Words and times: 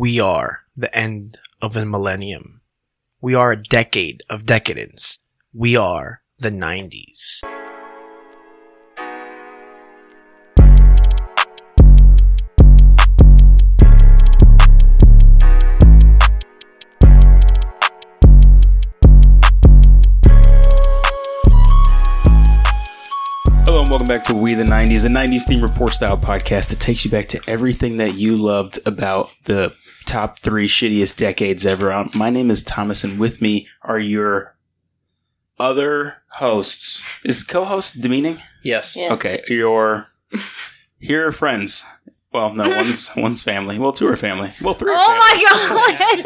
We 0.00 0.20
are 0.20 0.60
the 0.76 0.96
end 0.96 1.38
of 1.60 1.76
a 1.76 1.84
millennium. 1.84 2.60
We 3.20 3.34
are 3.34 3.50
a 3.50 3.60
decade 3.60 4.20
of 4.30 4.46
decadence. 4.46 5.18
We 5.52 5.74
are 5.74 6.22
the 6.38 6.50
90s. 6.50 7.40
Hello 23.64 23.84
welcome 23.90 24.06
back 24.06 24.22
to 24.26 24.34
We 24.34 24.54
the 24.54 24.62
90s, 24.62 25.02
the 25.02 25.08
90s 25.08 25.48
theme 25.48 25.60
report 25.60 25.92
style 25.92 26.16
podcast 26.16 26.68
that 26.68 26.78
takes 26.78 27.04
you 27.04 27.10
back 27.10 27.26
to 27.30 27.40
everything 27.48 27.96
that 27.96 28.14
you 28.14 28.36
loved 28.36 28.78
about 28.86 29.30
the 29.42 29.74
top 30.08 30.38
three 30.38 30.66
shittiest 30.66 31.16
decades 31.16 31.64
ever. 31.66 31.92
Um, 31.92 32.10
My 32.14 32.30
name 32.30 32.50
is 32.50 32.62
Thomas, 32.64 33.04
and 33.04 33.18
with 33.20 33.40
me 33.42 33.68
are 33.82 33.98
your 33.98 34.56
other 35.58 36.16
hosts. 36.32 37.02
Is 37.24 37.44
co-host 37.44 38.00
demeaning? 38.00 38.42
Yes. 38.64 38.96
Yeah. 38.96 39.12
Okay, 39.12 39.42
your 39.48 40.06
here 40.98 41.26
are 41.28 41.32
friends. 41.32 41.84
Well, 42.32 42.52
no, 42.54 42.68
one's 42.68 43.10
one's 43.16 43.42
family. 43.42 43.78
Well, 43.78 43.92
two 43.92 44.08
are 44.08 44.16
family. 44.16 44.52
Well, 44.62 44.74
three 44.74 44.92
are 44.92 45.00
family. 45.00 45.44
Oh 45.48 45.84
my 45.86 46.22
god! 46.22 46.24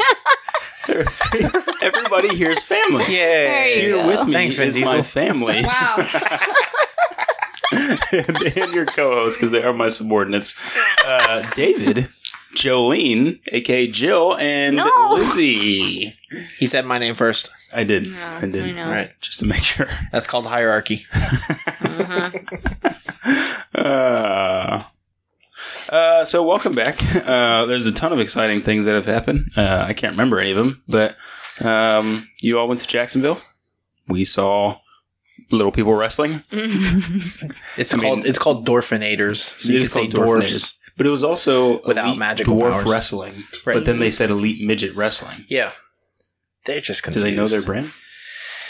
There 0.87 0.99
are 1.01 1.05
three. 1.05 1.61
Everybody 1.81 2.35
here 2.35 2.51
is 2.51 2.63
family. 2.63 3.05
There 3.05 3.67
you 3.67 3.81
Here 3.81 3.91
go. 3.91 4.07
with 4.07 4.27
me 4.27 4.33
Thanks, 4.33 4.57
Vin 4.57 4.67
is 4.69 4.77
my 4.79 5.01
family. 5.01 5.63
wow. 5.63 5.95
and, 8.11 8.57
and 8.57 8.73
your 8.73 8.85
co-hosts 8.85 9.37
because 9.37 9.51
they 9.51 9.63
are 9.63 9.73
my 9.73 9.89
subordinates. 9.89 10.55
Uh, 11.05 11.49
David, 11.55 12.07
Jolene, 12.55 13.39
aka 13.51 13.87
Jill, 13.87 14.35
and 14.37 14.75
No. 14.77 15.09
Lizzie. 15.13 16.15
He 16.59 16.67
said 16.67 16.85
my 16.85 16.97
name 16.97 17.15
first. 17.15 17.49
I 17.73 17.83
did. 17.83 18.07
No, 18.11 18.23
I 18.23 18.41
did. 18.45 18.63
I 18.63 18.71
know. 18.71 18.83
All 18.85 18.91
right. 18.91 19.11
Just 19.21 19.39
to 19.39 19.45
make 19.45 19.63
sure. 19.63 19.87
That's 20.11 20.27
called 20.27 20.45
hierarchy. 20.45 21.05
Uh, 23.75 24.83
uh, 25.89 26.25
so 26.25 26.43
welcome 26.43 26.73
back. 26.75 27.01
Uh, 27.27 27.65
there's 27.65 27.85
a 27.85 27.91
ton 27.91 28.13
of 28.13 28.19
exciting 28.19 28.61
things 28.61 28.85
that 28.85 28.93
have 28.95 29.05
happened. 29.05 29.49
Uh, 29.57 29.85
I 29.87 29.93
can't 29.93 30.11
remember 30.13 30.39
any 30.39 30.51
of 30.51 30.57
them, 30.57 30.83
but 30.87 31.15
um, 31.61 32.29
you 32.41 32.59
all 32.59 32.67
went 32.67 32.79
to 32.81 32.87
Jacksonville. 32.87 33.39
We 34.07 34.25
saw 34.25 34.77
little 35.51 35.71
people 35.71 35.93
wrestling. 35.95 36.43
It's 37.77 37.93
I 37.93 37.97
called 37.97 38.19
mean- 38.19 38.27
it's 38.27 38.37
called 38.37 38.67
Dorfinators. 38.67 39.59
So 39.59 39.69
It 39.69 39.73
you 39.73 39.79
is 39.79 39.87
can 39.89 39.93
say 39.93 39.99
called 40.01 40.11
dwarfs. 40.11 40.47
Dwarfinators. 40.47 40.75
But 40.95 41.07
it 41.07 41.09
was 41.09 41.23
also 41.23 41.81
Without 41.83 42.05
elite 42.05 42.19
magical 42.19 42.55
dwarf 42.55 42.71
powers. 42.71 42.85
wrestling. 42.85 43.43
Right. 43.65 43.73
But 43.75 43.85
then 43.85 43.99
they 43.99 44.11
said 44.11 44.29
elite 44.29 44.61
midget 44.63 44.95
wrestling. 44.95 45.45
Yeah. 45.49 45.71
They're 46.65 46.81
just 46.81 47.01
confused. 47.03 47.25
Do 47.25 47.29
they 47.31 47.35
know 47.35 47.47
their 47.47 47.61
brand? 47.63 47.91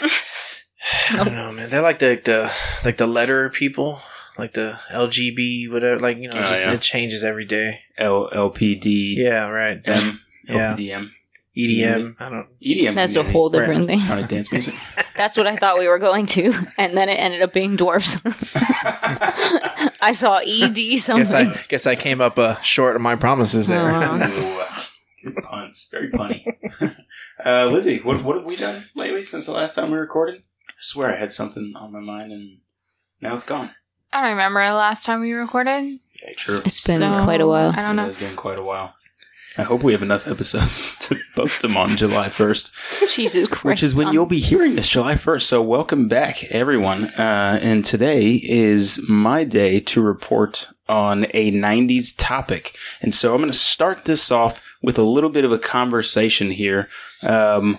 I 1.10 1.16
don't 1.16 1.34
know, 1.34 1.52
man. 1.52 1.70
They're 1.70 1.82
like 1.82 1.98
the 1.98 2.20
the 2.22 2.52
like 2.84 2.96
the 2.98 3.06
letter 3.06 3.48
people, 3.50 4.00
like 4.38 4.52
the 4.52 4.78
LGB 4.90 5.70
whatever. 5.70 6.00
Like 6.00 6.16
you 6.18 6.24
know, 6.28 6.38
Oh, 6.38 6.40
just, 6.42 6.64
yeah. 6.64 6.72
it 6.72 6.80
changes 6.80 7.22
every 7.24 7.44
day. 7.44 7.80
L 7.96 8.28
L 8.32 8.50
P 8.50 8.74
D. 8.74 9.16
Yeah, 9.18 9.48
right. 9.48 9.80
M 9.84 10.20
Yeah. 10.46 10.74
LPDM 10.76 11.10
EDM. 11.56 12.16
I 12.18 12.28
don't. 12.28 12.48
EDM. 12.60 12.94
That's 12.94 13.14
a 13.14 13.18
community. 13.18 13.32
whole 13.32 13.48
different 13.48 13.86
thing. 13.86 14.00
Kind 14.00 14.20
of 14.20 14.28
dance 14.28 14.50
music. 14.50 14.74
That's 15.16 15.36
what 15.36 15.46
I 15.46 15.56
thought 15.56 15.78
we 15.78 15.86
were 15.86 16.00
going 16.00 16.26
to, 16.26 16.52
and 16.76 16.96
then 16.96 17.08
it 17.08 17.14
ended 17.14 17.42
up 17.42 17.52
being 17.52 17.76
dwarfs. 17.76 18.20
I 18.24 20.12
saw 20.12 20.38
ED 20.38 20.74
Guess 20.74 21.04
something. 21.04 21.34
I 21.34 21.56
guess 21.68 21.86
I 21.86 21.94
came 21.94 22.20
up 22.20 22.38
uh, 22.38 22.60
short 22.62 22.96
of 22.96 23.02
my 23.02 23.14
promises 23.14 23.68
there. 23.68 23.80
Oh, 23.80 24.00
wow. 24.00 24.16
Ooh, 24.28 24.60
uh, 24.60 24.82
good 25.22 25.44
puns. 25.44 25.88
Very 25.92 26.10
punny. 26.10 26.44
uh, 27.44 27.66
Lizzie, 27.66 28.00
what 28.00 28.22
what 28.24 28.36
have 28.36 28.44
we 28.44 28.56
done 28.56 28.86
lately 28.96 29.22
since 29.22 29.46
the 29.46 29.52
last 29.52 29.76
time 29.76 29.92
we 29.92 29.98
recorded? 29.98 30.42
I 30.68 30.72
swear 30.80 31.12
I 31.12 31.16
had 31.16 31.32
something 31.32 31.72
on 31.76 31.92
my 31.92 32.00
mind 32.00 32.32
and 32.32 32.58
now 33.20 33.34
it's 33.34 33.44
gone. 33.44 33.70
I 34.12 34.22
don't 34.22 34.30
remember 34.30 34.64
the 34.66 34.74
last 34.74 35.04
time 35.04 35.20
we 35.20 35.32
recorded. 35.32 36.00
Yeah, 36.22 36.32
True. 36.36 36.60
It's 36.64 36.84
been 36.84 36.98
so 36.98 37.24
quite 37.24 37.40
a 37.40 37.46
while. 37.46 37.70
I 37.70 37.82
don't 37.82 37.96
know. 37.96 38.04
It 38.04 38.06
has 38.06 38.16
been 38.16 38.36
quite 38.36 38.58
a 38.58 38.62
while. 38.62 38.94
I 39.56 39.62
hope 39.62 39.84
we 39.84 39.92
have 39.92 40.02
enough 40.02 40.26
episodes 40.26 40.96
to 41.00 41.16
post 41.36 41.62
them 41.62 41.76
on 41.76 41.96
July 41.96 42.26
1st. 42.28 43.14
Jesus 43.14 43.46
Christ! 43.46 43.64
which 43.64 43.82
is 43.84 43.94
when 43.94 44.12
you'll 44.12 44.26
be 44.26 44.40
hearing 44.40 44.74
this 44.74 44.88
July 44.88 45.14
1st. 45.14 45.42
So, 45.42 45.62
welcome 45.62 46.08
back, 46.08 46.42
everyone. 46.44 47.04
Uh, 47.04 47.60
and 47.62 47.84
today 47.84 48.32
is 48.32 49.00
my 49.08 49.44
day 49.44 49.78
to 49.78 50.02
report 50.02 50.68
on 50.88 51.26
a 51.34 51.52
90s 51.52 52.14
topic. 52.18 52.76
And 53.00 53.14
so, 53.14 53.32
I'm 53.32 53.40
going 53.40 53.50
to 53.52 53.56
start 53.56 54.06
this 54.06 54.32
off 54.32 54.60
with 54.82 54.98
a 54.98 55.04
little 55.04 55.30
bit 55.30 55.44
of 55.44 55.52
a 55.52 55.58
conversation 55.58 56.50
here. 56.50 56.88
Um, 57.22 57.78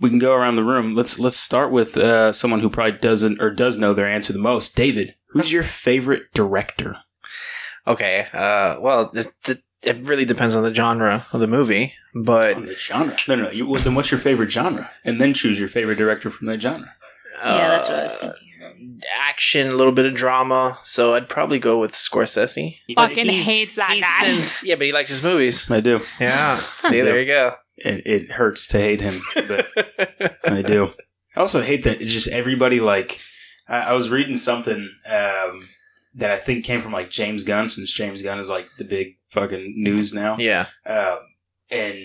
we 0.00 0.08
can 0.08 0.18
go 0.18 0.34
around 0.34 0.54
the 0.54 0.64
room. 0.64 0.94
Let's 0.94 1.18
let's 1.18 1.36
start 1.36 1.72
with 1.72 1.96
uh, 1.98 2.32
someone 2.32 2.60
who 2.60 2.70
probably 2.70 2.98
doesn't 2.98 3.40
or 3.40 3.50
does 3.50 3.76
know 3.76 3.92
their 3.92 4.08
answer 4.08 4.32
the 4.32 4.38
most. 4.38 4.74
David, 4.74 5.14
who's 5.28 5.52
your 5.52 5.62
favorite 5.62 6.32
director? 6.32 6.96
Okay. 7.86 8.26
Uh. 8.32 8.80
Well, 8.80 9.10
this, 9.12 9.28
th- 9.44 9.60
it 9.86 9.96
really 10.06 10.24
depends 10.24 10.54
on 10.56 10.62
the 10.62 10.72
genre 10.74 11.26
of 11.32 11.40
the 11.40 11.46
movie, 11.46 11.94
but 12.14 12.56
On 12.56 12.66
the 12.66 12.74
genre. 12.76 13.16
No, 13.28 13.34
no. 13.36 13.42
no. 13.44 13.50
You, 13.50 13.66
well, 13.66 13.82
then 13.82 13.94
what's 13.94 14.10
your 14.10 14.20
favorite 14.20 14.50
genre? 14.50 14.90
And 15.04 15.20
then 15.20 15.34
choose 15.34 15.58
your 15.58 15.68
favorite 15.68 15.96
director 15.96 16.30
from 16.30 16.46
that 16.48 16.60
genre. 16.60 16.92
Yeah, 17.42 17.68
that's 17.68 17.88
what 17.88 17.98
I 17.98 18.02
was 18.04 18.12
uh, 18.22 18.32
thinking. 18.32 19.00
Action, 19.18 19.68
a 19.68 19.74
little 19.74 19.92
bit 19.92 20.06
of 20.06 20.14
drama. 20.14 20.78
So 20.84 21.14
I'd 21.14 21.28
probably 21.28 21.58
go 21.58 21.78
with 21.80 21.92
Scorsese. 21.92 22.76
But 22.96 23.08
Fucking 23.10 23.26
hates 23.26 23.76
that 23.76 23.96
guy. 24.00 24.26
since- 24.26 24.62
yeah, 24.64 24.76
but 24.76 24.86
he 24.86 24.92
likes 24.92 25.10
his 25.10 25.22
movies. 25.22 25.70
I 25.70 25.80
do. 25.80 26.00
Yeah. 26.20 26.56
See, 26.78 27.00
there 27.00 27.20
you 27.20 27.26
go. 27.26 27.54
It, 27.76 28.06
it 28.06 28.30
hurts 28.30 28.66
to 28.68 28.78
hate 28.78 29.00
him, 29.00 29.20
but 29.34 29.66
I 30.44 30.62
do. 30.62 30.92
I 31.34 31.40
also 31.40 31.60
hate 31.60 31.82
that 31.84 32.00
it's 32.00 32.12
just 32.12 32.28
everybody 32.28 32.78
like. 32.80 33.18
I, 33.68 33.78
I 33.78 33.92
was 33.94 34.10
reading 34.10 34.36
something 34.36 34.88
um, 35.06 35.68
that 36.14 36.30
I 36.30 36.38
think 36.38 36.64
came 36.64 36.80
from 36.82 36.92
like 36.92 37.10
James 37.10 37.42
Gunn, 37.42 37.68
since 37.68 37.92
James 37.92 38.22
Gunn 38.22 38.38
is 38.38 38.48
like 38.48 38.68
the 38.78 38.84
big 38.84 39.16
fucking 39.34 39.74
news 39.76 40.14
now. 40.14 40.36
yeah. 40.38 40.66
Um, 40.86 41.18
and 41.70 41.98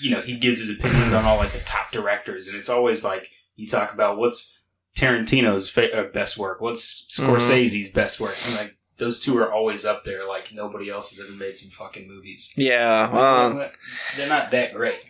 you 0.00 0.10
know 0.10 0.20
he 0.20 0.36
gives 0.36 0.60
his 0.60 0.70
opinions 0.70 1.12
on 1.12 1.24
all 1.24 1.36
like 1.38 1.52
the 1.52 1.60
top 1.60 1.90
directors, 1.90 2.46
and 2.48 2.56
it's 2.56 2.68
always 2.68 3.02
like 3.04 3.28
you 3.56 3.66
talk 3.66 3.92
about 3.94 4.18
what's 4.18 4.56
Tarantino's 4.96 5.68
fa- 5.68 5.92
uh, 5.96 6.10
best 6.12 6.38
work, 6.38 6.60
what's 6.60 7.04
Scorsese's 7.08 7.88
best 7.88 8.20
work, 8.20 8.36
and 8.46 8.54
like 8.56 8.76
those 8.98 9.20
two 9.20 9.36
are 9.38 9.52
always 9.52 9.84
up 9.84 10.04
there. 10.04 10.26
Like 10.28 10.52
nobody 10.52 10.90
else 10.90 11.10
has 11.10 11.20
ever 11.20 11.32
made 11.36 11.56
some 11.56 11.70
fucking 11.70 12.08
movies. 12.08 12.52
Yeah. 12.56 13.10
Well, 13.12 13.70
they're 14.16 14.28
not 14.28 14.50
that 14.52 14.72
great. 14.74 15.04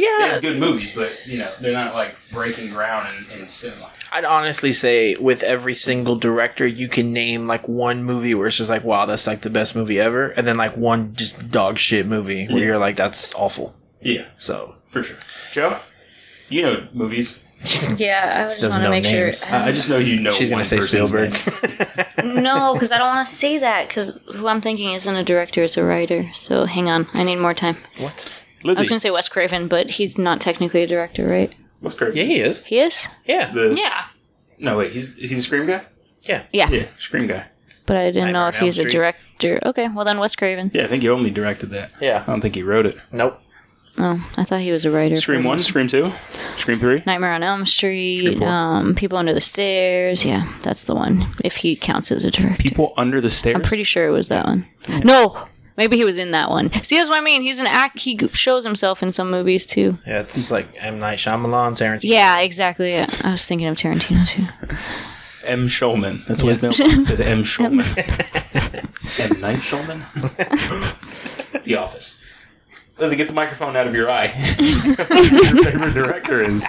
They 0.00 0.02
yeah. 0.06 0.26
have 0.34 0.42
good 0.42 0.58
movies, 0.58 0.94
but 0.94 1.12
you 1.26 1.38
know 1.38 1.52
they're 1.60 1.72
not 1.72 1.94
like 1.94 2.14
breaking 2.32 2.70
ground 2.70 3.14
in, 3.32 3.40
in 3.40 3.46
cinema. 3.46 3.90
I'd 4.12 4.24
honestly 4.24 4.72
say 4.72 5.16
with 5.16 5.42
every 5.42 5.74
single 5.74 6.16
director, 6.16 6.66
you 6.66 6.88
can 6.88 7.12
name 7.12 7.46
like 7.46 7.66
one 7.68 8.04
movie 8.04 8.34
where 8.34 8.46
it's 8.48 8.56
just 8.56 8.70
like, 8.70 8.84
wow, 8.84 9.06
that's 9.06 9.26
like 9.26 9.40
the 9.42 9.50
best 9.50 9.74
movie 9.74 9.98
ever, 10.00 10.28
and 10.28 10.46
then 10.46 10.56
like 10.56 10.76
one 10.76 11.14
just 11.14 11.50
dog 11.50 11.78
shit 11.78 12.06
movie 12.06 12.46
where 12.48 12.58
Yeah. 12.58 12.64
you're 12.66 12.78
like, 12.78 12.96
that's 12.96 13.34
awful. 13.34 13.74
Yeah, 14.00 14.26
So 14.38 14.74
for 14.90 15.02
sure. 15.02 15.16
Joe, 15.52 15.80
you 16.48 16.62
know 16.62 16.88
movies. 16.92 17.40
Yeah, 17.96 18.46
I 18.48 18.50
just 18.52 18.60
Doesn't 18.60 18.82
want 18.82 18.84
to 18.84 18.90
make 18.90 19.04
names. 19.04 19.38
sure. 19.40 19.48
I, 19.48 19.68
I 19.68 19.72
just 19.72 19.88
know 19.88 19.96
you 19.98 20.20
know. 20.20 20.30
she's 20.30 20.50
gonna 20.50 20.62
say 20.64 20.78
Spielberg. 20.80 21.32
no, 22.24 22.74
because 22.74 22.92
I 22.92 22.98
don't 22.98 23.08
want 23.08 23.26
to 23.26 23.34
say 23.34 23.58
that. 23.58 23.88
Because 23.88 24.20
who 24.34 24.46
I'm 24.46 24.60
thinking 24.60 24.92
isn't 24.92 25.16
a 25.16 25.24
director; 25.24 25.62
it's 25.64 25.76
a 25.76 25.82
writer. 25.82 26.30
So 26.34 26.66
hang 26.66 26.88
on, 26.90 27.08
I 27.14 27.24
need 27.24 27.36
more 27.36 27.54
time. 27.54 27.76
what? 27.98 28.42
I 28.68 28.80
was 28.80 28.88
going 28.88 28.96
to 28.98 29.00
say 29.00 29.10
Wes 29.10 29.28
Craven, 29.28 29.68
but 29.68 29.88
he's 29.90 30.18
not 30.18 30.40
technically 30.40 30.82
a 30.82 30.86
director, 30.86 31.26
right? 31.26 31.54
what's 31.80 31.94
Craven. 31.96 32.16
Yeah, 32.16 32.24
he 32.24 32.40
is. 32.40 32.62
He 32.64 32.78
is, 32.78 33.08
Yeah. 33.26 33.52
The, 33.52 33.74
Yeah. 33.76 34.04
No, 34.58 34.78
wait. 34.78 34.92
He's 34.92 35.14
he's 35.16 35.38
a 35.38 35.42
scream 35.42 35.66
guy. 35.66 35.84
yeah. 36.22 36.44
Yeah, 36.52 36.70
Yeah, 36.70 36.86
scream 36.98 37.26
guy. 37.26 37.46
But 37.84 37.96
I 37.98 38.06
didn't 38.06 38.16
Nightmare 38.24 38.32
know 38.32 38.40
on 38.44 38.48
if 38.48 38.56
Elm 38.56 38.64
he's 38.64 38.78
a 38.78 38.82
Street. 38.82 38.92
director. 38.92 39.60
Okay, 39.66 39.88
well 39.88 40.04
then 40.04 40.18
Wes 40.18 40.34
Craven. 40.34 40.70
Yeah, 40.74 40.84
I 40.84 40.86
think 40.86 41.02
he 41.02 41.08
only 41.10 41.30
directed 41.30 41.70
that. 41.70 41.92
Yeah. 42.00 42.24
I 42.26 42.30
don't 42.30 42.40
think 42.40 42.54
he 42.56 42.62
wrote 42.62 42.86
it. 42.86 42.96
Nope. 43.12 43.38
Oh, 43.98 44.30
I 44.36 44.44
thought 44.44 44.60
he 44.60 44.72
was 44.72 44.84
a 44.84 44.90
writer. 44.90 45.16
Scream 45.16 45.42
for- 45.42 45.48
one, 45.48 45.58
Scream 45.60 45.88
two, 45.88 46.12
Scream 46.58 46.78
three. 46.78 47.02
Nightmare 47.06 47.32
on 47.32 47.42
Elm 47.42 47.64
Street, 47.64 48.38
four. 48.38 48.46
um, 48.48 48.94
People 48.94 49.16
Under 49.16 49.32
the 49.32 49.40
Stairs. 49.40 50.22
Yeah, 50.24 50.50
that's 50.62 50.82
the 50.84 50.94
one. 50.94 51.26
If 51.44 51.56
he 51.56 51.76
counts 51.76 52.10
as 52.12 52.24
a 52.24 52.30
director, 52.30 52.62
People 52.62 52.92
under 52.98 53.20
the 53.22 53.30
stairs. 53.30 53.56
I'm 53.56 53.62
pretty 53.62 53.84
sure 53.84 54.06
it 54.06 54.10
was 54.10 54.28
that 54.28 54.44
one. 54.46 54.66
No, 55.04 55.46
maybe 55.76 55.96
he 55.96 56.04
was 56.04 56.18
in 56.18 56.30
that 56.32 56.50
one. 56.50 56.72
See, 56.82 56.96
that's 56.96 57.08
what 57.08 57.18
I 57.18 57.22
mean. 57.22 57.42
He's 57.42 57.58
an 57.60 57.66
act. 57.66 57.98
He 57.98 58.18
shows 58.32 58.64
himself 58.64 59.02
in 59.02 59.12
some 59.12 59.30
movies 59.30 59.66
too. 59.66 59.98
Yeah, 60.06 60.20
it's 60.20 60.50
like 60.50 60.68
M 60.76 60.98
Night 60.98 61.18
Shyamalan, 61.18 61.72
Tarantino. 61.72 62.04
Yeah, 62.04 62.40
exactly. 62.40 62.92
Yeah. 62.92 63.10
I 63.22 63.32
was 63.32 63.46
thinking 63.46 63.68
of 63.68 63.76
Tarantino 63.76 64.26
too. 64.26 64.46
M. 65.46 65.68
Schulman. 65.68 66.24
That's 66.26 66.42
what 66.42 66.56
his 66.56 66.62
mailbox 66.62 67.06
said. 67.06 67.20
M. 67.20 67.44
Schulman. 67.44 67.86
M. 69.30 69.40
Night 69.40 69.60
Schulman. 69.60 70.02
the 71.64 71.76
Office. 71.76 72.20
Lizzie, 72.98 73.16
get 73.16 73.28
the 73.28 73.34
microphone 73.34 73.76
out 73.76 73.86
of 73.86 73.94
your 73.94 74.08
eye. 74.10 74.26
your 74.58 75.64
favorite 75.64 75.92
director 75.92 76.40
is. 76.42 76.64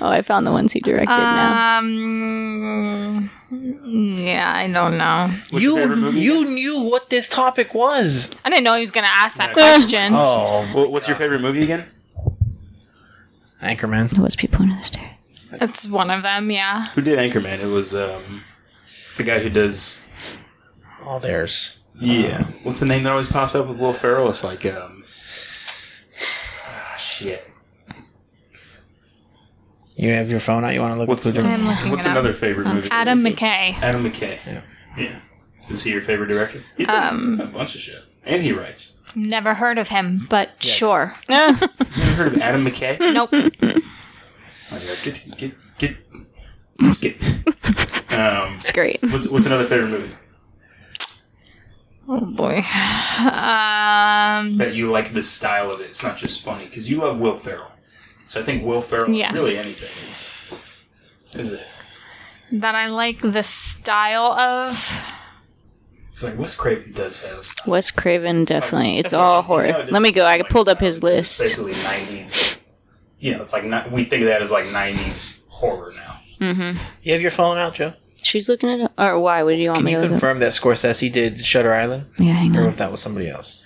Oh, 0.00 0.08
I 0.08 0.22
found 0.22 0.46
the 0.46 0.52
ones 0.52 0.72
he 0.72 0.78
directed 0.80 1.08
now. 1.08 1.78
Um. 1.78 3.30
Yeah, 3.84 4.52
I 4.54 4.70
don't 4.70 4.96
know. 4.96 5.30
What's 5.50 5.62
you 5.62 6.10
you 6.10 6.44
knew 6.44 6.80
what 6.82 7.10
this 7.10 7.28
topic 7.28 7.74
was. 7.74 8.30
I 8.44 8.50
didn't 8.50 8.62
know 8.64 8.74
he 8.74 8.80
was 8.80 8.90
going 8.92 9.04
to 9.06 9.12
ask 9.14 9.36
that 9.38 9.52
question. 9.52 10.12
Oh, 10.16 10.70
Wha- 10.74 10.88
What's 10.88 11.08
your 11.08 11.16
favorite 11.16 11.40
movie 11.40 11.62
again? 11.62 11.86
Anchorman. 13.62 14.16
What's 14.18 14.36
people 14.36 14.62
under 14.62 14.76
the 14.76 14.84
stairs? 14.84 15.10
It's 15.52 15.86
one 15.88 16.10
of 16.10 16.22
them, 16.22 16.50
yeah. 16.50 16.88
Who 16.94 17.00
did 17.00 17.18
Anchorman? 17.18 17.60
It 17.60 17.66
was 17.66 17.94
um, 17.94 18.42
the 19.16 19.22
guy 19.22 19.38
who 19.40 19.48
does. 19.50 20.00
Oh, 21.04 21.18
there's. 21.18 21.78
Yeah. 21.98 22.44
What's 22.62 22.80
the 22.80 22.86
name 22.86 23.04
that 23.04 23.10
always 23.10 23.28
pops 23.28 23.54
up 23.54 23.68
with 23.68 23.78
Will 23.78 23.92
Ferrell? 23.92 24.28
It's 24.28 24.42
like 24.44 24.66
um. 24.66 25.03
Shit. 27.14 27.44
You 29.96 30.10
have 30.12 30.28
your 30.30 30.40
phone 30.40 30.64
out. 30.64 30.74
You 30.74 30.80
want 30.80 30.94
to 30.94 30.98
look 30.98 31.08
What's 31.08 31.24
at 31.26 31.34
the 31.34 31.40
I'm 31.42 31.66
looking 31.66 31.90
What's 31.90 32.04
it 32.04 32.08
up. 32.08 32.12
another 32.18 32.34
favorite 32.34 32.66
movie? 32.66 32.88
Adam 32.90 33.18
Is 33.18 33.24
he- 33.24 33.30
McKay. 33.30 33.74
Adam 33.80 34.04
McKay. 34.04 34.38
Yeah. 34.44 34.62
Yeah. 34.98 35.18
Is 35.70 35.82
he 35.82 35.90
your 35.92 36.02
favorite 36.02 36.26
director? 36.28 36.62
He's 36.76 36.88
done 36.88 37.14
Um, 37.14 37.40
a 37.40 37.46
bunch 37.46 37.74
of 37.74 37.80
shit, 37.80 38.02
and 38.24 38.42
he 38.42 38.52
writes. 38.52 38.94
Never 39.14 39.54
heard 39.54 39.78
of 39.78 39.88
him, 39.88 40.26
but 40.28 40.50
sure. 40.58 41.14
Never 41.28 41.66
heard 41.96 42.34
of 42.34 42.40
Adam 42.40 42.64
McKay? 42.64 42.98
Nope. 43.00 43.30
Oh, 44.72 44.80
yeah, 44.82 44.94
get 45.04 45.22
get 45.36 45.54
get 45.78 45.96
get. 47.00 47.22
Um, 48.18 48.54
It's 48.56 48.72
great. 48.72 48.98
what's 49.02 49.28
what's 49.28 49.46
another 49.46 49.66
favorite 49.66 49.88
movie 49.90 50.12
Oh 52.08 52.20
boy. 52.26 52.58
Um. 53.18 54.58
that 54.58 54.72
you 54.74 54.90
like 54.90 55.12
the 55.14 55.22
style 55.22 55.70
of 55.70 55.80
it? 55.80 55.84
It's 55.84 56.02
not 56.02 56.16
just 56.16 56.42
funny 56.44 56.66
because 56.66 56.88
you 56.90 56.98
love 56.98 57.18
Will 57.18 57.38
Ferrell. 57.38 57.70
So 58.28 58.40
I 58.40 58.44
think 58.44 58.64
Will 58.64 58.82
Ferrell, 58.82 59.10
Yes. 59.10 59.34
really 59.36 59.56
anything 59.58 59.88
is 60.06 60.28
is 61.34 61.52
it? 61.52 61.62
That 62.52 62.74
I 62.74 62.86
like 62.88 63.20
the 63.20 63.42
style 63.42 64.32
of. 64.32 65.00
It's 66.12 66.22
like 66.22 66.38
Wes 66.38 66.54
Craven 66.54 66.92
does 66.92 67.24
have 67.24 67.38
a 67.38 67.44
style. 67.44 67.64
Wes 67.72 67.90
Craven, 67.90 68.44
definitely. 68.44 68.98
It's 68.98 69.10
Definitely. 69.10 69.26
all 69.26 69.36
You 69.38 69.42
horror. 69.42 69.66
know, 69.72 69.78
it 69.80 69.90
Let 69.92 70.02
me 70.02 70.12
go. 70.12 70.24
I 70.24 70.36
like 70.36 70.48
pulled 70.48 70.68
up 70.68 70.78
style. 70.78 70.86
his 70.86 70.96
It's 70.98 71.02
list. 71.02 71.40
Basically 71.40 71.72
nineties. 71.82 72.56
You 73.18 73.32
know, 73.34 73.42
it's 73.42 73.52
like 73.52 73.64
ni- 73.64 73.90
we 73.90 74.04
think 74.04 74.22
of 74.22 74.28
that 74.28 74.42
as 74.42 74.50
like 74.52 74.66
nineties 74.66 75.40
horror 75.48 75.92
now. 75.96 76.20
Mm-hmm. 76.40 76.78
You 77.02 77.12
have 77.14 77.22
your 77.22 77.30
phone 77.32 77.56
out, 77.58 77.74
Joe. 77.74 77.94
She's 78.24 78.48
looking 78.48 78.70
at 78.70 78.80
it. 78.80 78.90
Or 78.98 79.18
why? 79.20 79.42
What 79.42 79.50
do 79.52 79.56
you 79.56 79.68
want 79.68 79.78
Can 79.78 79.84
me 79.84 79.90
you 79.92 79.96
to 79.98 80.02
look 80.02 80.10
confirm 80.12 80.38
that 80.40 80.52
Scorsese 80.52 81.12
did 81.12 81.40
Shutter 81.44 81.72
Island. 81.72 82.06
Yeah, 82.18 82.32
hang 82.32 82.52
on. 82.52 82.56
or 82.58 82.62
on. 82.62 82.68
if 82.70 82.76
that 82.78 82.90
was 82.90 83.00
somebody 83.00 83.28
else? 83.28 83.62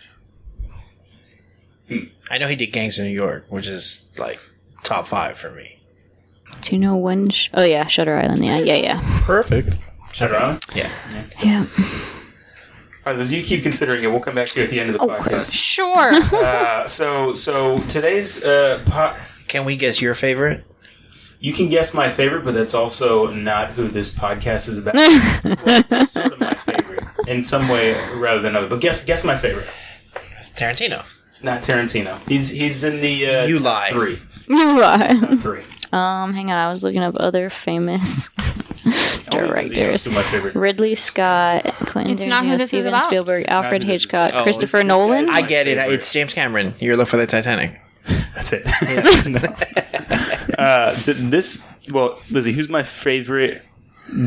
Hmm. 1.88 1.98
I 2.30 2.38
know 2.38 2.48
he 2.48 2.56
did 2.56 2.66
Gangs 2.72 2.98
of 2.98 3.04
New 3.04 3.10
York, 3.12 3.46
which 3.48 3.66
is 3.66 4.04
like 4.18 4.38
top 4.82 5.08
five 5.08 5.38
for 5.38 5.50
me. 5.50 5.78
Do 6.60 6.74
you 6.74 6.78
know 6.80 6.96
when? 6.96 7.30
Sh- 7.30 7.48
oh 7.54 7.62
yeah, 7.64 7.86
Shutter 7.86 8.16
Island. 8.18 8.44
Yeah, 8.44 8.58
yeah, 8.58 8.76
yeah, 8.76 9.22
Perfect. 9.24 9.78
Shutter 10.12 10.36
Island. 10.36 10.64
Yeah. 10.74 10.90
yeah. 11.42 11.66
All 13.06 13.14
right, 13.14 13.20
as 13.20 13.32
you 13.32 13.42
keep 13.42 13.62
considering 13.62 14.02
it, 14.04 14.10
we'll 14.10 14.20
come 14.20 14.34
back 14.34 14.48
to 14.48 14.58
you 14.60 14.64
at 14.64 14.70
the 14.70 14.80
end 14.80 14.90
of 14.90 14.96
the 14.96 15.02
Oh, 15.02 15.08
podcast. 15.08 15.54
Sure. 15.54 16.12
uh, 16.44 16.86
so, 16.88 17.32
so 17.32 17.78
today's 17.88 18.44
uh, 18.44 18.82
po- 18.86 19.14
Can 19.46 19.64
we 19.64 19.76
guess 19.76 20.00
your 20.02 20.14
favorite? 20.14 20.66
You 21.40 21.52
can 21.52 21.68
guess 21.68 21.94
my 21.94 22.10
favorite, 22.12 22.44
but 22.44 22.54
that's 22.54 22.74
also 22.74 23.28
not 23.32 23.70
who 23.72 23.88
this 23.88 24.14
podcast 24.14 24.68
is 24.68 24.78
about. 24.78 24.94
Well, 25.90 26.06
sort 26.06 26.32
of 26.32 26.40
my 26.40 26.54
favorite 26.54 27.04
in 27.26 27.42
some 27.42 27.68
way 27.68 27.92
rather 28.14 28.40
than 28.40 28.56
other. 28.56 28.68
But 28.68 28.80
guess 28.80 29.04
guess 29.04 29.24
my 29.24 29.36
favorite. 29.38 29.66
It's 30.38 30.50
Tarantino. 30.52 31.04
Not 31.42 31.62
Tarantino. 31.62 32.20
He's 32.28 32.48
he's 32.48 32.82
in 32.84 33.00
the 33.00 33.26
uh, 33.28 33.44
You 33.46 33.58
lie. 33.58 33.90
three. 33.90 34.18
You 34.48 34.80
lie 34.80 35.14
Top 35.20 35.38
three. 35.40 35.62
Um, 35.92 36.34
hang 36.34 36.50
on. 36.50 36.58
I 36.58 36.68
was 36.70 36.82
looking 36.82 37.02
up 37.02 37.14
other 37.18 37.48
famous 37.50 38.28
Only 38.38 38.52
because 38.84 39.24
he 39.24 39.30
knows 39.30 39.70
directors. 39.70 40.04
who 40.04 40.10
my 40.10 40.22
favorite. 40.24 40.54
Ridley 40.54 40.94
Scott, 40.94 41.64
Quentin 41.86 42.14
It's 42.14 42.26
not 42.26 42.44
who 42.44 42.50
Tarantino, 42.50 42.58
this 42.58 42.62
is 42.64 42.68
Steven 42.70 42.88
about. 42.94 43.04
Spielberg, 43.08 43.44
Alfred 43.48 43.82
who 43.82 43.88
this 43.88 44.02
is- 44.02 44.10
Hitchcock, 44.10 44.32
Oh, 44.34 44.42
Christopher 44.42 44.78
this- 44.78 44.86
this 44.86 44.88
Nolan. 44.88 45.26
guy's 45.26 45.34
I 45.36 45.40
my 45.42 45.46
get 45.46 45.66
it. 45.68 45.76
favorite. 45.78 45.94
It's 45.94 46.12
James 46.12 46.34
Cameron. 46.34 46.74
You're 46.80 46.96
looking 46.96 47.10
for 47.10 47.16
the 47.18 47.26
Titanic. 47.26 47.78
That's 48.34 48.52
it. 48.52 49.84
Uh, 50.58 51.00
this 51.04 51.64
well, 51.90 52.20
Lizzie, 52.30 52.52
who's 52.52 52.68
my 52.68 52.82
favorite 52.82 53.62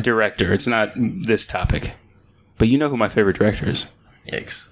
director? 0.02 0.54
It's 0.54 0.68
not 0.68 0.94
this 0.96 1.46
topic, 1.46 1.92
but 2.58 2.68
you 2.68 2.78
know 2.78 2.90
who 2.90 2.98
my 2.98 3.10
favorite 3.10 3.38
director 3.38 3.70
is. 3.70 3.88
Yikes. 4.28 4.68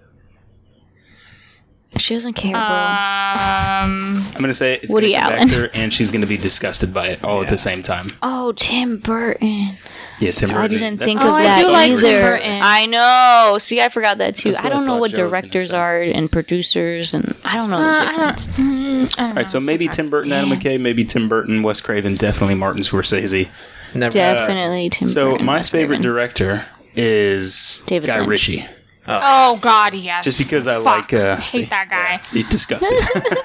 She 1.97 2.13
doesn't 2.13 2.33
care, 2.33 2.51
bro. 2.51 2.59
Um. 2.61 4.27
I'm 4.27 4.33
going 4.33 4.45
to 4.45 4.53
say 4.53 4.75
it's 4.75 4.93
Woody 4.93 5.13
gonna 5.13 5.35
Allen. 5.37 5.47
back 5.47 5.71
and 5.73 5.91
she's 5.91 6.11
going 6.11 6.21
to 6.21 6.27
be 6.27 6.37
disgusted 6.37 6.93
by 6.93 7.07
it 7.07 7.23
all 7.23 7.41
at 7.41 7.49
the 7.49 7.57
same 7.57 7.81
time. 7.81 8.11
oh, 8.21 8.51
Tim 8.53 8.99
Burton. 8.99 9.75
Yeah, 10.19 10.31
Tim 10.31 10.51
I 10.51 10.53
Burton 10.53 10.75
is- 10.77 10.81
didn't 10.81 10.99
that's 10.99 11.07
think 11.09 11.21
of 11.21 11.27
Oh, 11.27 11.35
I 11.37 11.43
that 11.43 11.61
do 11.61 11.71
like 11.71 11.91
either. 11.91 12.01
Tim 12.01 12.21
Burton. 12.25 12.59
I 12.63 12.85
know. 12.87 13.57
See, 13.59 13.79
I 13.81 13.89
forgot 13.89 14.17
that 14.19 14.35
too. 14.35 14.53
I 14.59 14.69
don't 14.69 14.85
know 14.85 14.97
what 14.97 15.13
Joe 15.13 15.29
directors 15.29 15.71
are 15.73 16.01
and 16.01 16.31
producers, 16.31 17.13
and 17.13 17.35
I 17.45 17.57
don't 17.57 17.69
know 17.69 17.77
Uh, 17.77 17.81
the 17.81 17.87
I 17.89 18.05
don't, 18.05 18.35
difference. 18.35 18.47
mm, 18.47 19.03
I 19.03 19.05
don't 19.05 19.29
All 19.29 19.33
right, 19.35 19.49
so 19.49 19.59
maybe 19.59 19.85
It's 19.85 19.95
Tim 19.95 20.09
Burton, 20.09 20.33
Adam 20.33 20.49
McKay, 20.49 20.79
maybe 20.79 21.05
Tim 21.05 21.29
Burton, 21.29 21.63
Wes 21.63 21.79
Craven, 21.81 22.15
definitely 22.15 22.55
Martin 22.55 22.83
Scorsese. 22.83 23.49
Never. 23.93 24.11
Definitely 24.13 24.89
Tim 24.89 25.07
So 25.07 25.31
Burton. 25.31 25.45
my 25.45 25.55
Wes 25.57 25.69
favorite 25.69 25.97
Craven. 25.97 26.01
director 26.11 26.65
is 26.95 27.81
David 27.85 28.07
Guy 28.07 28.17
Lynch. 28.19 28.29
Ritchie. 28.29 28.65
Oh 29.07 29.57
God, 29.61 29.95
yes. 29.95 30.23
Just 30.23 30.37
because 30.37 30.67
I 30.67 30.75
Fuck. 30.75 31.11
like 31.11 31.13
uh, 31.13 31.37
I 31.39 31.43
see, 31.45 31.61
hate 31.61 31.69
that 31.71 31.89
guy. 31.89 32.19
See, 32.23 32.43
disgusting. 32.43 32.99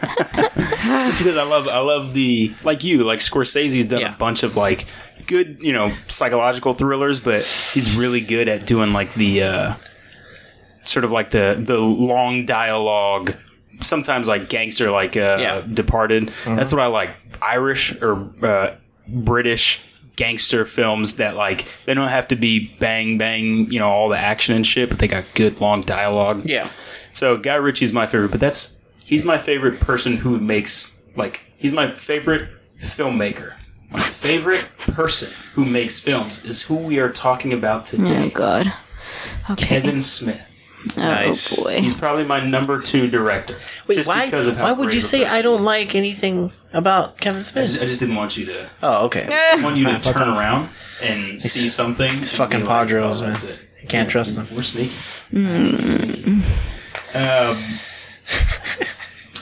Just 1.06 1.18
because 1.18 1.36
I 1.38 1.42
love 1.44 1.68
I 1.68 1.78
love 1.78 2.12
the 2.12 2.52
like 2.64 2.84
you 2.84 3.02
like 3.04 3.20
Scorsese's 3.20 3.86
done 3.86 4.00
Yeah. 4.02 4.14
a 4.14 4.16
bunch 4.18 4.42
of 4.42 4.56
like 4.56 4.86
good 5.26 5.58
you 5.60 5.72
know 5.72 5.94
psychological 6.08 6.74
thrillers, 6.74 7.20
but 7.20 7.44
he's 7.44 7.96
really 7.96 8.20
good 8.20 8.48
at 8.48 8.66
doing 8.66 8.92
like 8.92 9.14
the 9.14 9.42
uh, 9.42 9.74
sort 10.84 11.04
of 11.04 11.12
like 11.12 11.30
the 11.30 11.56
the 11.58 11.78
long 11.78 12.46
dialogue. 12.46 13.34
Sometimes 13.80 14.28
like 14.28 14.48
gangster, 14.48 14.90
like 14.90 15.16
uh, 15.16 15.36
Yeah. 15.40 15.60
Departed. 15.62 16.30
That's 16.46 16.72
what 16.72 16.80
I 16.80 16.86
like. 16.86 17.10
Irish 17.42 17.92
or 18.00 18.30
uh, 18.42 18.76
British 19.08 19.80
gangster 20.16 20.64
films 20.64 21.16
that 21.16 21.34
like 21.34 21.66
they 21.86 21.92
don't 21.94 22.06
have 22.08 22.28
to 22.28 22.36
be 22.36 22.68
bang 22.78 23.18
bang, 23.18 23.70
you 23.72 23.80
know, 23.80 23.88
all 23.88 24.08
the 24.08 24.18
action 24.18 24.54
and 24.54 24.64
shit, 24.66 24.88
but 24.88 25.00
they 25.00 25.08
got 25.08 25.24
good 25.34 25.60
long 25.60 25.80
dialogue. 25.82 26.44
Yeah. 26.46 26.68
So 27.12 27.36
Guy 27.36 27.56
Ritchie's 27.56 27.92
my 27.92 28.06
favorite, 28.06 28.30
but 28.30 28.38
that's 28.40 28.76
he's 29.04 29.24
my 29.24 29.38
favorite 29.38 29.80
person 29.80 30.16
who 30.16 30.38
makes 30.38 30.94
like 31.16 31.40
he's 31.58 31.72
my 31.72 31.92
favorite 31.94 32.48
filmmaker. 32.80 33.54
My 33.94 34.02
favorite 34.02 34.67
person 34.79 35.32
who 35.55 35.64
makes 35.64 35.99
films 36.00 36.44
is 36.44 36.61
who 36.62 36.75
we 36.75 36.99
are 36.99 37.11
talking 37.11 37.52
about 37.52 37.87
today. 37.87 38.02
Oh 38.05 38.06
today. 38.25 38.31
God. 38.31 38.73
Okay. 39.50 39.67
Kevin 39.67 40.00
Smith. 40.02 40.41
oh 40.96 41.00
Nice. 41.00 41.62
boy. 41.62 41.81
He's 41.81 41.94
probably 41.94 42.25
my 42.25 42.44
number 42.44 42.81
two 42.81 43.08
director. 43.08 43.58
Wait, 43.87 43.94
just 43.94 44.08
why? 44.08 44.25
because 44.25 44.46
of 44.49 44.56
how 44.56 44.64
Why 44.64 44.73
would 44.73 44.93
you 44.93 45.00
say 45.00 45.25
I 45.25 45.43
don't 45.43 45.62
like 45.62 45.94
anything 45.94 46.53
about 46.72 47.19
Kevin 47.19 47.41
I 47.41 47.43
Smith? 47.43 47.67
just, 47.70 47.81
I 47.82 47.86
just 47.86 48.01
didn't 48.01 48.17
want 48.17 48.36
you 48.36 48.46
to. 48.46 48.69
Oh, 48.82 49.06
okay. 49.06 49.29
I 49.31 49.63
want 49.63 49.77
you 49.77 49.84
to 49.84 50.01
turn 50.01 50.29
off. 50.29 50.36
around 50.39 50.70
and 51.01 51.41
see 51.41 51.69
something. 51.69 52.10
and 52.10 52.29
fucking 52.29 52.60
be 52.60 52.67
like, 52.67 52.91
oh, 52.91 53.20
man. 53.20 53.31
that's 53.31 53.44
it. 53.44 53.58
You 53.81 53.89
can't 53.89 54.10
trust 54.10 54.34
them. 54.34 54.48
We're 54.53 54.63
sneaky. 54.63 54.94
Sneaky, 55.31 55.86
sneaky. 55.86 56.31
Um, 57.15 57.56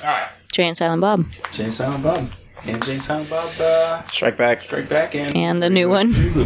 all 0.02 0.11
right. 0.11 0.28
Jay 0.52 0.66
and 0.68 0.76
Silent 0.76 1.00
Bob. 1.00 1.25
Jane 1.52 1.71
Silent 1.71 2.02
Bob. 2.02 2.28
And 2.64 2.83
Jane 2.85 3.00
Silent 3.00 3.28
Bob 3.28 3.50
uh, 3.61 4.07
Strike 4.09 4.37
back. 4.37 4.62
Strike 4.62 4.88
Back 4.88 5.14
and, 5.14 5.37
And 5.37 5.62
the 5.62 5.69
new 5.71 5.88
one. 5.88 6.14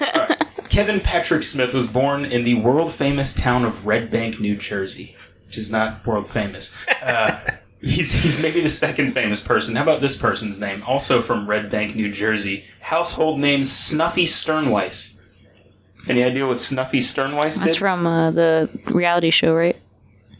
Alright. 0.00 0.42
Kevin 0.68 1.00
Patrick 1.00 1.42
Smith 1.42 1.72
was 1.72 1.86
born 1.86 2.24
in 2.24 2.44
the 2.44 2.54
world 2.54 2.92
famous 2.92 3.32
town 3.32 3.64
of 3.64 3.86
Red 3.86 4.10
Bank, 4.10 4.40
New 4.40 4.56
Jersey, 4.56 5.16
which 5.46 5.58
is 5.58 5.70
not 5.70 6.04
world 6.06 6.28
famous. 6.28 6.74
Uh, 7.00 7.38
he's, 7.80 8.12
he's 8.12 8.42
maybe 8.42 8.60
the 8.60 8.68
second 8.68 9.12
famous 9.12 9.40
person. 9.40 9.76
How 9.76 9.82
about 9.84 10.00
this 10.00 10.16
person's 10.16 10.60
name? 10.60 10.82
Also 10.82 11.22
from 11.22 11.48
Red 11.48 11.70
Bank, 11.70 11.94
New 11.94 12.10
Jersey. 12.10 12.64
Household 12.80 13.38
name 13.38 13.62
Snuffy 13.62 14.24
Stirnweiss. 14.26 15.14
Any 16.08 16.22
idea 16.24 16.46
what 16.46 16.58
Snuffy 16.60 16.98
Stirnweiss 16.98 17.58
That's 17.58 17.72
did? 17.72 17.78
from 17.78 18.06
uh, 18.06 18.30
the 18.32 18.68
reality 18.86 19.30
show, 19.30 19.54
right? 19.54 19.76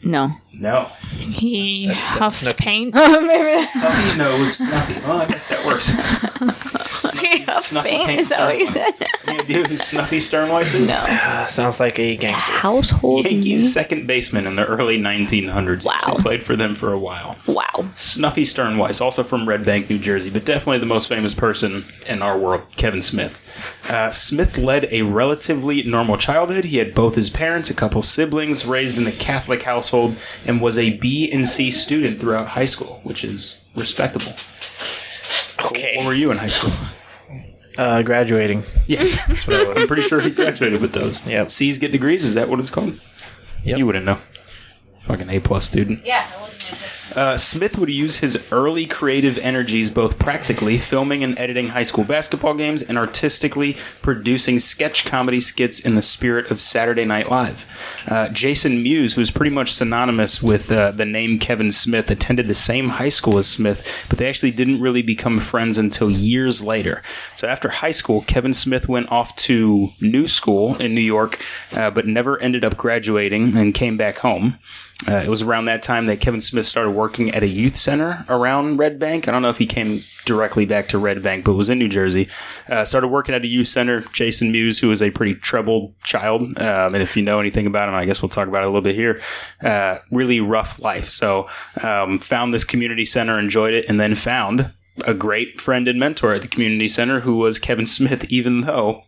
No. 0.03 0.31
No. 0.59 0.85
He 1.11 1.87
that's 1.87 2.01
huffed 2.01 2.43
Snooki. 2.43 2.57
paint. 2.57 2.93
Maybe 2.95 3.67
Puffy 3.73 4.17
nose 4.17 4.57
Snuffy. 4.57 4.93
Well, 5.01 5.21
I 5.21 5.25
guess 5.25 5.47
that 5.49 5.65
works. 5.65 5.87
Snuffy, 6.87 7.45
Snuffy 7.61 7.89
Paint 7.89 8.19
Is 8.19 8.29
that 8.29 8.47
what 8.47 8.57
you 8.57 8.65
said? 8.65 8.91
Any 9.25 9.39
idea 9.39 9.67
who 9.67 9.77
Snuffy 9.77 10.17
Stirnweiss 10.19 10.73
is? 10.73 10.89
No. 10.89 10.95
Ah, 10.99 11.45
sounds 11.49 11.79
like 11.79 11.99
a 11.99 12.15
gangster. 12.15 12.51
Household 12.53 13.25
Yankees 13.25 13.61
name? 13.61 13.69
second 13.71 14.07
baseman 14.07 14.47
in 14.47 14.55
the 14.55 14.65
early 14.65 14.97
1900s. 14.97 15.85
Wow. 15.85 15.93
He 16.15 16.21
played 16.21 16.43
for 16.43 16.55
them 16.55 16.73
for 16.75 16.93
a 16.93 16.99
while. 16.99 17.35
Wow. 17.47 17.89
Snuffy 17.95 18.43
Stirnweiss, 18.43 19.01
also 19.01 19.23
from 19.23 19.47
Red 19.47 19.65
Bank, 19.65 19.89
New 19.89 19.99
Jersey, 19.99 20.29
but 20.29 20.45
definitely 20.45 20.79
the 20.79 20.85
most 20.85 21.07
famous 21.09 21.33
person 21.33 21.85
in 22.05 22.21
our 22.21 22.37
world, 22.37 22.63
Kevin 22.77 23.01
Smith. 23.01 23.39
Uh, 23.89 24.11
Smith 24.11 24.57
led 24.57 24.87
a 24.91 25.01
relatively 25.01 25.81
normal 25.83 26.17
childhood. 26.17 26.65
He 26.65 26.77
had 26.77 26.93
both 26.93 27.15
his 27.15 27.29
parents, 27.29 27.69
a 27.69 27.73
couple 27.73 28.01
siblings, 28.03 28.65
raised 28.65 28.97
in 28.97 29.07
a 29.07 29.11
Catholic 29.11 29.63
household, 29.63 30.15
and 30.47 30.61
was 30.61 30.77
a 30.77 30.91
B 30.97 31.31
and 31.31 31.47
C 31.47 31.69
student 31.69 32.19
throughout 32.19 32.47
high 32.47 32.65
school, 32.65 33.01
which 33.03 33.23
is 33.23 33.59
respectable. 33.75 34.33
Okay. 35.65 35.97
What 35.97 36.05
were 36.05 36.13
you 36.13 36.31
in 36.31 36.37
high 36.37 36.47
school? 36.47 36.73
Uh, 37.77 38.01
graduating. 38.01 38.63
Yes, 38.87 39.23
that's 39.27 39.45
what 39.45 39.57
I 39.57 39.63
was. 39.67 39.77
I'm 39.77 39.87
pretty 39.87 40.01
sure 40.01 40.19
he 40.19 40.31
graduated 40.31 40.81
with 40.81 40.93
those. 40.93 41.25
Yep. 41.27 41.51
C's 41.51 41.77
get 41.77 41.91
degrees. 41.91 42.23
Is 42.23 42.33
that 42.33 42.49
what 42.49 42.59
it's 42.59 42.71
called? 42.71 42.99
Yep. 43.63 43.77
You 43.77 43.85
wouldn't 43.85 44.05
know. 44.05 44.17
Fucking 45.07 45.29
A 45.29 45.39
plus 45.39 45.65
student. 45.65 46.05
Yeah. 46.05 46.27
Uh, 47.15 47.35
Smith 47.35 47.79
would 47.79 47.89
use 47.89 48.17
his 48.17 48.45
early 48.51 48.85
creative 48.85 49.39
energies 49.39 49.89
both 49.89 50.19
practically, 50.19 50.77
filming 50.77 51.23
and 51.23 51.39
editing 51.39 51.69
high 51.69 51.83
school 51.83 52.03
basketball 52.03 52.53
games, 52.53 52.83
and 52.83 52.95
artistically 52.95 53.75
producing 54.03 54.59
sketch 54.59 55.03
comedy 55.03 55.39
skits 55.39 55.79
in 55.79 55.95
the 55.95 56.01
spirit 56.03 56.51
of 56.51 56.61
Saturday 56.61 57.05
Night 57.05 57.31
Live. 57.31 57.65
Uh, 58.07 58.29
Jason 58.29 58.83
Mewes, 58.83 59.13
who 59.13 59.21
is 59.21 59.31
pretty 59.31 59.49
much 59.49 59.73
synonymous 59.73 60.43
with 60.43 60.71
uh, 60.71 60.91
the 60.91 61.05
name 61.05 61.39
Kevin 61.39 61.71
Smith, 61.71 62.11
attended 62.11 62.47
the 62.47 62.53
same 62.53 62.89
high 62.89 63.09
school 63.09 63.39
as 63.39 63.47
Smith, 63.47 64.05
but 64.09 64.19
they 64.19 64.29
actually 64.29 64.51
didn't 64.51 64.81
really 64.81 65.01
become 65.01 65.39
friends 65.39 65.79
until 65.79 66.11
years 66.11 66.63
later. 66.63 67.01
So 67.35 67.47
after 67.47 67.69
high 67.69 67.91
school, 67.91 68.21
Kevin 68.27 68.53
Smith 68.53 68.87
went 68.87 69.11
off 69.11 69.35
to 69.37 69.89
New 70.01 70.27
School 70.27 70.75
in 70.75 70.93
New 70.93 71.01
York, 71.01 71.41
uh, 71.71 71.89
but 71.89 72.05
never 72.05 72.39
ended 72.41 72.63
up 72.63 72.77
graduating 72.77 73.57
and 73.57 73.73
came 73.73 73.97
back 73.97 74.19
home. 74.19 74.59
Uh, 75.07 75.17
it 75.17 75.29
was 75.29 75.43
around 75.43 75.65
that 75.65 75.83
time 75.83 76.07
that 76.07 76.19
Kevin 76.19 76.41
Smith 76.41 76.65
started 76.65 76.91
working 76.91 77.29
at 77.35 77.43
a 77.43 77.47
youth 77.47 77.77
center 77.77 78.25
around 78.29 78.77
Red 78.77 78.97
Bank. 78.97 79.27
I 79.27 79.31
don't 79.31 79.43
know 79.43 79.49
if 79.49 79.59
he 79.59 79.67
came 79.67 80.03
directly 80.25 80.65
back 80.65 80.87
to 80.89 80.97
Red 80.97 81.21
Bank, 81.21 81.45
but 81.45 81.53
was 81.53 81.69
in 81.69 81.77
New 81.77 81.87
Jersey. 81.87 82.27
Uh, 82.67 82.83
started 82.83 83.09
working 83.09 83.35
at 83.35 83.43
a 83.43 83.47
youth 83.47 83.67
center. 83.67 84.01
Jason 84.11 84.51
Mewes, 84.51 84.79
who 84.79 84.87
was 84.89 85.03
a 85.03 85.11
pretty 85.11 85.35
troubled 85.35 85.93
child, 86.01 86.41
um, 86.59 86.95
and 86.95 87.03
if 87.03 87.15
you 87.15 87.21
know 87.21 87.39
anything 87.39 87.67
about 87.67 87.89
him, 87.89 87.95
I 87.95 88.05
guess 88.05 88.23
we'll 88.23 88.29
talk 88.29 88.47
about 88.47 88.63
it 88.63 88.65
a 88.65 88.69
little 88.69 88.81
bit 88.81 88.95
here. 88.95 89.21
Uh, 89.63 89.97
really 90.11 90.41
rough 90.41 90.81
life. 90.81 91.05
So 91.05 91.47
um, 91.83 92.17
found 92.17 92.51
this 92.51 92.63
community 92.63 93.05
center, 93.05 93.37
enjoyed 93.37 93.75
it, 93.75 93.85
and 93.87 93.99
then 93.99 94.15
found 94.15 94.71
a 95.05 95.13
great 95.13 95.61
friend 95.61 95.87
and 95.87 95.99
mentor 95.99 96.33
at 96.33 96.41
the 96.41 96.47
community 96.47 96.87
center 96.87 97.19
who 97.19 97.35
was 97.35 97.59
Kevin 97.59 97.85
Smith, 97.85 98.25
even 98.31 98.61
though 98.61 99.03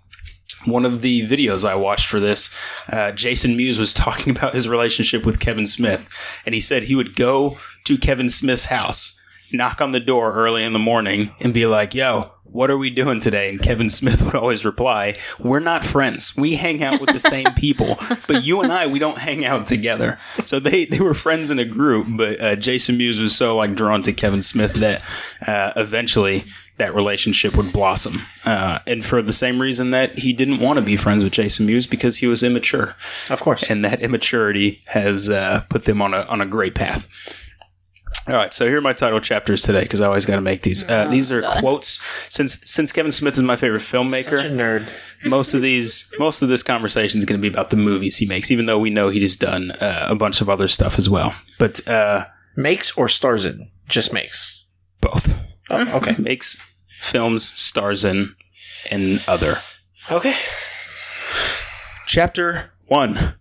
one 0.65 0.85
of 0.85 1.01
the 1.01 1.27
videos 1.27 1.67
I 1.67 1.75
watched 1.75 2.07
for 2.07 2.19
this, 2.19 2.53
uh, 2.91 3.11
Jason 3.11 3.55
Mewes 3.55 3.79
was 3.79 3.93
talking 4.05 4.35
about 4.35 4.53
his 4.53 4.67
relationship 4.67 5.25
with 5.25 5.39
Kevin 5.39 5.67
Smith, 5.67 6.09
and 6.45 6.55
he 6.55 6.61
said 6.61 6.83
he 6.83 6.95
would 6.95 7.15
go 7.15 7.57
to 7.85 7.97
Kevin 7.97 8.29
Smith's 8.29 8.65
house, 8.65 9.19
knock 9.51 9.81
on 9.81 9.91
the 9.91 9.99
door 9.99 10.33
early 10.33 10.63
in 10.63 10.73
the 10.73 10.79
morning, 10.79 11.33
and 11.39 11.53
be 11.53 11.65
like, 11.65 11.95
"Yo." 11.95 12.31
What 12.51 12.71
are 12.71 12.77
we 12.77 12.89
doing 12.89 13.19
today? 13.19 13.49
And 13.49 13.61
Kevin 13.61 13.89
Smith 13.89 14.21
would 14.25 14.35
always 14.35 14.65
reply, 14.65 15.15
We're 15.39 15.59
not 15.59 15.85
friends. 15.85 16.35
We 16.35 16.55
hang 16.55 16.83
out 16.83 16.99
with 16.99 17.11
the 17.11 17.19
same 17.19 17.45
people, 17.55 17.99
but 18.27 18.43
you 18.43 18.61
and 18.61 18.71
I, 18.71 18.87
we 18.87 18.99
don't 18.99 19.17
hang 19.17 19.45
out 19.45 19.67
together. 19.67 20.17
So 20.45 20.59
they, 20.59 20.85
they 20.85 20.99
were 20.99 21.13
friends 21.13 21.51
in 21.51 21.59
a 21.59 21.65
group, 21.65 22.07
but 22.09 22.41
uh, 22.41 22.55
Jason 22.55 22.97
Mewes 22.97 23.19
was 23.19 23.35
so 23.35 23.55
like 23.55 23.75
drawn 23.75 24.01
to 24.03 24.13
Kevin 24.13 24.41
Smith 24.41 24.73
that 24.75 25.03
uh, 25.47 25.73
eventually 25.75 26.43
that 26.77 26.95
relationship 26.95 27.55
would 27.55 27.71
blossom. 27.71 28.21
Uh, 28.45 28.79
and 28.87 29.05
for 29.05 29.21
the 29.21 29.33
same 29.33 29.61
reason 29.61 29.91
that 29.91 30.17
he 30.17 30.33
didn't 30.33 30.59
want 30.59 30.77
to 30.77 30.81
be 30.81 30.95
friends 30.95 31.23
with 31.23 31.33
Jason 31.33 31.65
Mewes 31.65 31.85
because 31.85 32.17
he 32.17 32.25
was 32.27 32.41
immature. 32.41 32.95
Of 33.29 33.41
course. 33.41 33.69
And 33.69 33.85
that 33.85 34.01
immaturity 34.01 34.81
has 34.87 35.29
uh, 35.29 35.65
put 35.69 35.85
them 35.85 36.01
on 36.01 36.13
a, 36.13 36.21
on 36.23 36.41
a 36.41 36.45
great 36.45 36.75
path. 36.75 37.07
All 38.29 38.35
right, 38.35 38.53
so 38.53 38.67
here 38.67 38.77
are 38.77 38.81
my 38.81 38.93
title 38.93 39.19
chapters 39.19 39.63
today 39.63 39.81
because 39.81 40.01
I 40.01 40.05
always 40.05 40.25
got 40.27 40.35
to 40.35 40.41
make 40.41 40.61
these. 40.61 40.87
Uh, 40.87 41.07
these 41.09 41.31
are 41.31 41.41
quotes. 41.41 41.99
Since 42.29 42.61
since 42.71 42.91
Kevin 42.91 43.11
Smith 43.11 43.35
is 43.35 43.41
my 43.41 43.55
favorite 43.55 43.81
filmmaker, 43.81 44.37
Such 44.37 44.45
a 44.45 44.49
nerd. 44.49 44.87
most 45.25 45.55
of 45.55 45.63
these 45.63 46.11
most 46.19 46.43
of 46.43 46.49
this 46.49 46.61
conversation 46.61 47.17
is 47.17 47.25
going 47.25 47.39
to 47.39 47.41
be 47.41 47.51
about 47.51 47.71
the 47.71 47.77
movies 47.77 48.17
he 48.17 48.27
makes, 48.27 48.51
even 48.51 48.67
though 48.67 48.77
we 48.77 48.91
know 48.91 49.09
he's 49.09 49.35
done 49.35 49.71
uh, 49.71 50.05
a 50.11 50.15
bunch 50.15 50.41
of 50.41 50.49
other 50.49 50.67
stuff 50.67 50.99
as 50.99 51.09
well. 51.09 51.33
But 51.57 51.85
uh, 51.87 52.25
Makes 52.55 52.91
or 52.97 53.09
stars 53.09 53.45
in? 53.47 53.67
Just 53.87 54.13
makes. 54.13 54.63
both 55.01 55.33
Oh, 55.71 55.97
okay. 55.97 56.15
makes 56.19 56.61
films, 56.99 57.51
stars 57.53 58.05
in, 58.05 58.35
and 58.91 59.23
other. 59.27 59.59
Okay. 60.11 60.35
Chapter 62.05 62.71
one. 62.85 63.33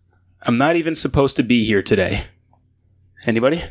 I'm 0.44 0.56
not 0.56 0.76
even 0.76 0.94
supposed 0.94 1.36
to 1.36 1.42
be 1.42 1.64
here 1.64 1.82
today. 1.82 2.24
Anybody? 3.26 3.64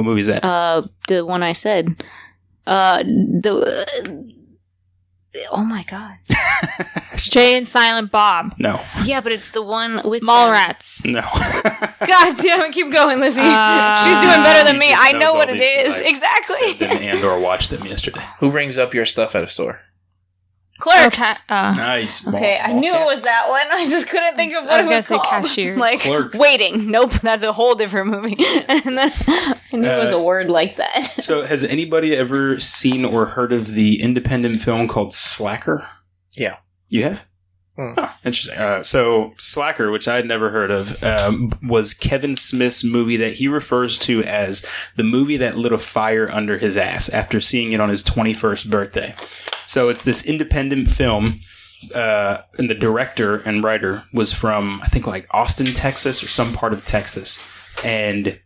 What 0.00 0.06
movie 0.06 0.22
is 0.22 0.28
that? 0.28 0.42
Uh, 0.42 0.82
the 1.08 1.26
one 1.26 1.42
I 1.42 1.52
said. 1.52 2.02
Uh, 2.66 3.02
the. 3.02 3.86
oh 5.50 5.62
my 5.64 5.84
god. 5.90 6.14
Jay 7.16 7.54
and 7.56 7.68
Silent 7.68 8.10
Bob. 8.10 8.54
no, 8.58 8.80
Yeah, 9.04 9.20
but 9.20 9.30
it's 9.32 9.50
the 9.50 9.60
one 9.62 10.00
with 10.08 10.22
Mallrats. 10.22 11.04
no. 11.04 11.20
God 12.06 12.36
damn 12.38 12.62
it! 12.62 12.72
Keep 12.72 12.92
going, 12.92 13.20
Lizzie. 13.20 13.42
Uh, 13.44 14.04
She's 14.06 14.16
doing 14.16 14.42
better 14.42 14.64
than 14.64 14.78
me. 14.78 14.90
I 14.96 15.12
know 15.12 15.34
what 15.34 15.50
it 15.50 15.60
these 15.60 15.84
'cause 15.84 16.00
is 16.00 16.00
I 16.00 16.08
exactly. 16.08 16.86
And 17.08 17.22
or 17.22 17.38
watched 17.38 17.68
them 17.68 17.84
yesterday. 17.84 18.22
Who 18.38 18.50
brings 18.50 18.78
up 18.78 18.94
your 18.94 19.04
stuff 19.04 19.34
at 19.34 19.44
a 19.44 19.48
store? 19.48 19.80
Clerks. 20.80 21.20
Okay, 21.20 21.32
uh, 21.48 21.72
Nice. 21.74 22.26
Okay, 22.26 22.58
I 22.58 22.72
knew 22.72 22.92
it 22.92 23.04
was 23.06 23.22
that 23.22 23.48
one. 23.48 23.66
I 23.70 23.88
just 23.88 24.08
couldn't 24.08 24.36
think 24.36 24.52
of 24.56 24.66
I 24.66 24.70
what 24.70 24.76
was 24.78 24.80
it 24.80 24.84
gonna 24.84 24.96
was 24.96 25.06
say 25.06 25.14
called. 25.16 25.26
cashiers. 25.44 25.78
Like 25.80 26.00
Clerks. 26.00 26.38
waiting. 26.38 26.90
Nope, 26.90 27.12
that's 27.22 27.42
a 27.42 27.52
whole 27.52 27.74
different 27.74 28.08
movie. 28.10 28.36
and 28.68 28.98
then 28.98 29.12
I 29.26 29.54
knew 29.72 29.84
it 29.88 29.98
was 29.98 30.12
Uh, 30.12 30.16
a 30.18 30.22
word 30.22 30.48
like 30.50 30.76
that. 30.76 31.22
So, 31.22 31.42
has 31.44 31.64
anybody 31.64 32.16
ever 32.16 32.58
seen 32.58 33.04
or 33.04 33.26
heard 33.26 33.52
of 33.52 33.68
the 33.74 34.00
independent 34.02 34.60
film 34.60 34.88
called 34.88 35.12
Slacker? 35.14 35.86
Yeah. 36.32 36.56
You 36.88 37.04
have? 37.04 37.22
Hmm. 37.80 37.94
Oh, 37.96 38.14
interesting. 38.26 38.58
Uh, 38.58 38.82
so, 38.82 39.32
Slacker, 39.38 39.90
which 39.90 40.06
I 40.06 40.16
had 40.16 40.26
never 40.26 40.50
heard 40.50 40.70
of, 40.70 41.02
um, 41.02 41.58
was 41.62 41.94
Kevin 41.94 42.36
Smith's 42.36 42.84
movie 42.84 43.16
that 43.16 43.32
he 43.32 43.48
refers 43.48 43.96
to 44.00 44.22
as 44.24 44.66
the 44.96 45.02
movie 45.02 45.38
that 45.38 45.56
lit 45.56 45.72
a 45.72 45.78
fire 45.78 46.30
under 46.30 46.58
his 46.58 46.76
ass 46.76 47.08
after 47.08 47.40
seeing 47.40 47.72
it 47.72 47.80
on 47.80 47.88
his 47.88 48.02
21st 48.02 48.68
birthday. 48.68 49.14
So, 49.66 49.88
it's 49.88 50.04
this 50.04 50.26
independent 50.26 50.90
film. 50.90 51.40
Uh, 51.94 52.42
and 52.58 52.68
the 52.68 52.74
director 52.74 53.36
and 53.38 53.64
writer 53.64 54.04
was 54.12 54.34
from, 54.34 54.82
I 54.82 54.88
think, 54.88 55.06
like 55.06 55.26
Austin, 55.30 55.68
Texas, 55.68 56.22
or 56.22 56.28
some 56.28 56.52
part 56.52 56.74
of 56.74 56.84
Texas. 56.84 57.42
And 57.82 58.38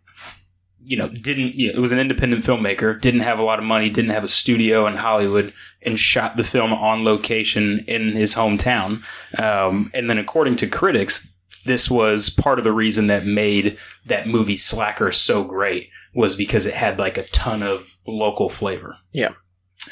you 0.84 0.96
know, 0.96 1.08
didn't 1.08 1.54
you 1.54 1.68
know, 1.68 1.78
it 1.78 1.80
was 1.80 1.92
an 1.92 1.98
independent 1.98 2.44
filmmaker, 2.44 3.00
didn't 3.00 3.20
have 3.20 3.38
a 3.38 3.42
lot 3.42 3.58
of 3.58 3.64
money, 3.64 3.88
didn't 3.88 4.10
have 4.10 4.24
a 4.24 4.28
studio 4.28 4.86
in 4.86 4.94
Hollywood, 4.94 5.52
and 5.82 5.98
shot 5.98 6.36
the 6.36 6.44
film 6.44 6.72
on 6.72 7.04
location 7.04 7.84
in 7.86 8.12
his 8.12 8.34
hometown. 8.34 9.02
Um, 9.38 9.90
and 9.94 10.10
then, 10.10 10.18
according 10.18 10.56
to 10.56 10.66
critics, 10.66 11.30
this 11.64 11.90
was 11.90 12.28
part 12.28 12.58
of 12.58 12.64
the 12.64 12.72
reason 12.72 13.06
that 13.06 13.24
made 13.24 13.78
that 14.06 14.28
movie 14.28 14.56
Slacker 14.56 15.10
so 15.10 15.42
great 15.44 15.88
was 16.14 16.36
because 16.36 16.66
it 16.66 16.74
had 16.74 16.98
like 16.98 17.16
a 17.16 17.26
ton 17.28 17.62
of 17.62 17.96
local 18.06 18.48
flavor. 18.48 18.96
Yeah. 19.12 19.32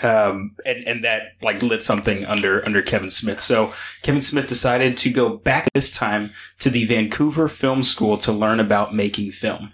Um, 0.03 0.57
and, 0.65 0.87
and 0.87 1.05
that 1.05 1.33
like 1.43 1.63
lit 1.63 1.83
something 1.83 2.25
under 2.25 2.65
under 2.65 2.83
Kevin 2.83 3.11
Smith. 3.11 3.41
So 3.41 3.73
Kevin 4.03 4.23
Smith 4.23 4.47
decided 4.47 4.97
to 4.99 5.11
go 5.11 5.37
back 5.37 5.71
this 5.75 5.91
time 5.91 6.33
to 6.61 6.71
the 6.71 6.87
Vancouver 6.87 7.49
Film 7.49 7.83
School 7.83 8.17
to 8.19 8.33
learn 8.33 8.61
about 8.61 8.95
making 8.95 9.33
film. 9.33 9.73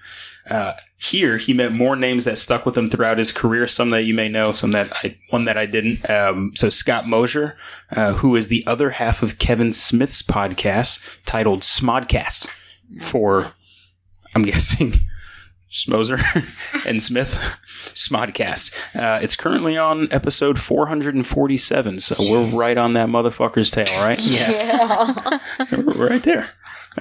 Uh, 0.48 0.72
here, 1.00 1.36
he 1.36 1.52
met 1.52 1.72
more 1.72 1.94
names 1.94 2.24
that 2.24 2.38
stuck 2.38 2.66
with 2.66 2.76
him 2.76 2.90
throughout 2.90 3.18
his 3.18 3.30
career. 3.30 3.68
Some 3.68 3.90
that 3.90 4.04
you 4.04 4.14
may 4.14 4.28
know, 4.28 4.50
some 4.50 4.72
that 4.72 4.92
I, 5.04 5.16
one 5.30 5.44
that 5.44 5.56
I 5.56 5.64
didn't. 5.64 6.08
Um, 6.10 6.52
so 6.56 6.70
Scott 6.70 7.06
Mosier, 7.06 7.56
uh, 7.92 8.14
who 8.14 8.34
is 8.34 8.48
the 8.48 8.66
other 8.66 8.90
half 8.90 9.22
of 9.22 9.38
Kevin 9.38 9.72
Smith's 9.72 10.22
podcast 10.22 11.00
titled 11.24 11.62
Smodcast 11.62 12.48
for, 13.02 13.52
I'm 14.34 14.42
guessing, 14.42 14.94
Smoser 15.70 16.18
and 16.86 17.00
Smith 17.02 17.34
Smodcast. 17.94 18.74
Uh, 18.96 19.20
it's 19.22 19.36
currently 19.36 19.76
on 19.76 20.08
episode 20.10 20.58
447, 20.58 22.00
so 22.00 22.16
we're 22.18 22.56
right 22.56 22.78
on 22.78 22.94
that 22.94 23.08
motherfucker's 23.08 23.70
tail, 23.70 23.86
right? 24.02 24.18
Yeah. 24.20 25.38
We're 25.70 26.08
right 26.08 26.22
there. 26.22 26.48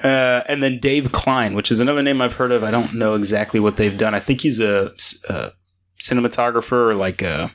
Uh, 0.02 0.42
and 0.48 0.62
then 0.62 0.78
Dave 0.78 1.12
Klein, 1.12 1.54
which 1.54 1.70
is 1.70 1.80
another 1.80 2.02
name 2.02 2.20
I've 2.20 2.34
heard 2.34 2.52
of. 2.52 2.62
I 2.62 2.70
don't 2.70 2.94
know 2.94 3.14
exactly 3.14 3.60
what 3.60 3.76
they've 3.76 3.96
done. 3.96 4.14
I 4.14 4.20
think 4.20 4.40
he's 4.40 4.60
a, 4.60 4.92
a 5.28 5.52
cinematographer 6.00 6.90
or 6.90 6.94
like 6.94 7.22
a, 7.22 7.52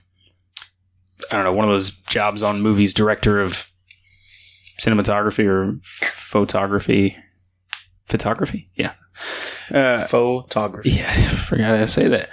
I 1.32 1.36
don't 1.36 1.46
know, 1.46 1.54
one 1.54 1.66
of 1.66 1.72
those 1.72 1.92
jobs 1.92 2.44
on 2.44 2.62
movies, 2.62 2.94
director 2.94 3.40
of 3.40 3.66
cinematography 4.80 5.48
or 5.48 5.80
photography. 5.84 7.16
Photography? 8.06 8.68
Yeah. 8.76 8.94
Uh, 9.72 10.06
Photography. 10.08 10.92
yeah, 10.92 11.12
I 11.16 11.36
forgot 11.36 11.76
how 11.76 11.82
to 11.82 11.88
say 11.88 12.08
that. 12.10 12.30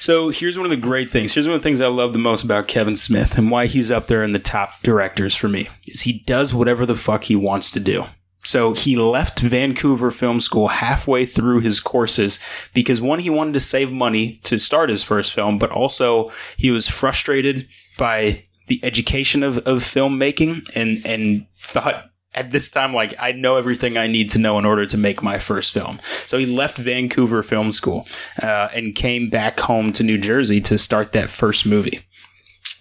So 0.00 0.28
here's 0.28 0.56
one 0.56 0.66
of 0.66 0.70
the 0.70 0.76
great 0.76 1.10
things. 1.10 1.32
Here's 1.34 1.46
one 1.46 1.56
of 1.56 1.60
the 1.60 1.64
things 1.64 1.80
I 1.80 1.88
love 1.88 2.12
the 2.12 2.20
most 2.20 2.44
about 2.44 2.68
Kevin 2.68 2.94
Smith 2.94 3.36
and 3.36 3.50
why 3.50 3.66
he's 3.66 3.90
up 3.90 4.06
there 4.06 4.22
in 4.22 4.32
the 4.32 4.38
top 4.38 4.70
directors 4.82 5.34
for 5.34 5.48
me 5.48 5.68
is 5.86 6.02
he 6.02 6.20
does 6.20 6.54
whatever 6.54 6.86
the 6.86 6.94
fuck 6.94 7.24
he 7.24 7.34
wants 7.34 7.70
to 7.72 7.80
do. 7.80 8.04
So 8.48 8.72
he 8.72 8.96
left 8.96 9.40
Vancouver 9.40 10.10
Film 10.10 10.40
School 10.40 10.68
halfway 10.68 11.26
through 11.26 11.60
his 11.60 11.80
courses 11.80 12.40
because 12.72 12.98
one, 12.98 13.18
he 13.18 13.28
wanted 13.28 13.52
to 13.52 13.60
save 13.60 13.92
money 13.92 14.40
to 14.44 14.58
start 14.58 14.88
his 14.88 15.02
first 15.02 15.34
film, 15.34 15.58
but 15.58 15.70
also 15.70 16.32
he 16.56 16.70
was 16.70 16.88
frustrated 16.88 17.68
by 17.98 18.46
the 18.68 18.82
education 18.82 19.42
of, 19.42 19.58
of 19.58 19.82
filmmaking 19.82 20.66
and, 20.74 21.04
and 21.04 21.46
thought 21.62 22.06
at 22.34 22.50
this 22.50 22.70
time, 22.70 22.92
like, 22.92 23.14
I 23.18 23.32
know 23.32 23.56
everything 23.56 23.98
I 23.98 24.06
need 24.06 24.30
to 24.30 24.38
know 24.38 24.58
in 24.58 24.64
order 24.64 24.86
to 24.86 24.96
make 24.96 25.22
my 25.22 25.38
first 25.38 25.74
film. 25.74 26.00
So 26.26 26.38
he 26.38 26.46
left 26.46 26.78
Vancouver 26.78 27.42
Film 27.42 27.70
School 27.70 28.06
uh, 28.42 28.68
and 28.72 28.94
came 28.94 29.28
back 29.28 29.60
home 29.60 29.92
to 29.92 30.02
New 30.02 30.16
Jersey 30.16 30.62
to 30.62 30.78
start 30.78 31.12
that 31.12 31.28
first 31.28 31.66
movie. 31.66 32.00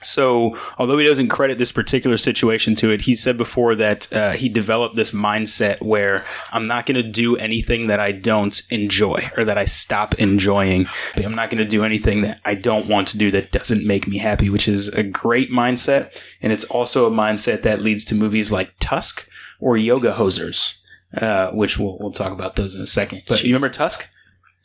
So, 0.03 0.57
although 0.77 0.97
he 0.97 1.05
doesn't 1.05 1.29
credit 1.29 1.57
this 1.57 1.71
particular 1.71 2.17
situation 2.17 2.75
to 2.75 2.91
it, 2.91 3.01
he 3.01 3.15
said 3.15 3.37
before 3.37 3.75
that 3.75 4.11
uh, 4.13 4.33
he 4.33 4.47
developed 4.47 4.95
this 4.95 5.11
mindset 5.11 5.81
where 5.81 6.23
I'm 6.51 6.67
not 6.67 6.85
going 6.85 7.01
to 7.01 7.09
do 7.09 7.35
anything 7.37 7.87
that 7.87 7.99
I 7.99 8.11
don't 8.11 8.61
enjoy 8.69 9.29
or 9.35 9.43
that 9.43 9.57
I 9.57 9.65
stop 9.65 10.13
enjoying. 10.15 10.87
I'm 11.15 11.35
not 11.35 11.49
going 11.49 11.63
to 11.63 11.69
do 11.69 11.83
anything 11.83 12.21
that 12.21 12.39
I 12.45 12.53
don't 12.53 12.87
want 12.87 13.07
to 13.09 13.17
do 13.17 13.31
that 13.31 13.51
doesn't 13.51 13.87
make 13.87 14.07
me 14.07 14.19
happy, 14.19 14.49
which 14.49 14.67
is 14.67 14.87
a 14.89 15.03
great 15.03 15.49
mindset. 15.49 16.21
And 16.41 16.53
it's 16.53 16.65
also 16.65 17.07
a 17.07 17.11
mindset 17.11 17.63
that 17.63 17.81
leads 17.81 18.05
to 18.05 18.15
movies 18.15 18.51
like 18.51 18.73
Tusk 18.79 19.27
or 19.59 19.77
Yoga 19.77 20.13
Hosers, 20.13 20.77
uh, 21.19 21.51
which 21.51 21.79
we'll, 21.79 21.97
we'll 21.99 22.11
talk 22.11 22.31
about 22.31 22.55
those 22.55 22.75
in 22.75 22.81
a 22.81 22.87
second. 22.87 23.23
But 23.27 23.43
you 23.43 23.49
remember 23.49 23.69
Tusk? 23.69 24.07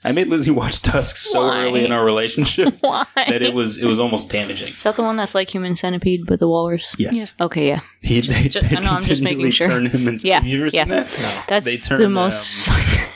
I 0.05 0.13
made 0.13 0.27
Lizzie 0.29 0.51
watch 0.51 0.83
Tusk 0.83 1.17
so 1.17 1.47
Why? 1.47 1.65
early 1.65 1.85
in 1.85 1.93
our 1.93 2.05
relationship 2.05 2.75
Why? 2.81 3.07
that 3.17 3.41
it 3.43 3.55
was 3.55 3.79
it 3.79 3.87
was 3.87 4.01
almost 4.01 4.31
damaging. 4.31 4.75
Is 4.75 4.83
that 4.83 4.97
the 4.97 5.03
one 5.03 5.17
that's 5.17 5.35
like 5.35 5.49
Human 5.55 5.77
Centipede 5.77 6.27
but 6.27 6.41
the 6.41 6.49
walrus? 6.49 6.95
Yes. 6.99 7.15
Yes. 7.15 7.37
Okay, 7.41 7.69
yeah. 7.69 7.81
He, 8.01 8.21
they, 8.21 8.49
just- 8.49 8.69
they 8.69 8.77
I 8.77 8.81
know, 8.81 8.91
I'm 8.91 9.03
just 9.03 9.23
making 9.23 9.51
sure. 9.53 9.69
Turn 9.69 9.87
him 9.87 10.09
into, 10.09 10.27
Yeah, 10.29 10.37
Have 10.37 10.47
you 10.47 10.59
ever 10.67 10.71
yeah. 10.73 10.83
seen 10.83 10.89
that? 10.91 11.45
That's 11.49 11.65
They 11.65 11.77
the 11.77 11.83
turned, 11.87 12.15
most. 12.15 12.69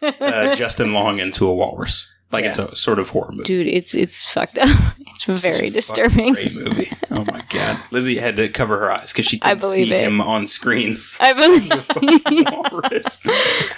Uh, 0.00 0.54
Justin 0.54 0.92
Long 0.92 1.18
into 1.18 1.44
a 1.48 1.52
walrus. 1.52 2.12
Like 2.30 2.44
it's 2.44 2.58
a 2.58 2.74
sort 2.76 3.00
of 3.00 3.08
horror 3.08 3.32
movie. 3.32 3.42
Dude, 3.42 3.66
it's 3.66 3.94
it's 3.96 4.24
fucked 4.24 4.58
up. 4.58 4.68
It's 5.28 5.42
very 5.42 5.68
disturbing. 5.70 6.32
Great 6.34 6.54
movie. 6.54 6.88
Oh 7.18 7.24
my 7.24 7.42
god. 7.48 7.80
Lizzie 7.90 8.18
had 8.18 8.36
to 8.36 8.48
cover 8.48 8.78
her 8.78 8.92
eyes 8.92 9.12
because 9.12 9.26
she 9.26 9.38
couldn't 9.38 9.64
see 9.64 9.82
it. 9.82 9.88
him 9.88 10.20
on 10.20 10.46
screen. 10.46 10.98
I 11.18 11.32
believe. 11.32 12.52
walrus. 12.52 13.20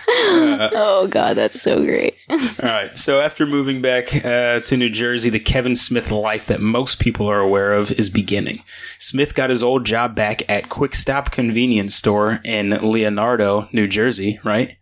oh 0.08 1.06
god, 1.10 1.36
that's 1.36 1.60
so 1.62 1.82
great. 1.84 2.16
All 2.28 2.38
right. 2.62 2.96
So 2.98 3.20
after 3.20 3.46
moving 3.46 3.80
back 3.80 4.24
uh, 4.24 4.60
to 4.60 4.76
New 4.76 4.90
Jersey, 4.90 5.30
the 5.30 5.40
Kevin 5.40 5.74
Smith 5.76 6.10
life 6.10 6.46
that 6.46 6.60
most 6.60 7.00
people 7.00 7.26
are 7.30 7.40
aware 7.40 7.72
of 7.72 7.90
is 7.92 8.10
beginning. 8.10 8.62
Smith 8.98 9.34
got 9.34 9.50
his 9.50 9.62
old 9.62 9.84
job 9.84 10.14
back 10.14 10.48
at 10.50 10.68
Quick 10.68 10.94
Stop 10.94 11.30
convenience 11.30 11.94
store 11.94 12.40
in 12.44 12.70
Leonardo, 12.70 13.68
New 13.72 13.88
Jersey. 13.88 14.38
Right? 14.44 14.76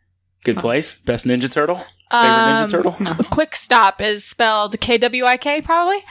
Good 0.45 0.57
place. 0.59 0.95
Best 1.01 1.27
Ninja 1.27 1.51
Turtle. 1.51 1.77
Favorite 2.11 2.27
Um, 2.27 2.69
Ninja 2.69 2.71
Turtle. 2.71 3.25
Quick 3.31 3.55
Stop 3.55 4.01
is 4.01 4.25
spelled 4.25 4.79
K 4.81 4.97
W 4.99 5.25
I 5.25 5.37
K, 5.37 5.61
probably. 5.61 6.03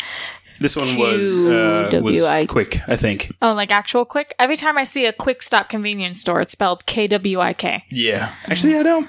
This 0.60 0.76
one 0.76 0.98
was 0.98 1.38
uh, 1.38 2.00
was 2.02 2.16
QWI. 2.16 2.48
quick. 2.48 2.82
I 2.88 2.96
think. 2.96 3.32
Oh, 3.42 3.54
like 3.54 3.72
actual 3.72 4.06
quick. 4.06 4.34
Every 4.40 4.56
time 4.58 4.78
I 4.78 4.84
see 4.84 5.06
a 5.06 5.14
Quick 5.14 5.42
Stop 5.44 5.70
convenience 5.70 6.20
store, 6.20 6.42
it's 6.42 6.54
spelled 6.54 6.86
K 6.86 7.08
W 7.08 7.40
I 7.40 7.54
K, 7.54 7.84
Yeah. 7.92 8.34
Actually, 8.46 8.78
I 8.78 8.84
don't. 8.84 9.08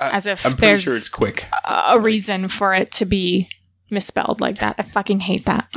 as 0.00 0.26
if 0.26 0.44
I'm 0.44 0.52
pretty 0.52 0.66
there's 0.66 0.82
sure 0.82 0.96
it's 0.96 1.08
quick. 1.08 1.46
a 1.64 1.82
a 1.92 2.00
reason 2.00 2.48
for 2.48 2.74
it 2.74 2.90
to 2.92 3.04
be 3.04 3.48
misspelled 3.90 4.40
like 4.40 4.58
that. 4.58 4.74
I 4.78 4.82
fucking 4.82 5.20
hate 5.20 5.44
that. 5.46 5.68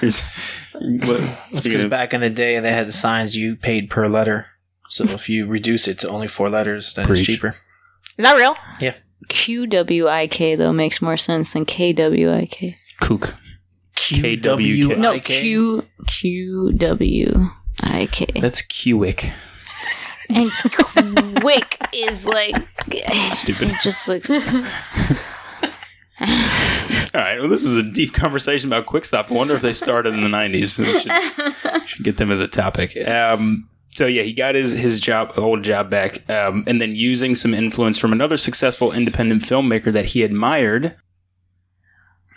Here's- 0.00 0.22
what- 0.72 1.20
It's 1.48 1.58
speaking 1.58 1.70
because 1.72 1.84
of- 1.84 1.90
back 1.90 2.12
in 2.12 2.20
the 2.20 2.30
day 2.30 2.60
they 2.60 2.72
had 2.72 2.88
the 2.88 2.92
signs 2.92 3.34
you 3.36 3.56
paid 3.56 3.88
per 3.90 4.08
letter. 4.08 4.46
So 4.88 5.04
if 5.04 5.28
you 5.28 5.46
reduce 5.46 5.88
it 5.88 5.98
to 6.00 6.08
only 6.08 6.28
four 6.28 6.48
letters, 6.50 6.94
then 6.94 7.06
Preach. 7.06 7.20
it's 7.20 7.26
cheaper. 7.26 7.56
Is 8.18 8.22
that 8.24 8.36
real? 8.36 8.56
Q 8.78 8.92
W 9.28 10.08
I 10.08 10.26
K 10.26 10.54
though 10.54 10.72
makes 10.72 11.00
more 11.02 11.16
sense 11.16 11.52
than 11.52 11.64
K 11.64 11.92
W 11.92 12.32
I 12.32 12.46
K. 12.46 12.76
kook. 13.00 13.34
QWIK. 13.96 14.98
No, 14.98 15.18
Q 15.20 15.84
Q 16.06 16.72
W 16.72 17.46
I 17.82 18.06
K. 18.10 18.26
That's 18.40 18.62
Qwick. 18.62 19.32
And 20.28 20.50
quick 21.40 21.78
is 21.92 22.26
like 22.26 22.56
Stupid. 23.32 23.70
it 23.70 23.76
just 23.82 24.08
looks 24.08 24.28
All 24.30 24.36
right. 27.14 27.38
Well, 27.38 27.48
this 27.48 27.64
is 27.64 27.76
a 27.76 27.82
deep 27.82 28.12
conversation 28.14 28.68
about 28.68 28.86
Quick 28.86 29.04
Stop. 29.04 29.30
I 29.30 29.34
wonder 29.34 29.54
if 29.54 29.62
they 29.62 29.72
started 29.72 30.14
in 30.14 30.22
the 30.22 30.28
'90s. 30.28 30.76
Should, 31.02 31.88
should 31.88 32.04
get 32.04 32.16
them 32.16 32.30
as 32.30 32.40
a 32.40 32.48
topic. 32.48 32.96
Um, 33.06 33.68
so 33.96 34.06
yeah, 34.06 34.22
he 34.22 34.34
got 34.34 34.54
his 34.54 34.72
his 34.72 35.00
job, 35.00 35.32
old 35.38 35.62
job 35.62 35.88
back, 35.88 36.28
um, 36.28 36.64
and 36.66 36.82
then 36.82 36.94
using 36.94 37.34
some 37.34 37.54
influence 37.54 37.96
from 37.96 38.12
another 38.12 38.36
successful 38.36 38.92
independent 38.92 39.40
filmmaker 39.40 39.90
that 39.90 40.04
he 40.04 40.22
admired. 40.22 40.94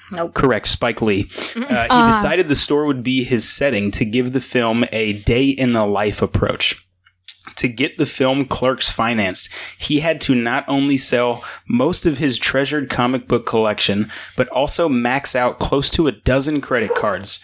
Nope. 0.10 0.34
Correct, 0.34 0.68
Spike 0.68 1.02
Lee. 1.02 1.30
Uh, 1.56 2.06
he 2.06 2.12
decided 2.12 2.48
the 2.48 2.56
store 2.56 2.86
would 2.86 3.04
be 3.04 3.26
his 3.26 3.48
setting 3.48 3.92
to 3.92 4.06
give 4.06 4.32
the 4.32 4.40
film 4.40 4.86
a 4.94 5.14
day 5.24 5.50
in 5.50 5.74
the 5.74 5.86
life 5.86 6.22
approach. 6.22 6.88
To 7.58 7.68
get 7.68 7.98
the 7.98 8.06
film 8.06 8.46
Clerks 8.46 8.90
financed, 8.90 9.50
he 9.78 10.00
had 10.00 10.22
to 10.22 10.36
not 10.36 10.64
only 10.70 10.96
sell 10.96 11.44
most 11.68 12.06
of 12.06 12.18
his 12.18 12.40
treasured 12.40 12.90
comic 12.90 13.28
book 13.28 13.46
collection, 13.46 14.10
but 14.38 14.48
also 14.48 14.88
max 14.88 15.36
out 15.36 15.60
close 15.60 15.90
to 15.92 16.08
a 16.08 16.14
dozen 16.14 16.62
credit 16.62 16.96
cards. 16.96 17.44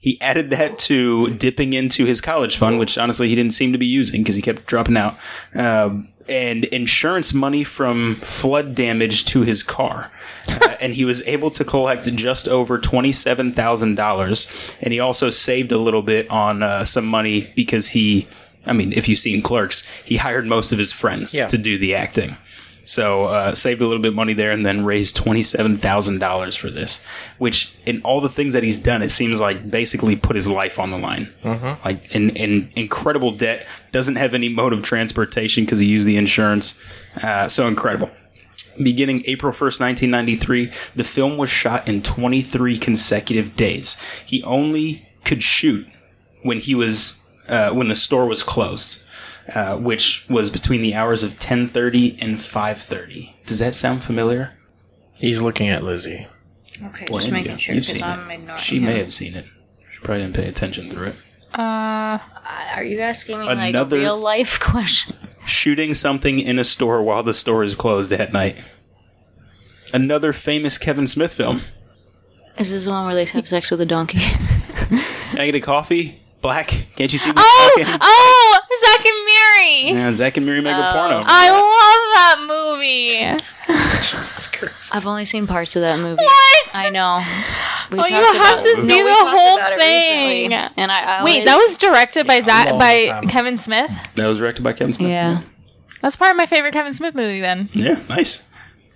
He 0.00 0.20
added 0.20 0.50
that 0.50 0.78
to 0.80 1.30
dipping 1.34 1.72
into 1.72 2.04
his 2.04 2.20
college 2.20 2.56
fund, 2.56 2.78
which 2.78 2.96
honestly 2.96 3.28
he 3.28 3.34
didn't 3.34 3.52
seem 3.54 3.72
to 3.72 3.78
be 3.78 3.86
using 3.86 4.22
because 4.22 4.36
he 4.36 4.42
kept 4.42 4.66
dropping 4.66 4.96
out, 4.96 5.16
um, 5.54 6.08
and 6.28 6.64
insurance 6.66 7.34
money 7.34 7.64
from 7.64 8.16
flood 8.22 8.74
damage 8.74 9.24
to 9.26 9.42
his 9.42 9.62
car. 9.62 10.10
Uh, 10.46 10.76
and 10.80 10.94
he 10.94 11.04
was 11.04 11.26
able 11.26 11.50
to 11.50 11.64
collect 11.64 12.04
just 12.14 12.46
over 12.46 12.78
twenty-seven 12.78 13.52
thousand 13.54 13.96
dollars, 13.96 14.76
and 14.80 14.92
he 14.92 15.00
also 15.00 15.30
saved 15.30 15.72
a 15.72 15.78
little 15.78 16.02
bit 16.02 16.30
on 16.30 16.62
uh, 16.62 16.84
some 16.84 17.04
money 17.06 17.52
because 17.56 17.88
he, 17.88 18.28
I 18.66 18.72
mean, 18.74 18.92
if 18.92 19.08
you've 19.08 19.18
seen 19.18 19.42
Clerks, 19.42 19.82
he 20.04 20.16
hired 20.16 20.46
most 20.46 20.70
of 20.70 20.78
his 20.78 20.92
friends 20.92 21.34
Yeah. 21.34 21.48
to 21.48 21.58
do 21.58 21.76
the 21.76 21.94
acting. 21.96 22.36
So 22.88 23.24
uh, 23.24 23.54
saved 23.54 23.82
a 23.82 23.86
little 23.86 24.00
bit 24.00 24.08
of 24.08 24.14
money 24.14 24.32
there, 24.32 24.50
and 24.50 24.64
then 24.64 24.82
raised 24.82 25.14
twenty 25.14 25.42
seven 25.42 25.76
thousand 25.76 26.20
dollars 26.20 26.56
for 26.56 26.70
this. 26.70 27.02
Which, 27.36 27.74
in 27.84 28.00
all 28.00 28.22
the 28.22 28.30
things 28.30 28.54
that 28.54 28.62
he's 28.62 28.78
done, 28.80 29.02
it 29.02 29.10
seems 29.10 29.42
like 29.42 29.70
basically 29.70 30.16
put 30.16 30.36
his 30.36 30.48
life 30.48 30.78
on 30.78 30.90
the 30.90 30.96
line. 30.96 31.30
Like 31.84 32.14
in, 32.14 32.30
in 32.30 32.72
incredible 32.76 33.32
debt, 33.32 33.66
doesn't 33.92 34.16
have 34.16 34.32
any 34.32 34.48
mode 34.48 34.72
of 34.72 34.80
transportation 34.82 35.64
because 35.66 35.80
he 35.80 35.86
used 35.86 36.06
the 36.06 36.16
insurance. 36.16 36.78
Uh, 37.22 37.46
so 37.46 37.66
incredible. 37.68 38.10
Beginning 38.82 39.22
April 39.26 39.52
1st, 39.52 39.80
1993, 39.80 40.72
the 40.96 41.04
film 41.04 41.36
was 41.36 41.50
shot 41.50 41.86
in 41.86 42.02
23 42.02 42.78
consecutive 42.78 43.54
days. 43.54 43.96
He 44.24 44.42
only 44.44 45.06
could 45.24 45.42
shoot 45.42 45.86
when 46.42 46.60
he 46.60 46.74
was 46.74 47.18
uh, 47.48 47.70
when 47.70 47.88
the 47.88 47.96
store 47.96 48.26
was 48.26 48.42
closed, 48.42 49.02
uh, 49.54 49.76
which 49.76 50.26
was 50.28 50.50
between 50.50 50.82
the 50.82 50.94
hours 50.94 51.22
of 51.22 51.38
10:30 51.38 52.18
and 52.20 52.38
5:30. 52.38 53.34
Does 53.46 53.58
that 53.60 53.74
sound 53.74 54.04
familiar? 54.04 54.52
He's 55.16 55.40
looking 55.42 55.68
at 55.68 55.82
Lizzie. 55.82 56.26
Okay, 56.84 57.06
Well, 57.10 57.18
just 57.18 57.30
there 57.30 57.40
making 57.40 57.56
sure 57.56 57.74
because 57.74 58.00
I'm 58.02 58.30
it. 58.30 58.34
ignoring 58.34 58.60
She 58.60 58.76
him. 58.76 58.84
may 58.84 58.98
have 58.98 59.12
seen 59.12 59.34
it. 59.34 59.46
She 59.92 59.98
probably 60.00 60.22
didn't 60.22 60.36
pay 60.36 60.46
attention 60.48 60.90
through 60.90 61.08
it. 61.08 61.16
Uh, 61.54 62.18
Are 62.76 62.84
you 62.84 63.00
asking 63.00 63.40
me 63.40 63.46
like 63.46 63.58
Another- 63.70 63.96
a 63.96 64.00
real 64.00 64.18
life 64.20 64.60
question? 64.60 65.16
Shooting 65.46 65.94
something 65.94 66.38
in 66.38 66.58
a 66.58 66.64
store 66.64 67.02
while 67.02 67.22
the 67.22 67.34
store 67.34 67.64
is 67.64 67.74
closed 67.74 68.12
at 68.12 68.32
night. 68.32 68.58
Another 69.92 70.32
famous 70.34 70.76
Kevin 70.78 71.06
Smith 71.06 71.32
film. 71.32 71.62
Is 72.58 72.70
this 72.70 72.84
the 72.84 72.90
one 72.90 73.06
where 73.06 73.14
they 73.14 73.24
have 73.24 73.48
sex 73.48 73.70
with 73.70 73.80
a 73.80 73.86
donkey? 73.86 74.18
Can 74.20 75.38
I 75.38 75.46
get 75.46 75.54
a 75.54 75.60
coffee? 75.60 76.20
Black? 76.42 76.68
Can't 76.96 77.12
you 77.12 77.18
see 77.18 77.28
me 77.32 77.34
oh, 77.38 77.72
talking? 77.76 77.98
oh, 78.00 78.37
Zack 78.80 79.06
and 79.06 79.24
Miri. 79.24 79.98
Yeah, 79.98 80.12
Zack 80.12 80.36
and 80.36 80.46
Miri 80.46 80.60
make 80.60 80.76
a 80.76 80.88
Oh. 80.88 80.92
porno. 80.92 81.22
I 81.26 81.50
love 81.50 82.46
that 82.46 82.46
movie. 82.48 83.42
Jesus 84.02 84.48
Christ. 84.48 84.94
I've 84.94 85.06
only 85.06 85.24
seen 85.24 85.46
parts 85.46 85.74
of 85.76 85.82
that 85.82 85.98
movie. 86.00 86.22
What? 86.22 86.68
I 86.74 86.90
know. 86.90 87.22
We 87.90 87.98
Oh, 87.98 88.06
you 88.06 88.14
talked 88.22 88.36
have 88.38 88.62
to 88.62 88.76
see 88.76 89.02
we 89.02 89.08
the 89.08 89.14
whole 89.14 89.56
thing. 89.78 90.50
recently. 90.50 90.54
And 90.76 90.92
I, 90.92 91.18
I 91.20 91.24
Wait, 91.24 91.30
always- 91.30 91.44
that 91.44 91.56
was 91.56 91.76
directed 91.76 92.26
by 92.26 92.40
Zach 92.40 92.68
by 92.78 93.06
time. 93.06 93.28
Kevin 93.28 93.56
Smith. 93.56 93.90
That 94.14 94.26
was 94.26 94.38
directed 94.38 94.62
by 94.62 94.72
Kevin 94.72 94.92
Smith. 94.94 95.10
yeah. 95.10 95.42
That's 96.02 96.14
part 96.16 96.30
of 96.30 96.36
my 96.36 96.46
favorite 96.46 96.72
Kevin 96.72 96.92
Smith 96.92 97.14
movie. 97.14 97.40
Then 97.40 97.68
Yeah, 97.72 98.00
nice. 98.08 98.42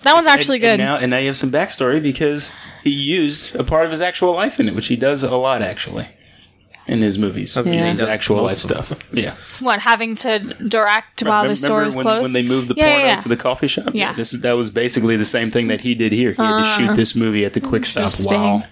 that 0.02 0.14
was 0.14 0.26
actually 0.26 0.56
And- 0.58 0.64
and 0.64 0.78
good. 0.80 0.84
now, 0.84 0.96
and 0.96 1.10
now 1.10 1.18
you 1.18 1.26
have 1.26 1.36
some 1.36 1.50
backstory 1.50 2.00
because 2.02 2.52
he 2.84 2.90
used 2.90 3.56
a 3.56 3.64
part 3.64 3.84
of 3.86 3.90
his 3.90 4.00
actual 4.00 4.32
life 4.34 4.60
in 4.60 4.68
it, 4.68 4.74
which 4.74 4.86
he 4.86 4.96
does 4.96 5.22
a 5.24 5.36
lot 5.36 5.62
actually 5.62 6.08
in 6.86 7.00
his 7.02 7.18
movies. 7.18 7.54
That's 7.54 7.66
He 7.66 7.72
what 7.74 7.82
he 7.82 7.88
uses 7.90 8.00
does 8.00 8.08
actual 8.08 8.36
life 8.36 8.44
most 8.56 8.62
stuff. 8.62 8.92
Yeah. 9.12 9.34
what 9.60 9.78
having 9.80 10.14
to 10.16 10.38
direct 10.68 11.22
while 11.22 11.48
the 11.48 11.54
store 11.56 11.78
Remember 11.78 11.88
is 11.88 11.96
when, 11.96 12.04
closed? 12.04 12.22
when 12.24 12.32
they 12.32 12.42
moved 12.48 12.68
the 12.68 12.74
Yeah, 12.76 12.86
yeah, 12.86 12.92
porno 12.96 13.06
yeah. 13.08 13.16
to 13.16 13.28
the 13.28 13.36
coffee 13.36 13.66
shop? 13.68 13.90
Yeah. 13.94 14.12
This 14.14 14.32
is 14.32 14.40
that 14.42 14.52
was 14.52 14.70
basically 14.70 15.16
the 15.16 15.24
same 15.24 15.50
thing 15.50 15.68
that 15.68 15.80
he 15.82 15.94
did 15.94 16.12
here. 16.12 16.32
He 16.32 16.42
had 16.42 16.58
to 16.78 16.86
shoot 16.86 16.96
this 16.96 17.14
movie 17.14 17.44
at 17.44 17.52
the 17.54 17.60
quick 17.60 17.84
stop 17.84 18.02
Interesting. 18.04 18.40
while 18.40 18.66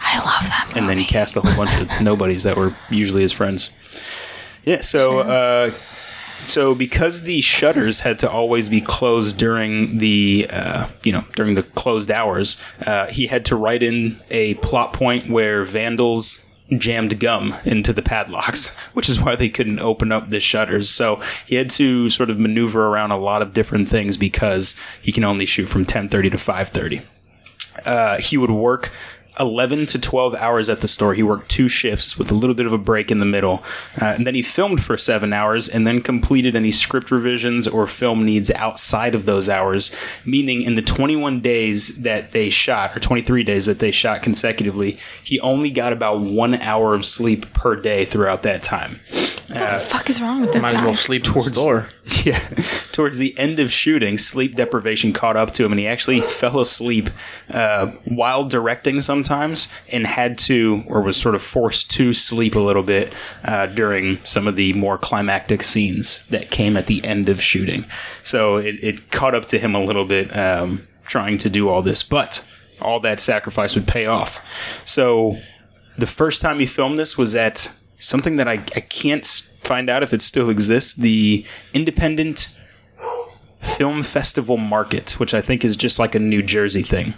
I 0.00 0.18
love 0.18 0.48
that 0.48 0.64
movie. 0.68 0.80
and 0.80 0.88
then 0.88 0.98
he 0.98 1.04
cast 1.04 1.36
a 1.36 1.40
whole 1.40 1.54
bunch 1.64 1.80
of 1.80 2.00
nobodies 2.02 2.42
that 2.42 2.56
were 2.56 2.74
usually 2.90 3.22
his 3.22 3.32
friends. 3.32 3.70
Yeah, 4.64 4.80
so 4.80 5.20
uh, 5.20 5.70
so 6.44 6.74
because 6.74 7.22
the 7.22 7.40
shutters 7.40 8.00
had 8.00 8.18
to 8.20 8.30
always 8.30 8.68
be 8.68 8.80
closed 8.80 9.36
during 9.38 9.98
the 9.98 10.48
uh, 10.50 10.88
you 11.04 11.12
know 11.12 11.24
during 11.36 11.54
the 11.54 11.62
closed 11.62 12.10
hours, 12.10 12.60
uh, 12.86 13.06
he 13.06 13.26
had 13.28 13.44
to 13.46 13.56
write 13.56 13.82
in 13.82 14.20
a 14.30 14.54
plot 14.54 14.92
point 14.92 15.30
where 15.30 15.64
vandals 15.64 16.46
jammed 16.78 17.18
gum 17.20 17.54
into 17.64 17.92
the 17.92 18.02
padlocks, 18.02 18.74
which 18.94 19.08
is 19.08 19.20
why 19.20 19.36
they 19.36 19.48
couldn't 19.48 19.80
open 19.80 20.12
up 20.12 20.30
the 20.30 20.40
shutters. 20.40 20.90
So 20.90 21.20
he 21.46 21.56
had 21.56 21.70
to 21.70 22.08
sort 22.08 22.30
of 22.30 22.38
maneuver 22.38 22.86
around 22.86 23.10
a 23.10 23.18
lot 23.18 23.42
of 23.42 23.52
different 23.52 23.88
things 23.88 24.16
because 24.16 24.74
he 25.00 25.12
can 25.12 25.24
only 25.24 25.46
shoot 25.46 25.66
from 25.66 25.84
10:30 25.84 26.30
to 26.30 26.36
5:30 26.36 27.02
uh, 27.84 28.18
he 28.18 28.36
would 28.36 28.50
work 28.50 28.90
11 29.40 29.86
to 29.86 29.98
12 29.98 30.34
hours 30.34 30.68
at 30.68 30.80
the 30.80 30.88
store. 30.88 31.14
He 31.14 31.22
worked 31.22 31.50
two 31.50 31.68
shifts 31.68 32.18
with 32.18 32.30
a 32.30 32.34
little 32.34 32.54
bit 32.54 32.66
of 32.66 32.72
a 32.72 32.78
break 32.78 33.10
in 33.10 33.18
the 33.18 33.24
middle. 33.24 33.62
Uh, 34.00 34.06
and 34.06 34.26
then 34.26 34.34
he 34.34 34.42
filmed 34.42 34.82
for 34.84 34.96
seven 34.96 35.32
hours 35.32 35.68
and 35.68 35.86
then 35.86 36.02
completed 36.02 36.54
any 36.54 36.70
script 36.70 37.10
revisions 37.10 37.66
or 37.66 37.86
film 37.86 38.24
needs 38.24 38.50
outside 38.52 39.14
of 39.14 39.24
those 39.24 39.48
hours. 39.48 39.94
Meaning, 40.24 40.62
in 40.62 40.74
the 40.74 40.82
21 40.82 41.40
days 41.40 42.02
that 42.02 42.32
they 42.32 42.50
shot, 42.50 42.96
or 42.96 43.00
23 43.00 43.42
days 43.42 43.66
that 43.66 43.78
they 43.78 43.90
shot 43.90 44.22
consecutively, 44.22 44.98
he 45.22 45.40
only 45.40 45.70
got 45.70 45.92
about 45.92 46.20
one 46.20 46.54
hour 46.56 46.94
of 46.94 47.04
sleep 47.04 47.52
per 47.54 47.74
day 47.76 48.04
throughout 48.04 48.42
that 48.42 48.62
time. 48.62 49.00
What 49.48 49.58
the 49.58 49.86
fuck 49.86 50.10
is 50.10 50.20
wrong 50.20 50.40
with 50.40 50.52
this 50.52 50.62
Might 50.62 50.74
as 50.74 50.82
well 50.82 50.94
sleep 50.94 51.24
towards 51.24 51.52
the 51.52 51.60
store. 51.60 51.88
Yeah. 52.24 52.38
Towards 52.92 53.18
the 53.18 53.36
end 53.38 53.58
of 53.58 53.72
shooting, 53.72 54.18
sleep 54.18 54.56
deprivation 54.56 55.12
caught 55.12 55.36
up 55.36 55.52
to 55.54 55.64
him, 55.64 55.72
and 55.72 55.78
he 55.78 55.86
actually 55.86 56.20
fell 56.20 56.60
asleep 56.60 57.10
uh, 57.50 57.92
while 58.04 58.44
directing 58.44 59.00
sometimes 59.22 59.68
and 59.92 60.06
had 60.06 60.36
to, 60.36 60.82
or 60.88 61.00
was 61.02 61.16
sort 61.16 61.34
of 61.34 61.42
forced 61.42 61.90
to 61.90 62.12
sleep 62.12 62.56
a 62.56 62.60
little 62.60 62.82
bit 62.82 63.12
uh, 63.44 63.66
during 63.66 64.18
some 64.24 64.48
of 64.48 64.56
the 64.56 64.72
more 64.72 64.98
climactic 64.98 65.62
scenes 65.62 66.24
that 66.30 66.50
came 66.50 66.76
at 66.76 66.86
the 66.86 67.04
end 67.04 67.28
of 67.28 67.40
shooting. 67.40 67.84
So 68.24 68.56
it, 68.56 68.76
it 68.82 69.10
caught 69.10 69.34
up 69.34 69.46
to 69.46 69.58
him 69.58 69.74
a 69.74 69.82
little 69.82 70.04
bit 70.04 70.36
um, 70.36 70.86
trying 71.06 71.38
to 71.38 71.48
do 71.48 71.68
all 71.68 71.82
this, 71.82 72.02
but 72.02 72.44
all 72.80 72.98
that 73.00 73.20
sacrifice 73.20 73.76
would 73.76 73.86
pay 73.86 74.06
off. 74.06 74.40
So 74.84 75.36
the 75.96 76.08
first 76.08 76.42
time 76.42 76.58
he 76.58 76.66
filmed 76.66 76.98
this 76.98 77.16
was 77.16 77.36
at 77.36 77.72
something 77.98 78.36
that 78.36 78.48
I, 78.48 78.54
I 78.74 78.80
can't 78.80 79.24
find 79.62 79.88
out 79.88 80.02
if 80.02 80.12
it 80.12 80.20
still 80.20 80.50
exists 80.50 80.96
the 80.96 81.46
Independent 81.72 82.56
Film 83.60 84.02
Festival 84.02 84.56
Market, 84.56 85.12
which 85.20 85.32
I 85.32 85.40
think 85.40 85.64
is 85.64 85.76
just 85.76 86.00
like 86.00 86.16
a 86.16 86.18
New 86.18 86.42
Jersey 86.42 86.82
thing. 86.82 87.14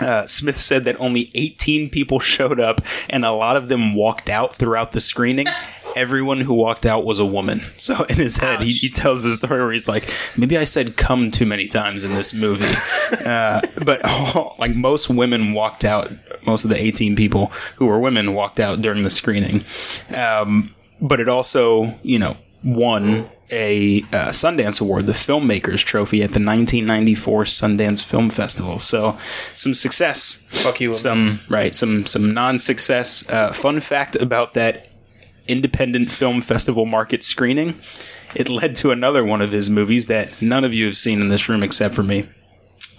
Uh, 0.00 0.26
Smith 0.26 0.58
said 0.58 0.84
that 0.84 0.98
only 1.00 1.30
18 1.34 1.90
people 1.90 2.20
showed 2.20 2.60
up 2.60 2.80
and 3.08 3.24
a 3.24 3.32
lot 3.32 3.56
of 3.56 3.68
them 3.68 3.94
walked 3.94 4.28
out 4.28 4.54
throughout 4.54 4.92
the 4.92 5.00
screening. 5.00 5.46
Everyone 5.96 6.42
who 6.42 6.52
walked 6.52 6.84
out 6.84 7.06
was 7.06 7.18
a 7.18 7.24
woman. 7.24 7.62
So 7.78 8.04
in 8.04 8.16
his 8.16 8.36
head, 8.36 8.60
he, 8.60 8.70
he 8.70 8.90
tells 8.90 9.24
the 9.24 9.32
story 9.32 9.62
where 9.62 9.72
he's 9.72 9.88
like, 9.88 10.12
maybe 10.36 10.58
I 10.58 10.64
said 10.64 10.98
come 10.98 11.30
too 11.30 11.46
many 11.46 11.68
times 11.68 12.04
in 12.04 12.12
this 12.12 12.34
movie. 12.34 12.66
uh, 13.24 13.62
but 13.82 14.02
like 14.58 14.74
most 14.74 15.08
women 15.08 15.54
walked 15.54 15.86
out, 15.86 16.12
most 16.44 16.64
of 16.64 16.70
the 16.70 16.78
18 16.78 17.16
people 17.16 17.46
who 17.76 17.86
were 17.86 17.98
women 17.98 18.34
walked 18.34 18.60
out 18.60 18.82
during 18.82 19.04
the 19.04 19.10
screening. 19.10 19.64
Um, 20.14 20.74
but 21.00 21.18
it 21.18 21.30
also, 21.30 21.94
you 22.02 22.18
know, 22.18 22.36
won 22.64 23.28
a 23.50 24.02
uh, 24.12 24.30
Sundance 24.30 24.80
Award, 24.80 25.06
the 25.06 25.12
Filmmakers 25.12 25.84
Trophy 25.84 26.22
at 26.22 26.30
the 26.30 26.40
1994 26.44 27.44
Sundance 27.44 28.02
Film 28.02 28.28
Festival. 28.30 28.78
So, 28.78 29.16
some 29.54 29.74
success. 29.74 30.42
Fuck 30.48 30.80
you. 30.80 30.92
Some 30.94 31.40
right, 31.48 31.74
some 31.74 32.06
some 32.06 32.34
non-success. 32.34 33.28
Uh, 33.28 33.52
fun 33.52 33.80
fact 33.80 34.16
about 34.16 34.54
that 34.54 34.88
independent 35.46 36.10
film 36.10 36.40
festival 36.40 36.86
market 36.86 37.22
screening: 37.22 37.78
it 38.34 38.48
led 38.48 38.74
to 38.76 38.90
another 38.90 39.24
one 39.24 39.42
of 39.42 39.52
his 39.52 39.70
movies 39.70 40.08
that 40.08 40.30
none 40.42 40.64
of 40.64 40.74
you 40.74 40.86
have 40.86 40.96
seen 40.96 41.20
in 41.20 41.28
this 41.28 41.48
room 41.48 41.62
except 41.62 41.94
for 41.94 42.02
me. 42.02 42.28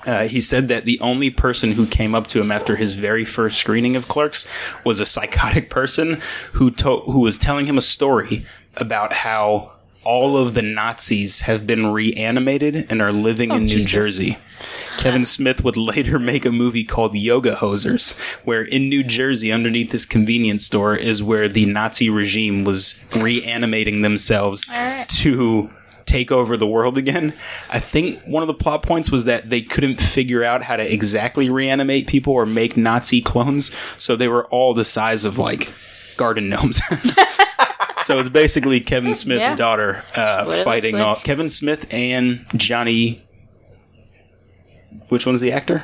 Uh, 0.06 0.26
he 0.26 0.39
said 0.39 0.70
that 0.70 0.86
the 0.86 1.00
only 1.02 1.30
person 1.30 1.74
who 1.74 1.86
came 1.86 2.15
up 2.15 2.28
to 2.28 2.39
him 2.39 2.50
after 2.50 2.78
his 2.78 2.93
very 2.93 3.26
first 3.26 3.58
screening 3.60 3.98
of 3.98 4.08
Clerks 4.08 4.48
was 4.86 5.02
a 5.02 5.06
psychotic 5.06 5.70
person 5.70 6.22
who 6.54 6.72
to- 6.72 7.02
who 7.02 7.20
was 7.20 7.38
telling 7.38 7.65
him 7.65 7.78
a 7.78 7.82
story 7.82 8.46
about 8.77 9.13
how 9.13 9.71
all 10.03 10.37
of 10.37 10.53
the 10.53 10.61
Nazis 10.61 11.41
have 11.41 11.67
been 11.67 11.87
reanimated 11.87 12.89
and 12.89 13.01
are 13.01 13.11
living 13.11 13.49
in 13.49 13.55
oh, 13.55 13.59
New 13.59 13.67
Jesus. 13.67 13.91
Jersey. 13.91 14.37
Kevin 14.97 15.25
Smith 15.25 15.65
would 15.65 15.75
later 15.75 16.17
make 16.17 16.45
a 16.45 16.51
movie 16.51 16.85
called 16.85 17.13
Yoga 17.13 17.55
Hosers, 17.55 18.17
where 18.45 18.63
in 18.63 18.87
New 18.87 19.03
Jersey, 19.03 19.51
underneath 19.51 19.91
this 19.91 20.05
convenience 20.05 20.65
store, 20.65 20.95
is 20.95 21.21
where 21.21 21.49
the 21.49 21.65
Nazi 21.65 22.09
regime 22.09 22.63
was 22.63 22.97
reanimating 23.17 24.01
themselves 24.01 24.67
to 25.09 25.69
take 26.05 26.31
over 26.31 26.55
the 26.55 26.65
world 26.65 26.97
again. 26.97 27.33
I 27.69 27.79
think 27.81 28.21
one 28.23 28.41
of 28.41 28.47
the 28.47 28.53
plot 28.53 28.83
points 28.83 29.11
was 29.11 29.25
that 29.25 29.49
they 29.49 29.61
couldn't 29.61 30.01
figure 30.01 30.41
out 30.41 30.63
how 30.63 30.77
to 30.77 30.93
exactly 30.93 31.49
reanimate 31.49 32.07
people 32.07 32.33
or 32.33 32.45
make 32.45 32.77
Nazi 32.77 33.21
clones, 33.21 33.75
so 33.97 34.15
they 34.15 34.29
were 34.29 34.45
all 34.45 34.73
the 34.73 34.85
size 34.85 35.25
of 35.25 35.37
like 35.37 35.71
garden 36.15 36.47
gnomes. 36.47 36.81
so 38.01 38.19
it's 38.19 38.29
basically 38.29 38.79
Kevin 38.79 39.13
Smith's 39.13 39.45
Yeah. 39.45 39.55
daughter 39.55 40.03
uh, 40.15 40.63
fighting 40.63 40.95
like. 40.95 41.03
off 41.03 41.23
Kevin 41.23 41.49
Smith 41.49 41.86
and 41.91 42.45
Johnny. 42.55 43.23
Which 45.10 45.25
one's 45.25 45.41
the 45.41 45.51
actor? 45.51 45.83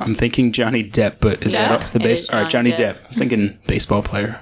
I'm 0.00 0.14
thinking 0.14 0.52
Johnny 0.52 0.84
Depp, 0.88 1.16
but 1.20 1.44
is 1.44 1.54
Depp? 1.54 1.80
that 1.80 1.92
the 1.92 1.98
It 2.00 2.02
base? 2.04 2.28
All 2.30 2.40
right, 2.42 2.50
Johnny 2.50 2.70
Johnny 2.70 2.82
Depp. 2.82 2.94
Depp. 2.96 3.04
I 3.04 3.06
was 3.08 3.16
thinking 3.18 3.58
baseball 3.66 4.02
player. 4.02 4.40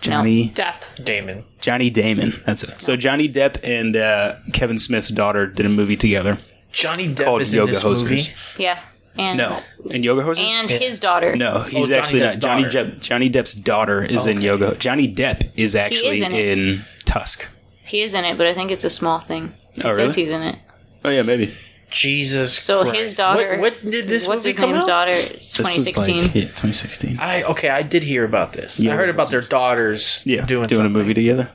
Johnny 0.00 0.50
Depp. 0.50 0.74
Damon. 1.02 1.44
Johnny 1.60 1.90
Damon. 1.90 2.32
That's 2.44 2.64
it. 2.64 2.80
So 2.80 2.96
Johnny 2.96 3.28
Depp 3.28 3.58
and 3.62 3.96
uh, 3.96 4.36
Kevin 4.52 4.78
Smith's 4.78 5.08
daughter 5.08 5.46
did 5.46 5.64
a 5.64 5.68
movie 5.68 5.96
together 5.96 6.38
Johnny 6.72 7.08
Depp 7.08 7.24
called 7.24 7.42
is 7.42 7.52
in 7.52 7.58
Yoga 7.58 7.72
this 7.72 7.82
Hosers. 7.84 8.02
movie. 8.02 8.22
Yeah. 8.58 8.80
And 9.16 9.38
No, 9.38 9.62
and 9.92 10.04
Yoga 10.04 10.22
Hosers. 10.22 10.38
and 10.40 10.68
his 10.68 10.98
daughter. 10.98 11.36
no, 11.36 11.52
oh, 11.56 11.62
he's 11.62 11.88
Johnny 11.88 11.98
actually 12.00 12.20
Depp's 12.20 12.34
not. 12.36 12.42
Johnny 12.42 12.62
daughter. 12.64 12.84
Depp. 12.84 13.00
Johnny 13.00 13.30
Depp's 13.30 13.52
daughter 13.54 14.02
is 14.04 14.26
in 14.26 14.40
Yoga. 14.40 14.74
Johnny 14.76 15.12
Depp 15.12 15.50
is 15.56 15.76
actually 15.76 16.22
in 16.22 16.32
in. 16.32 16.84
Tusk. 17.04 17.48
He 17.84 18.02
is 18.02 18.14
in 18.14 18.24
it, 18.24 18.36
but 18.38 18.46
I 18.46 18.54
think 18.54 18.70
it's 18.70 18.82
a 18.84 18.90
small 18.90 19.20
thing. 19.20 19.52
He 19.72 19.82
Oh, 19.82 19.88
says 19.90 19.98
really? 19.98 20.12
he's 20.14 20.30
in 20.30 20.42
it. 20.42 20.58
Oh 21.04 21.10
yeah, 21.10 21.22
maybe. 21.22 21.54
Jesus. 21.90 22.52
So 22.58 22.82
Christ. 22.82 22.96
his 22.98 23.14
daughter. 23.16 23.58
What, 23.60 23.74
what 23.84 23.90
did 23.90 24.08
this 24.08 24.26
What's 24.26 24.44
movie 24.44 24.48
his 24.50 24.56
come 24.56 24.70
name's 24.72 24.80
out? 24.82 24.86
daughter? 25.06 25.12
It's 25.12 25.56
This 25.56 25.58
was 25.58 25.68
2016. 25.68 26.22
like- 26.22 26.34
yeah, 26.34 26.40
2016. 26.42 27.18
I 27.20 27.42
okay. 27.44 27.68
I 27.68 27.82
did 27.82 28.02
hear 28.02 28.24
about 28.24 28.52
this. 28.52 28.80
Yeah. 28.80 28.92
I 28.94 28.96
heard 28.96 29.10
about 29.10 29.30
their 29.30 29.42
daughters. 29.42 30.22
Yeah, 30.24 30.44
doing 30.44 30.66
doing, 30.66 30.86
a 30.86 30.88
movie 30.88 31.14
together. 31.14 31.50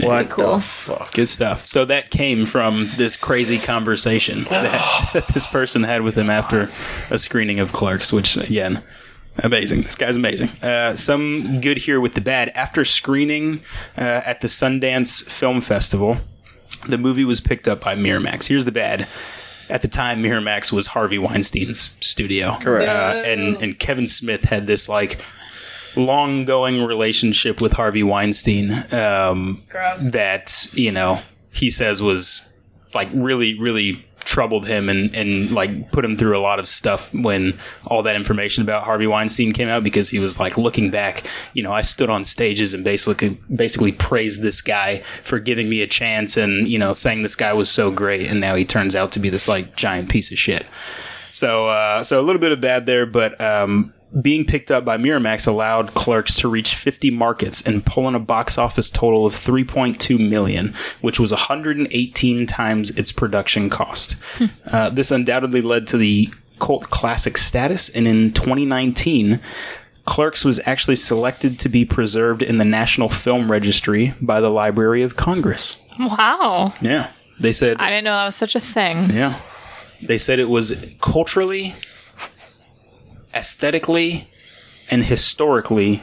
What 0.00 0.30
cool. 0.30 0.54
the 0.54 0.60
fuck? 0.60 1.12
Good 1.12 1.28
stuff. 1.28 1.64
So 1.64 1.84
that 1.84 2.10
came 2.10 2.44
from 2.44 2.88
this 2.96 3.16
crazy 3.16 3.58
conversation 3.58 4.44
that, 4.50 5.10
that 5.12 5.28
this 5.28 5.46
person 5.46 5.84
had 5.84 6.02
with 6.02 6.16
him 6.16 6.30
after 6.30 6.70
a 7.10 7.18
screening 7.18 7.60
of 7.60 7.72
Clerks, 7.72 8.12
which 8.12 8.36
again, 8.36 8.82
amazing. 9.38 9.82
This 9.82 9.94
guy's 9.94 10.16
amazing. 10.16 10.48
Uh, 10.62 10.96
some 10.96 11.60
good 11.60 11.78
here 11.78 12.00
with 12.00 12.14
the 12.14 12.20
bad. 12.20 12.50
After 12.50 12.84
screening 12.84 13.62
uh, 13.96 14.22
at 14.24 14.40
the 14.40 14.48
Sundance 14.48 15.24
Film 15.28 15.60
Festival, 15.60 16.18
the 16.88 16.98
movie 16.98 17.24
was 17.24 17.40
picked 17.40 17.68
up 17.68 17.80
by 17.80 17.94
Miramax. 17.94 18.46
Here's 18.46 18.64
the 18.64 18.72
bad. 18.72 19.06
At 19.68 19.82
the 19.82 19.88
time, 19.88 20.20
Miramax 20.20 20.72
was 20.72 20.88
Harvey 20.88 21.18
Weinstein's 21.18 21.96
studio. 22.00 22.56
Correct. 22.60 22.88
Uh, 22.88 23.22
and 23.24 23.56
and 23.62 23.78
Kevin 23.78 24.08
Smith 24.08 24.42
had 24.42 24.66
this 24.66 24.88
like 24.88 25.20
long 25.96 26.44
going 26.44 26.82
relationship 26.82 27.60
with 27.60 27.72
Harvey 27.72 28.02
Weinstein. 28.02 28.72
Um, 28.92 29.62
that 30.12 30.68
you 30.72 30.90
know 30.90 31.20
he 31.52 31.70
says 31.70 32.02
was 32.02 32.48
like 32.94 33.08
really 33.12 33.58
really 33.58 34.04
troubled 34.20 34.68
him 34.68 34.88
and 34.88 35.14
and 35.16 35.50
like 35.50 35.90
put 35.92 36.04
him 36.04 36.16
through 36.16 36.36
a 36.36 36.40
lot 36.40 36.58
of 36.58 36.68
stuff 36.68 37.12
when 37.14 37.58
all 37.86 38.02
that 38.02 38.14
information 38.14 38.62
about 38.62 38.82
Harvey 38.82 39.06
Weinstein 39.06 39.52
came 39.52 39.68
out 39.68 39.82
because 39.82 40.10
he 40.10 40.18
was 40.18 40.38
like 40.38 40.58
looking 40.58 40.90
back 40.90 41.24
you 41.54 41.62
know 41.62 41.72
I 41.72 41.80
stood 41.80 42.10
on 42.10 42.26
stages 42.26 42.74
and 42.74 42.84
basically 42.84 43.40
basically 43.54 43.92
praised 43.92 44.42
this 44.42 44.60
guy 44.60 45.02
for 45.24 45.38
giving 45.38 45.70
me 45.70 45.80
a 45.80 45.86
chance 45.86 46.36
and 46.36 46.68
you 46.68 46.78
know 46.78 46.92
saying 46.92 47.22
this 47.22 47.34
guy 47.34 47.54
was 47.54 47.70
so 47.70 47.90
great 47.90 48.28
and 48.28 48.40
now 48.40 48.54
he 48.54 48.64
turns 48.64 48.94
out 48.94 49.10
to 49.12 49.18
be 49.18 49.30
this 49.30 49.48
like 49.48 49.74
giant 49.74 50.10
piece 50.10 50.30
of 50.30 50.38
shit 50.38 50.66
so, 51.32 51.68
uh, 51.68 52.02
so 52.02 52.20
a 52.20 52.22
little 52.22 52.40
bit 52.40 52.52
of 52.52 52.60
bad 52.60 52.86
there, 52.86 53.06
but 53.06 53.40
um, 53.40 53.92
being 54.20 54.44
picked 54.44 54.70
up 54.70 54.84
by 54.84 54.96
Miramax 54.96 55.46
allowed 55.46 55.94
Clerks 55.94 56.34
to 56.36 56.48
reach 56.48 56.74
50 56.74 57.10
markets 57.10 57.62
and 57.62 57.84
pull 57.84 58.08
in 58.08 58.14
a 58.14 58.20
box 58.20 58.58
office 58.58 58.90
total 58.90 59.24
of 59.26 59.34
3.2 59.34 60.18
million, 60.28 60.74
which 61.00 61.20
was 61.20 61.30
118 61.30 62.46
times 62.46 62.90
its 62.90 63.12
production 63.12 63.70
cost. 63.70 64.16
Uh, 64.66 64.90
this 64.90 65.10
undoubtedly 65.10 65.60
led 65.62 65.86
to 65.88 65.96
the 65.96 66.28
cult 66.58 66.90
classic 66.90 67.38
status, 67.38 67.88
and 67.88 68.06
in 68.06 68.32
2019. 68.32 69.40
Clerks 70.06 70.44
was 70.44 70.60
actually 70.66 70.96
selected 70.96 71.60
to 71.60 71.68
be 71.68 71.84
preserved 71.84 72.42
in 72.42 72.58
the 72.58 72.64
National 72.64 73.08
Film 73.08 73.50
Registry 73.50 74.12
by 74.20 74.40
the 74.40 74.48
Library 74.48 75.02
of 75.02 75.16
Congress. 75.16 75.78
Wow. 76.00 76.74
Yeah. 76.80 77.10
They 77.38 77.52
said 77.52 77.76
I 77.78 77.90
didn't 77.90 78.04
know 78.04 78.12
that 78.12 78.24
was 78.24 78.34
such 78.34 78.56
a 78.56 78.60
thing. 78.60 79.10
yeah. 79.10 79.38
They 80.02 80.18
said 80.18 80.38
it 80.38 80.48
was 80.48 80.84
culturally, 81.00 81.76
aesthetically, 83.34 84.28
and 84.90 85.04
historically 85.04 86.02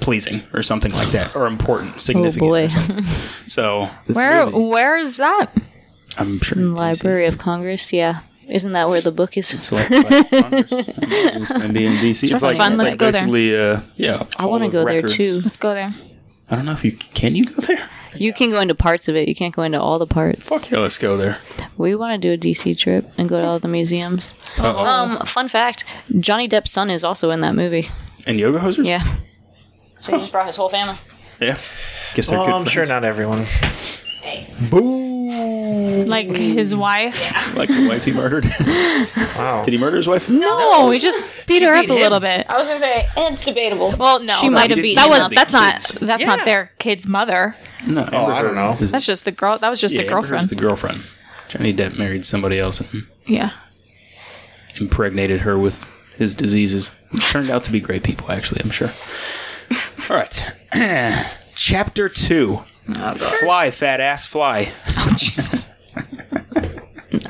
pleasing 0.00 0.42
or 0.52 0.62
something 0.62 0.92
like 0.92 1.08
that, 1.10 1.34
or 1.34 1.46
important, 1.46 2.00
significant. 2.00 2.40
boy. 2.40 2.68
or. 2.68 3.04
So, 3.48 3.88
Where 4.12 4.46
movie, 4.46 4.58
where 4.68 4.96
is 4.96 5.16
that? 5.16 5.46
I'm 6.18 6.38
sure. 6.40 6.58
Library 6.62 7.26
of 7.26 7.38
Congress. 7.38 7.92
Yeah. 7.92 8.20
Isn't 8.48 8.72
that 8.72 8.88
where 8.88 9.00
the 9.00 9.12
book 9.12 9.36
is? 9.36 9.46
Selected 9.48 10.04
by 10.08 10.22
Congress. 10.40 10.72
It's 10.72 11.52
gonna 11.52 11.72
be 11.72 11.86
in 11.86 11.92
DC. 11.94 12.30
It's 12.30 12.42
like, 12.42 12.56
fun. 12.56 12.72
it's 12.72 12.78
Let's 12.78 12.92
like 12.92 12.98
go 12.98 13.10
there. 13.10 13.74
uh, 13.76 13.80
yeah. 13.96 14.24
I 14.38 14.46
want 14.46 14.64
to 14.64 14.70
go 14.70 14.84
there 14.84 15.02
too. 15.02 15.40
Let's 15.42 15.58
go 15.58 15.74
there. 15.74 15.94
I 16.50 16.56
don't 16.56 16.64
know 16.64 16.72
if 16.72 16.84
you 16.84 16.92
can. 16.92 17.34
You 17.36 17.46
go 17.46 17.60
there? 17.62 17.88
You 18.20 18.32
can 18.32 18.50
go 18.50 18.60
into 18.60 18.74
parts 18.74 19.08
of 19.08 19.16
it. 19.16 19.28
You 19.28 19.34
can't 19.34 19.54
go 19.54 19.62
into 19.62 19.80
all 19.80 19.98
the 19.98 20.06
parts. 20.06 20.44
Fuck 20.44 20.70
yeah, 20.70 20.78
let's 20.78 20.98
go 20.98 21.16
there. 21.16 21.38
We 21.76 21.94
want 21.94 22.20
to 22.20 22.28
do 22.28 22.32
a 22.32 22.38
DC 22.38 22.76
trip 22.78 23.10
and 23.16 23.28
go 23.28 23.40
to 23.40 23.46
all 23.46 23.58
the 23.58 23.68
museums. 23.68 24.34
Uh-oh. 24.58 24.84
Um, 24.84 25.26
fun 25.26 25.48
fact: 25.48 25.84
Johnny 26.20 26.48
Depp's 26.48 26.70
son 26.72 26.90
is 26.90 27.04
also 27.04 27.30
in 27.30 27.40
that 27.42 27.54
movie. 27.54 27.88
and 28.26 28.38
yoga 28.38 28.58
hosers? 28.58 28.84
Yeah. 28.84 29.16
So 29.96 30.12
he 30.12 30.18
just 30.18 30.32
brought 30.32 30.46
his 30.46 30.56
whole 30.56 30.68
family. 30.68 30.98
Yeah. 31.40 31.56
Guess 32.14 32.28
they're 32.28 32.38
Well, 32.38 32.46
good 32.46 32.54
I'm 32.54 32.64
sure 32.66 32.86
not 32.86 33.04
everyone. 33.04 33.44
Boo! 34.70 36.04
Like 36.04 36.28
his 36.28 36.74
wife. 36.74 37.16
Like 37.56 37.68
the 37.70 37.88
wife 37.88 38.04
he 38.04 38.12
murdered. 38.12 38.44
Wow. 39.36 39.62
Did 39.64 39.72
he 39.72 39.78
murder 39.78 39.96
his 39.96 40.06
wife? 40.08 40.28
No, 40.28 40.90
he 40.90 40.98
just 40.98 41.22
beat 41.46 41.62
her 41.62 41.72
up 41.72 41.82
beat 41.82 41.90
a 41.90 41.94
him. 41.94 42.02
little 42.02 42.20
bit. 42.20 42.46
I 42.48 42.56
was 42.58 42.66
gonna 42.66 42.78
say 42.80 43.08
it's 43.16 43.44
debatable. 43.44 43.94
Well, 43.96 44.20
no, 44.20 44.34
she 44.40 44.48
might 44.48 44.70
have 44.70 44.76
he 44.78 44.82
beaten 44.82 44.96
that 45.02 45.08
was 45.08 45.20
up. 45.20 45.30
the 45.30 45.34
that's 45.36 45.52
not 45.52 45.96
that's 46.00 46.20
Yeah. 46.22 46.26
not 46.26 46.44
their 46.44 46.72
kid's 46.80 47.06
mother. 47.06 47.54
No. 47.86 48.08
Oh, 48.12 48.26
I 48.26 48.42
don't 48.42 48.54
know. 48.54 48.76
Is 48.80 48.90
That's 48.90 49.06
just 49.06 49.24
the 49.24 49.32
girl. 49.32 49.58
That 49.58 49.70
was 49.70 49.80
just 49.80 49.94
yeah, 49.94 50.02
a 50.02 50.04
Amber 50.04 50.26
Heard's 50.26 50.46
girlfriend. 50.46 50.48
the 50.48 50.54
girlfriend. 50.56 51.04
Johnny 51.48 51.72
Depp 51.74 51.98
married 51.98 52.26
somebody 52.26 52.58
else 52.58 52.80
and 52.80 53.06
yeah. 53.26 53.52
impregnated 54.76 55.40
her 55.40 55.58
with 55.58 55.86
his 56.16 56.34
diseases. 56.34 56.90
Which 57.10 57.24
turned 57.24 57.50
out 57.50 57.62
to 57.64 57.72
be 57.72 57.80
great 57.80 58.02
people, 58.02 58.30
actually, 58.30 58.60
I'm 58.62 58.70
sure. 58.70 58.90
All 60.10 60.16
right. 60.16 60.52
Chapter 61.54 62.08
2. 62.08 62.58
fly, 63.40 63.70
fat 63.70 64.00
ass, 64.00 64.26
fly. 64.26 64.72
Oh, 64.88 65.14
Jesus. 65.16 65.68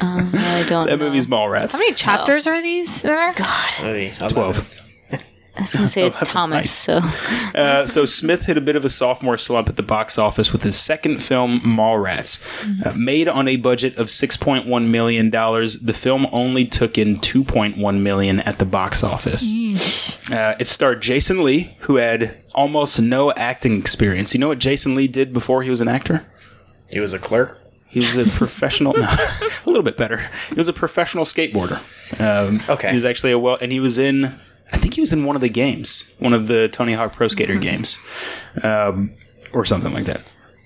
Um, 0.01 0.31
I 0.35 0.65
don't. 0.69 0.87
That 0.87 0.99
know. 0.99 1.07
movie's 1.07 1.27
Mallrats. 1.27 1.73
How 1.73 1.79
many 1.79 1.95
chapters 1.95 2.47
are 2.47 2.61
these? 2.61 3.03
There? 3.03 3.35
Maybe 3.83 4.13
12. 4.17 4.83
I 5.59 5.63
was 5.63 5.73
gonna 5.75 5.89
say 5.89 6.07
it's 6.07 6.21
Thomas. 6.25 6.55
nice. 6.57 6.73
So 6.73 7.01
Uh, 7.59 7.87
so 7.87 8.05
Smith 8.05 8.45
hit 8.47 8.57
a 8.57 8.61
bit 8.61 8.77
of 8.77 8.85
a 8.85 8.89
sophomore 8.89 9.37
slump 9.37 9.69
at 9.69 9.77
the 9.77 9.83
box 9.83 10.17
office 10.19 10.53
with 10.53 10.63
his 10.63 10.77
second 10.79 11.23
film, 11.23 11.61
Mallrats. 11.61 12.43
Uh, 12.87 12.93
made 12.95 13.29
on 13.29 13.49
a 13.49 13.57
budget 13.57 13.97
of 13.97 14.07
$6.1 14.09 14.87
million, 14.89 15.31
the 15.31 15.95
film 15.97 16.27
only 16.33 16.65
took 16.65 16.97
in 16.97 17.19
2.1 17.19 18.01
million 18.01 18.41
at 18.41 18.59
the 18.59 18.65
box 18.65 19.03
office. 19.03 19.51
Uh, 20.31 20.55
it 20.61 20.67
starred 20.69 21.03
Jason 21.03 21.43
Lee, 21.43 21.77
who 21.81 21.97
had 21.97 22.37
almost 22.55 23.01
no 23.01 23.33
acting 23.33 23.79
experience. 23.79 24.35
You 24.35 24.41
know 24.41 24.49
what 24.49 24.59
Jason 24.59 24.95
Lee 24.95 25.09
did 25.09 25.33
before 25.33 25.63
he 25.63 25.71
was 25.71 25.81
an 25.81 25.89
actor? 25.89 26.25
He 26.91 27.01
was 27.01 27.13
a 27.13 27.19
clerk. 27.19 27.61
He 27.91 28.01
was 28.01 28.17
a 28.17 28.25
professional, 28.27 28.93
no, 28.93 29.07
a 29.09 29.51
little 29.67 29.83
bit 29.83 29.97
better. 29.97 30.29
He 30.51 30.55
was 30.57 30.69
a 30.69 30.73
professional 30.75 31.25
skateboarder. 31.25 31.81
Um, 32.21 32.61
Okay. 32.69 32.89
He 32.89 32.95
was 32.95 33.05
actually 33.05 33.33
a 33.33 33.39
well, 33.39 33.57
and 33.61 33.73
he 33.73 33.81
was 33.81 33.97
in, 33.99 34.39
I 34.73 34.77
think 34.77 34.95
he 34.95 35.01
was 35.01 35.13
in 35.13 35.25
one 35.25 35.35
of 35.37 35.43
the 35.43 35.49
games, 35.49 36.11
one 36.19 36.33
of 36.35 36.47
the 36.49 36.69
Tony 36.69 36.93
Hawk 36.93 37.13
Pro 37.15 37.29
Skater 37.29 37.57
games, 37.57 37.99
um, 38.63 39.13
or 39.53 39.65
something 39.65 39.93
like 39.93 40.05
that. 40.05 40.23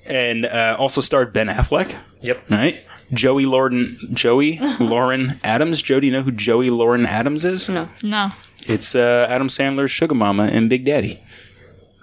And 0.07 0.45
uh, 0.47 0.77
also 0.79 1.01
starred 1.01 1.33
Ben 1.33 1.49
Affleck. 1.49 1.97
Yep. 2.21 2.51
Right. 2.51 2.83
Joey 3.13 3.45
Lauren, 3.47 3.99
Joey 4.13 4.59
Lauren 4.81 5.39
Adams. 5.45 5.83
Joe, 5.83 6.01
do 6.01 6.07
you 6.07 6.13
know 6.13 6.23
who 6.23 6.33
Joey 6.33 6.71
Lauren 6.71 7.07
Adams 7.07 7.45
is? 7.45 7.69
no. 7.69 7.89
No. 8.03 8.31
It's 8.67 8.95
uh, 8.95 9.27
Adam 9.29 9.49
Sandler's 9.49 9.91
sugar 9.91 10.15
mama 10.15 10.45
and 10.45 10.71
Big 10.71 10.85
Daddy. 10.85 11.21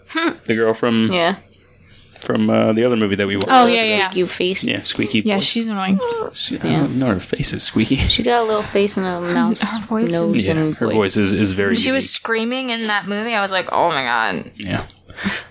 Hmm. 0.09 0.37
The 0.45 0.55
girl 0.55 0.73
from 0.73 1.09
Yeah. 1.11 1.37
From 2.19 2.49
uh, 2.49 2.73
the 2.73 2.83
other 2.83 2.95
movie 2.95 3.15
that 3.15 3.27
we 3.27 3.35
watched. 3.37 3.49
Oh 3.49 3.65
yeah, 3.65 3.83
yeah. 3.83 4.11
You 4.13 4.27
face. 4.27 4.63
Yeah, 4.63 4.81
squeaky. 4.81 5.21
Yeah, 5.21 5.35
voice. 5.35 5.43
she's 5.43 5.67
annoying. 5.67 5.99
She, 6.33 6.59
I 6.59 6.63
don't 6.71 6.99
know 6.99 7.07
her 7.07 7.19
face 7.19 7.53
is 7.53 7.63
squeaky. 7.63 7.95
She 8.09 8.23
got 8.23 8.41
a 8.43 8.45
little 8.45 8.63
face 8.63 8.97
and 8.97 9.05
a 9.05 9.21
mouse 9.21 9.61
Her 9.61 9.85
voice 9.87 10.09
is- 10.09 10.11
nose 10.13 10.45
Yeah, 10.47 10.55
and 10.57 10.75
her 10.75 10.87
voice 10.91 11.15
is, 11.17 11.31
is 11.33 11.51
very. 11.51 11.75
She 11.75 11.91
was 11.91 12.09
screaming 12.09 12.69
in 12.71 12.87
that 12.87 13.07
movie. 13.07 13.33
I 13.33 13.41
was 13.41 13.51
like, 13.51 13.69
oh 13.71 13.89
my 13.89 14.03
god. 14.03 14.51
Yeah. 14.57 14.85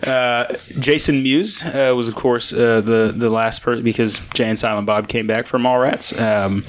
Uh, 0.03 0.55
Jason 0.79 1.23
Mewes 1.23 1.63
uh, 1.63 1.93
was, 1.95 2.09
of 2.09 2.15
course, 2.15 2.53
uh, 2.55 2.81
the 2.81 3.13
the 3.15 3.29
last 3.29 3.63
person 3.63 3.85
because 3.85 4.19
Jay 4.33 4.49
and 4.49 4.59
Silent 4.59 4.87
Bob 4.87 5.09
came 5.09 5.27
back 5.27 5.47
from 5.47 5.63
Mallrats, 5.63 6.19
um, 6.21 6.63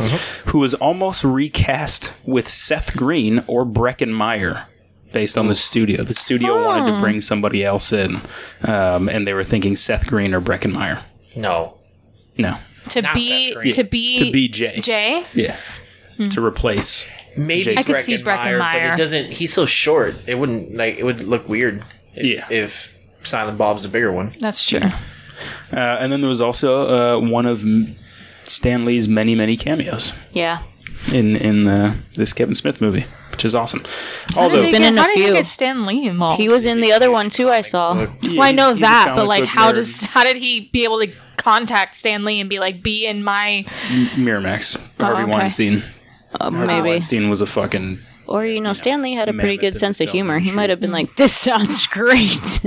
who 0.47 0.59
was 0.59 0.73
almost 0.75 1.23
recast 1.23 2.11
with 2.25 2.49
Seth 2.49 2.95
Green 2.97 3.43
or 3.47 3.65
Breckin 3.65 4.09
Meyer, 4.11 4.65
based 5.11 5.37
on 5.37 5.47
the 5.47 5.55
studio. 5.55 6.03
The 6.03 6.13
studio 6.15 6.63
wanted 6.65 6.91
to 6.93 6.99
bring 6.99 7.21
somebody 7.21 7.63
else 7.63 7.91
in, 7.93 8.21
um, 8.63 9.09
and 9.09 9.27
they 9.27 9.33
were 9.33 9.43
thinking 9.43 9.75
Seth 9.75 10.07
Green 10.07 10.33
or 10.33 10.41
Breckin 10.41 10.71
Meyer. 10.71 11.03
No. 11.35 11.75
No, 12.37 12.57
To 12.91 13.01
Not 13.01 13.15
be 13.15 13.53
Seth 13.53 13.75
to 13.75 13.83
be 13.83 14.17
to 14.17 14.31
be 14.31 14.47
Jay. 14.47 14.79
Jay. 14.79 15.25
Yeah, 15.33 15.57
to 16.29 16.43
replace. 16.45 17.05
Maybe 17.37 17.63
Jason. 17.65 17.79
I 17.79 17.83
could 17.83 17.95
see 18.05 18.13
Breckin 18.15 18.57
Meyer, 18.57 18.89
but 18.89 18.93
it 18.93 18.97
doesn't. 19.01 19.31
He's 19.33 19.51
so 19.53 19.65
short. 19.65 20.15
It 20.25 20.35
wouldn't 20.35 20.73
like. 20.75 20.97
It 20.97 21.03
would 21.03 21.23
look 21.23 21.49
weird. 21.49 21.83
If, 22.15 22.25
Yeah. 22.25 22.47
If 22.49 22.93
Silent 23.23 23.57
Bob's 23.57 23.83
a 23.83 23.89
bigger 23.89 24.11
one. 24.13 24.33
That's 24.39 24.63
true. 24.63 24.79
Uh, 25.71 25.75
and 25.75 26.11
then 26.11 26.21
there 26.21 26.29
was 26.29 26.41
also 26.41 27.17
uh, 27.17 27.19
one 27.19 27.45
of 27.45 27.61
M- 27.63 27.95
Stan 28.45 28.85
Lee's 28.85 29.07
many 29.09 29.35
many 29.35 29.57
cameos. 29.57 30.13
Yeah. 30.31 30.59
In 31.07 31.35
in 31.37 31.67
uh, 31.67 31.95
this 32.15 32.33
Kevin 32.33 32.55
Smith 32.55 32.81
movie, 32.81 33.05
which 33.31 33.45
is 33.45 33.55
awesome. 33.55 33.83
How 34.35 34.41
Although, 34.41 34.57
did 34.57 34.65
they 34.65 34.71
been 34.73 34.83
in 34.83 34.97
a 34.97 35.01
how 35.01 35.07
did 35.07 35.17
they 35.17 35.23
few. 35.23 35.33
get 35.33 35.45
Stan 35.45 35.85
Lee 35.85 36.07
involved? 36.07 36.39
He 36.41 36.49
was 36.49 36.65
in 36.65 36.81
the 36.81 36.91
other 36.91 37.09
one 37.09 37.29
too. 37.29 37.49
I 37.49 37.61
saw. 37.61 38.07
Yeah, 38.21 38.39
well, 38.39 38.41
I 38.43 38.51
know 38.51 38.73
that, 38.73 39.13
but 39.15 39.25
like, 39.25 39.45
how 39.45 39.71
nerd. 39.71 39.75
does 39.75 40.03
how 40.03 40.23
did 40.23 40.35
he 40.37 40.69
be 40.73 40.83
able 40.83 40.99
to 40.99 41.11
contact 41.37 41.95
Stan 41.95 42.25
Lee 42.25 42.41
and 42.41 42.49
be 42.49 42.59
like, 42.59 42.83
be 42.83 43.07
in 43.07 43.23
my? 43.23 43.65
Miramax, 44.15 44.77
Harvey 44.99 45.23
okay. 45.23 45.31
Weinstein? 45.31 45.83
Uh, 46.39 46.51
Harvey 46.51 46.67
maybe. 46.67 46.89
Weinstein 46.89 47.29
was 47.29 47.39
a 47.41 47.47
fucking 47.47 47.99
Or 48.27 48.45
you 48.45 48.59
know, 48.59 48.73
Stan 48.73 49.01
Lee 49.01 49.13
had 49.13 49.29
a 49.29 49.33
pretty 49.33 49.57
good 49.57 49.77
sense 49.77 50.01
of 50.01 50.09
humor. 50.09 50.39
He 50.39 50.51
might 50.51 50.69
have 50.69 50.81
been 50.81 50.91
like, 50.91 51.15
"This 51.15 51.33
sounds 51.33 51.87
great." 51.91 52.59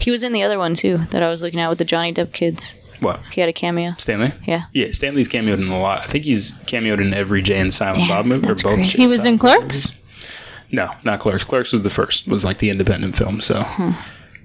He 0.00 0.10
was 0.10 0.22
in 0.22 0.32
the 0.32 0.42
other 0.42 0.58
one 0.58 0.74
too 0.74 0.98
that 1.10 1.22
I 1.22 1.30
was 1.30 1.40
looking 1.40 1.60
at 1.60 1.70
with 1.70 1.78
the 1.78 1.84
Johnny 1.86 2.12
Depp 2.12 2.32
kids. 2.32 2.74
What 3.02 3.20
He 3.32 3.40
had 3.40 3.50
a 3.50 3.52
cameo. 3.52 3.94
Stan 3.98 4.20
Lee. 4.20 4.32
Yeah. 4.46 4.64
Yeah, 4.72 4.92
Stan 4.92 5.14
Lee's 5.14 5.28
cameoed 5.28 5.54
in 5.60 5.68
a 5.68 5.78
lot. 5.80 6.00
I 6.02 6.06
think 6.06 6.24
he's 6.24 6.52
cameoed 6.66 7.00
in 7.00 7.12
every 7.12 7.42
Jay 7.42 7.58
and 7.58 7.72
Silent 7.74 7.98
Damn, 7.98 8.08
Bob 8.08 8.26
movie, 8.26 8.46
or 8.46 8.48
that's 8.48 8.62
both. 8.62 8.76
great. 8.76 8.86
Jay 8.88 8.96
He 8.98 9.02
and 9.04 9.10
was 9.10 9.26
in 9.26 9.38
Silent 9.38 9.40
Bob 9.42 9.58
Clerks. 9.60 9.90
movies. 9.90 9.98
No, 10.70 10.90
not 11.04 11.20
Clerks. 11.20 11.44
Clerks 11.44 11.72
was 11.72 11.82
the 11.82 11.90
first. 11.90 12.26
Was 12.28 12.44
like 12.44 12.58
the 12.58 12.70
independent 12.70 13.14
film. 13.16 13.40
So 13.42 13.62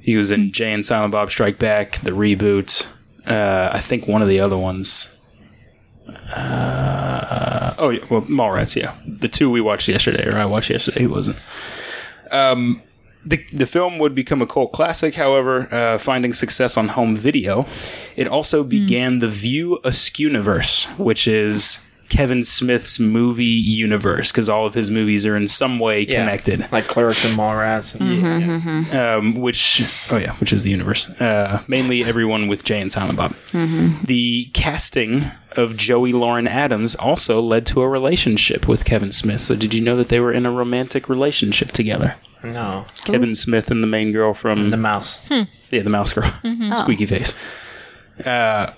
he 0.01 0.17
was 0.17 0.29
in 0.31 0.51
Jay 0.51 0.73
and 0.73 0.85
Silent 0.85 1.11
Bob 1.13 1.29
Strike 1.31 1.57
Back, 1.59 1.99
the 2.01 2.11
reboot. 2.11 2.87
Uh, 3.25 3.69
I 3.73 3.79
think 3.79 4.07
one 4.07 4.21
of 4.21 4.27
the 4.27 4.39
other 4.39 4.57
ones. 4.57 5.09
Uh, 6.35 7.73
oh 7.77 7.89
yeah, 7.89 8.03
well 8.09 8.21
Mallrats. 8.23 8.75
Yeah, 8.75 8.95
the 9.05 9.27
two 9.27 9.49
we 9.49 9.61
watched 9.61 9.87
yesterday, 9.87 10.25
or 10.27 10.37
I 10.37 10.45
watched 10.45 10.69
yesterday. 10.69 11.01
He 11.01 11.07
wasn't. 11.07 11.37
Um, 12.31 12.81
the, 13.27 13.37
the 13.53 13.65
film 13.65 13.99
would 13.99 14.15
become 14.15 14.41
a 14.41 14.47
cult 14.47 14.71
classic, 14.73 15.13
however, 15.15 15.67
uh, 15.73 15.97
finding 15.97 16.33
success 16.33 16.77
on 16.77 16.87
home 16.89 17.15
video. 17.15 17.65
It 18.15 18.27
also 18.27 18.63
began 18.63 19.19
the 19.19 19.27
View 19.29 19.79
Askewniverse, 19.83 20.85
which 20.97 21.27
is 21.27 21.79
Kevin 22.09 22.41
Smith's 22.41 23.01
movie 23.01 23.43
universe, 23.43 24.31
because 24.31 24.47
all 24.47 24.65
of 24.65 24.73
his 24.73 24.89
movies 24.89 25.25
are 25.25 25.35
in 25.35 25.45
some 25.47 25.77
way 25.77 26.03
Yeah. 26.07 26.19
connected. 26.21 26.65
Like 26.71 26.87
Clerks 26.87 27.25
and 27.25 27.37
Mallrats. 27.37 27.99
And, 27.99 28.93
Um, 28.95 29.41
which, 29.41 29.83
oh 30.09 30.15
yeah, 30.15 30.33
which 30.37 30.53
is 30.53 30.63
the 30.63 30.69
universe. 30.69 31.09
Uh, 31.19 31.61
mainly 31.67 32.05
everyone 32.05 32.47
with 32.47 32.63
Jay 32.63 32.79
and 32.79 32.91
Silent 32.93 33.17
Bob. 33.17 33.35
The 34.05 34.45
casting 34.53 35.29
of 35.57 35.75
Joey 35.75 36.13
Lauren 36.13 36.47
Adams 36.47 36.95
also 36.95 37.41
led 37.41 37.65
to 37.67 37.81
a 37.81 37.89
relationship 37.89 38.69
with 38.69 38.85
Kevin 38.85 39.11
Smith. 39.11 39.41
So, 39.41 39.55
did 39.55 39.73
you 39.73 39.81
know 39.81 39.97
that 39.97 40.07
they 40.07 40.21
were 40.21 40.31
in 40.31 40.45
a 40.45 40.51
romantic 40.51 41.09
relationship 41.09 41.71
together? 41.73 42.15
No. 42.43 42.85
Kevin 43.05 43.33
Smith 43.35 43.71
and 43.71 43.81
the 43.83 43.87
main 43.87 44.11
girl 44.11 44.33
from 44.33 44.69
The 44.69 44.77
mouse. 44.77 45.19
yeah, 45.29 45.81
the 45.81 45.89
mouse 45.89 46.13
girl, 46.13 46.31
squeaky 46.77 47.05
face. 47.05 47.33
Uh, 48.25 48.71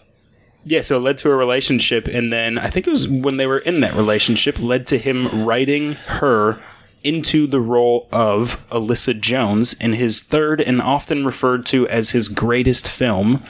yeah, 0.65 0.82
so 0.82 0.98
it 0.98 1.02
led 1.02 1.17
to 1.19 1.32
a 1.32 1.36
relationship, 1.36 2.08
and 2.08 2.32
then 2.34 2.58
I 2.58 2.69
think 2.69 2.88
it 2.88 2.89
was 2.89 3.08
when 3.08 3.38
they 3.38 3.48
were 3.48 3.60
in 3.60 3.80
that 3.82 3.95
relationship 3.95 4.60
led 4.60 4.86
to 4.88 4.98
him 4.98 5.45
writing 5.45 5.93
her 5.93 6.60
into 7.04 7.48
the 7.48 7.62
role 7.62 8.10
of 8.12 8.62
Alyssa 8.69 9.17
Jones 9.19 9.74
in 9.74 9.93
his 9.93 10.22
third 10.22 10.60
and 10.60 10.82
often 10.82 11.26
referred 11.26 11.65
to 11.67 11.88
as 11.88 12.10
his 12.12 12.28
greatest 12.28 12.89
film, 12.89 13.43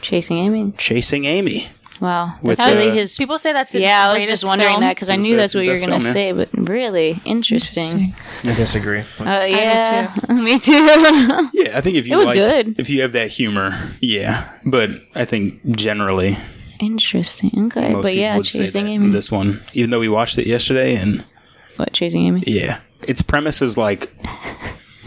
Chasing 0.00 0.38
Amy. 0.38 0.72
Chasing 0.78 1.24
Amy. 1.26 1.68
Wow, 2.00 2.38
that's 2.42 2.60
really 2.60 2.90
uh, 2.90 2.94
his. 2.94 3.16
People 3.16 3.38
say 3.38 3.52
that's 3.52 3.72
his 3.72 3.82
Yeah, 3.82 4.08
I 4.10 4.14
was 4.14 4.26
just 4.26 4.44
wondering 4.46 4.70
film. 4.70 4.80
that 4.82 4.94
because 4.94 5.08
I 5.08 5.16
knew 5.16 5.36
that's 5.36 5.52
that's 5.52 5.54
what 5.56 5.64
you 5.64 5.70
were 5.70 5.78
gonna 5.78 6.00
film, 6.00 6.12
say, 6.12 6.32
but 6.32 6.48
really 6.52 7.20
interesting. 7.24 8.14
I 8.44 8.54
disagree. 8.54 9.00
Uh, 9.18 9.44
yeah, 9.48 10.14
me 10.28 10.58
too. 10.58 10.72
Yeah, 11.52 11.76
I 11.76 11.80
think 11.80 11.96
if 11.96 12.06
you 12.06 12.14
It 12.14 12.16
was 12.16 12.28
like, 12.28 12.36
good. 12.36 12.76
if 12.78 12.88
you 12.88 13.02
have 13.02 13.12
that 13.12 13.28
humor, 13.28 13.92
yeah. 14.00 14.48
But 14.64 14.90
I 15.14 15.24
think 15.24 15.64
generally, 15.76 16.36
interesting. 16.78 17.50
Okay, 17.66 17.92
most 17.92 18.02
but 18.02 18.14
yeah, 18.14 18.36
would 18.36 18.46
say 18.46 18.60
Chasing 18.60 18.84
that 18.84 18.90
Amy. 18.90 19.10
this 19.10 19.30
one, 19.32 19.60
even 19.72 19.90
though 19.90 20.00
we 20.00 20.08
watched 20.08 20.38
it 20.38 20.46
yesterday, 20.46 20.94
and 20.96 21.24
what 21.76 21.92
Chasing 21.92 22.26
Amy? 22.26 22.44
Yeah. 22.46 22.80
Its 23.02 23.22
premise 23.22 23.62
is 23.62 23.76
like 23.76 24.12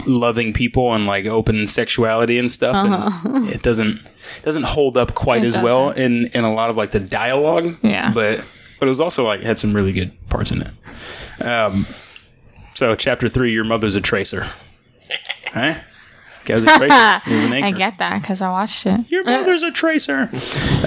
loving 0.06 0.52
people 0.52 0.94
and 0.94 1.06
like 1.06 1.26
open 1.26 1.66
sexuality 1.66 2.38
and 2.38 2.50
stuff. 2.50 2.74
And 2.76 3.48
it 3.48 3.62
doesn't 3.62 4.00
doesn't 4.42 4.64
hold 4.64 4.96
up 4.96 5.14
quite 5.14 5.44
It 5.44 5.48
as 5.48 5.58
well 5.58 5.90
in 5.90 6.26
in 6.28 6.44
a 6.44 6.52
lot 6.52 6.70
of 6.70 6.76
like 6.76 6.90
the 6.90 7.00
dialogue. 7.00 7.76
Yeah. 7.82 8.12
But 8.12 8.46
but 8.78 8.86
it 8.86 8.90
was 8.90 9.00
also 9.00 9.24
like 9.24 9.40
had 9.42 9.58
some 9.58 9.74
really 9.74 9.92
good 9.92 10.12
parts 10.28 10.50
in 10.50 10.62
it. 10.62 11.46
Um 11.46 11.86
so 12.74 12.94
chapter 12.94 13.28
three, 13.28 13.52
your 13.52 13.64
mother's 13.64 13.94
a 13.94 14.00
tracer. 14.00 14.50
huh? 15.52 15.74
Guy 16.44 16.54
a 16.54 16.60
tracer. 16.60 17.20
He 17.28 17.34
was 17.34 17.44
an 17.44 17.52
anchor. 17.52 17.66
I 17.66 17.70
get 17.70 17.98
that 17.98 18.20
because 18.22 18.42
I 18.42 18.50
watched 18.50 18.86
it. 18.86 19.00
Your 19.08 19.24
mother's 19.24 19.62
a 19.62 19.70
tracer. 19.70 20.28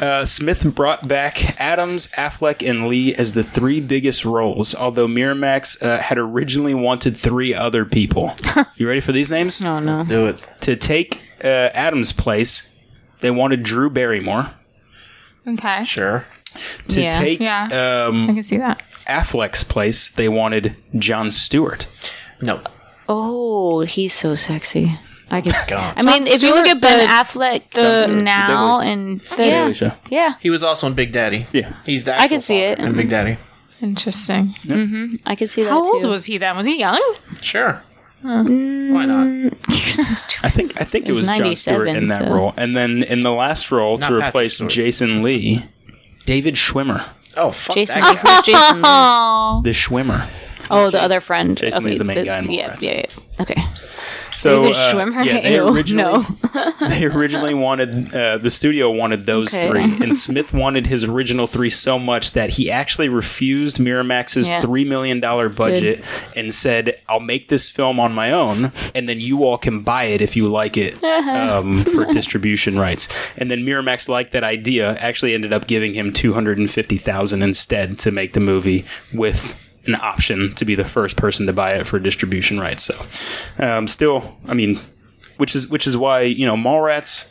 Uh, 0.01 0.25
Smith 0.25 0.75
brought 0.75 1.07
back 1.07 1.59
Adams, 1.59 2.07
Affleck, 2.17 2.67
and 2.67 2.87
Lee 2.87 3.15
as 3.15 3.33
the 3.33 3.43
three 3.43 3.79
biggest 3.79 4.25
roles, 4.25 4.75
although 4.75 5.07
Miramax 5.07 5.81
uh, 5.81 5.99
had 5.99 6.17
originally 6.17 6.73
wanted 6.73 7.15
three 7.17 7.53
other 7.53 7.85
people. 7.85 8.35
you 8.75 8.87
ready 8.87 8.99
for 8.99 9.11
these 9.11 9.29
names? 9.31 9.61
Oh 9.63 9.79
no. 9.79 10.03
Do 10.03 10.27
it. 10.27 10.39
To 10.61 10.75
take 10.75 11.21
uh, 11.43 11.47
Adams' 11.73 12.11
place, 12.11 12.69
they 13.21 13.31
wanted 13.31 13.63
Drew 13.63 13.89
Barrymore. 13.89 14.51
Okay, 15.47 15.83
Sure. 15.83 16.25
To 16.89 17.01
Yeah. 17.01 17.09
take 17.09 17.39
Yeah. 17.39 17.69
I 17.71 18.05
um, 18.07 18.27
can 18.27 18.43
see 18.43 18.57
that. 18.57 18.81
Affleck's 19.07 19.63
place, 19.63 20.09
they 20.09 20.27
wanted 20.29 20.75
Jon 20.95 21.29
Stewart. 21.31 21.87
No. 22.41 22.61
Oh, 23.07 23.81
he's 23.81 24.13
so 24.13 24.35
sexy. 24.35 24.97
I 25.29 25.41
can. 25.41 25.53
Oh 25.55 25.65
God. 25.67 25.93
I 25.97 26.01
mean, 26.03 26.23
Jon 26.23 26.33
if 26.33 26.43
you 26.43 26.49
look 26.53 26.65
Stewart, 26.65 26.77
at 26.77 26.81
Ben 26.81 26.99
the- 26.99 27.05
Affleck 27.11 27.71
the- 27.71 28.21
now 28.21 28.79
and 28.79 29.21
yeah, 29.37 29.71
Show. 29.73 29.91
yeah, 30.09 30.35
He 30.39 30.49
was 30.49 30.61
also 30.63 30.87
in 30.87 30.93
Big 30.93 31.11
Daddy. 31.11 31.47
Yeah. 31.51 31.73
He's 31.85 32.03
the 32.05 32.13
I 32.13 32.27
can 32.27 32.35
actual 32.35 32.39
see 32.41 32.57
it. 32.59 32.77
father 32.77 32.89
in 32.89 32.95
Big 32.95 33.09
Daddy. 33.09 33.37
Interesting. 33.81 34.55
Mm-hmm. 34.65 35.15
I 35.25 35.35
can 35.35 35.47
see 35.47 35.63
that 35.63 35.69
How 35.69 35.83
old 35.83 36.01
too. 36.03 36.07
was 36.09 36.25
he 36.25 36.37
then? 36.37 36.55
Was 36.55 36.65
he 36.65 36.79
young? 36.79 37.01
Sure. 37.41 37.81
Why 38.21 38.31
not? 39.05 39.27
Mm, 39.27 39.55
I 40.43 40.49
think 40.49 40.79
I 40.81 40.83
think 40.83 41.05
it, 41.05 41.09
was 41.09 41.19
was, 41.19 41.27
Jon 41.27 41.55
Stewart 41.55 41.85
97, 41.87 41.95
in 41.95 42.07
that 42.07 42.21
so- 42.23 42.33
role, 42.33 42.53
and 42.57 42.75
then 42.75 43.03
in 43.03 43.21
the 43.23 43.31
last 43.31 43.71
role 43.71 43.97
Not 43.97 44.07
to 44.07 44.13
Patrick 44.13 44.29
replace 44.29 44.55
Stewart. 44.55 44.71
Jason 44.71 45.21
Lee, 45.23 45.65
David 46.25 46.55
Schwimmer, 46.55 47.07
Oh, 47.37 47.51
fuck 47.51 47.75
Jason, 47.75 47.99
that 48.01 48.23
guy. 48.23 48.35
who's 48.35 48.45
Jason. 48.45 48.75
Lee? 48.77 48.81
Oh, 48.85 49.61
the 49.63 49.71
Schwimmer. 49.71 50.27
Oh, 50.71 50.89
the 50.89 50.99
other 51.01 51.21
friend. 51.21 51.55
Jason 51.57 51.79
okay, 51.83 51.89
Lee's 51.89 51.97
the 51.99 52.03
main 52.05 52.25
guy 52.25 52.39
in 52.39 52.49
Yeah, 52.49 52.69
Mallrats. 52.75 52.81
yeah, 52.81 52.91
yeah. 52.93 53.05
Okay. 53.39 53.61
So 54.33 54.63
David 54.63 54.75
uh, 54.77 54.93
Schwimmer? 54.93 55.25
yeah, 55.25 55.41
they 55.41 55.57
originally 55.59 56.03
no. 56.03 56.25
they 56.89 57.05
originally 57.05 57.53
wanted 57.53 58.13
uh, 58.13 58.37
the 58.37 58.51
studio 58.51 58.89
wanted 58.91 59.25
those 59.25 59.53
Okay. 59.53 59.67
three, 59.67 59.83
and 60.03 60.15
Smith 60.27 60.53
wanted 60.53 60.87
his 60.87 61.03
original 61.05 61.47
three 61.47 61.69
so 61.69 61.97
much 61.97 62.33
that 62.33 62.49
he 62.49 62.69
actually 62.69 63.07
refused 63.09 63.77
Miramax's 63.77 64.49
Yeah. 64.49 64.61
three 64.61 64.83
million 64.83 65.19
dollar 65.21 65.47
budget 65.49 66.03
and 66.35 66.53
said, 66.53 66.97
"I'll 67.07 67.19
make 67.21 67.47
this 67.47 67.69
film 67.69 67.99
on 67.99 68.13
my 68.13 68.31
own, 68.31 68.71
and 68.93 69.07
then 69.07 69.19
you 69.21 69.43
all 69.45 69.57
can 69.57 69.81
buy 69.81 70.03
it 70.05 70.21
if 70.21 70.35
you 70.35 70.47
like 70.47 70.75
it 70.77 71.01
um, 71.03 71.85
for 71.85 72.05
distribution 72.05 72.77
rights." 72.77 73.07
And 73.37 73.49
then 73.49 73.59
Miramax 73.65 74.09
liked 74.09 74.31
that 74.33 74.43
idea, 74.43 74.95
actually 74.97 75.33
ended 75.33 75.53
up 75.53 75.67
giving 75.67 75.93
him 75.93 76.11
two 76.11 76.33
hundred 76.33 76.57
and 76.57 76.69
fifty 76.69 76.97
thousand 76.97 77.41
instead 77.41 77.99
to 77.99 78.11
make 78.11 78.33
the 78.33 78.39
movie 78.41 78.83
with 79.13 79.55
an 79.87 79.95
option 79.95 80.53
to 80.55 80.65
be 80.65 80.75
the 80.75 80.85
first 80.85 81.17
person 81.17 81.45
to 81.47 81.53
buy 81.53 81.71
it 81.73 81.87
for 81.87 81.99
distribution 81.99 82.59
rights. 82.59 82.83
So, 82.83 83.05
um, 83.59 83.87
still, 83.87 84.37
I 84.47 84.53
mean, 84.53 84.79
which 85.37 85.55
is 85.55 85.67
which 85.67 85.87
is 85.87 85.97
why 85.97 86.21
you 86.21 86.45
know 86.45 86.55
Mallrats. 86.55 87.27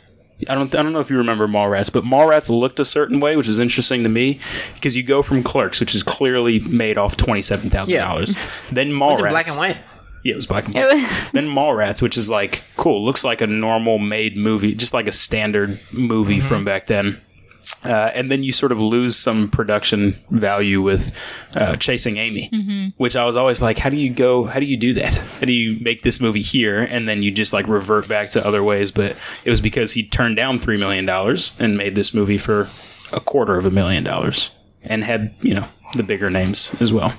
I 0.49 0.55
don't 0.55 0.73
I 0.75 0.83
don't 0.83 0.91
know 0.91 0.99
if 0.99 1.09
you 1.09 1.17
remember 1.17 1.47
Mallrats, 1.47 1.91
but 1.91 2.03
Mallrats 2.03 2.49
looked 2.49 2.79
a 2.81 2.85
certain 2.85 3.21
way, 3.21 3.37
which 3.37 3.47
is 3.47 3.57
interesting 3.57 4.03
to 4.03 4.09
me 4.09 4.39
because 4.73 4.95
you 4.97 5.01
go 5.03 5.23
from 5.23 5.43
Clerks, 5.43 5.79
which 5.79 5.95
is 5.95 6.03
clearly 6.03 6.59
made 6.59 6.97
off 6.97 7.15
twenty 7.15 7.41
seven 7.41 7.69
thousand 7.69 7.97
dollars, 7.97 8.35
then 8.71 8.89
Was 8.99 9.19
Mallrats, 9.21 9.27
it 9.27 9.29
black 9.29 9.47
and 9.47 9.57
white? 9.57 9.77
yeah, 10.25 10.33
it 10.33 10.35
was 10.35 10.45
black 10.45 10.65
and 10.65 10.75
white. 10.75 11.29
then 11.33 11.47
Mallrats, 11.47 12.01
which 12.01 12.17
is 12.17 12.29
like 12.29 12.63
cool, 12.75 13.03
looks 13.05 13.23
like 13.23 13.39
a 13.39 13.47
normal 13.47 13.97
made 13.97 14.35
movie, 14.35 14.75
just 14.75 14.93
like 14.93 15.07
a 15.07 15.13
standard 15.13 15.79
movie 15.93 16.41
from 16.41 16.65
back 16.65 16.87
then. 16.87 17.21
Uh, 17.83 18.11
and 18.15 18.31
then 18.31 18.41
you 18.41 18.51
sort 18.51 18.71
of 18.71 18.79
lose 18.79 19.15
some 19.15 19.49
production 19.49 20.17
value 20.31 20.81
with 20.81 21.15
uh, 21.53 21.75
Chasing 21.75 22.17
Amy, 22.17 22.93
which 22.97 23.15
I 23.15 23.25
was 23.25 23.35
always 23.35 23.61
like, 23.61 23.77
how 23.77 23.89
do 23.89 23.97
you 23.97 24.11
go? 24.11 24.45
How 24.45 24.59
do 24.59 24.65
you 24.65 24.77
do 24.77 24.93
that? 24.93 25.15
How 25.15 25.45
do 25.45 25.53
you 25.53 25.79
make 25.81 26.01
this 26.01 26.19
movie 26.19 26.41
here 26.41 26.81
and 26.81 27.07
then 27.07 27.21
you 27.21 27.29
just 27.29 27.53
like 27.53 27.67
revert 27.67 28.07
back 28.07 28.31
to 28.31 28.45
other 28.45 28.63
ways? 28.63 28.89
But 28.91 29.15
it 29.43 29.51
was 29.51 29.61
because 29.61 29.91
he 29.91 30.07
turned 30.07 30.35
down 30.35 30.57
three 30.57 30.77
million 30.77 31.05
dollars 31.05 31.51
and 31.59 31.77
made 31.77 31.93
this 31.95 32.13
movie 32.13 32.39
for 32.39 32.69
a 33.11 33.19
quarter 33.19 33.57
of 33.57 33.65
a 33.65 33.71
million 33.71 34.03
dollars 34.03 34.49
and 34.83 35.03
had 35.03 35.35
you 35.41 35.53
know 35.53 35.67
the 35.95 36.03
bigger 36.03 36.29
names 36.31 36.73
as 36.79 36.91
well. 36.91 37.13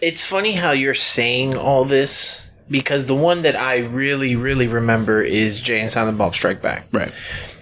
It's 0.00 0.24
funny 0.24 0.52
how 0.52 0.70
you're 0.70 0.94
saying 0.94 1.56
all 1.56 1.84
this 1.84 2.46
because 2.70 3.06
the 3.06 3.14
one 3.14 3.42
that 3.42 3.56
I 3.56 3.78
really, 3.78 4.36
really 4.36 4.66
remember 4.68 5.20
is 5.20 5.60
Jay 5.60 5.80
and 5.80 5.90
Silent 5.90 6.16
Bob 6.16 6.34
Strike 6.34 6.62
Back. 6.62 6.86
Right. 6.92 7.12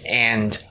And 0.06 0.62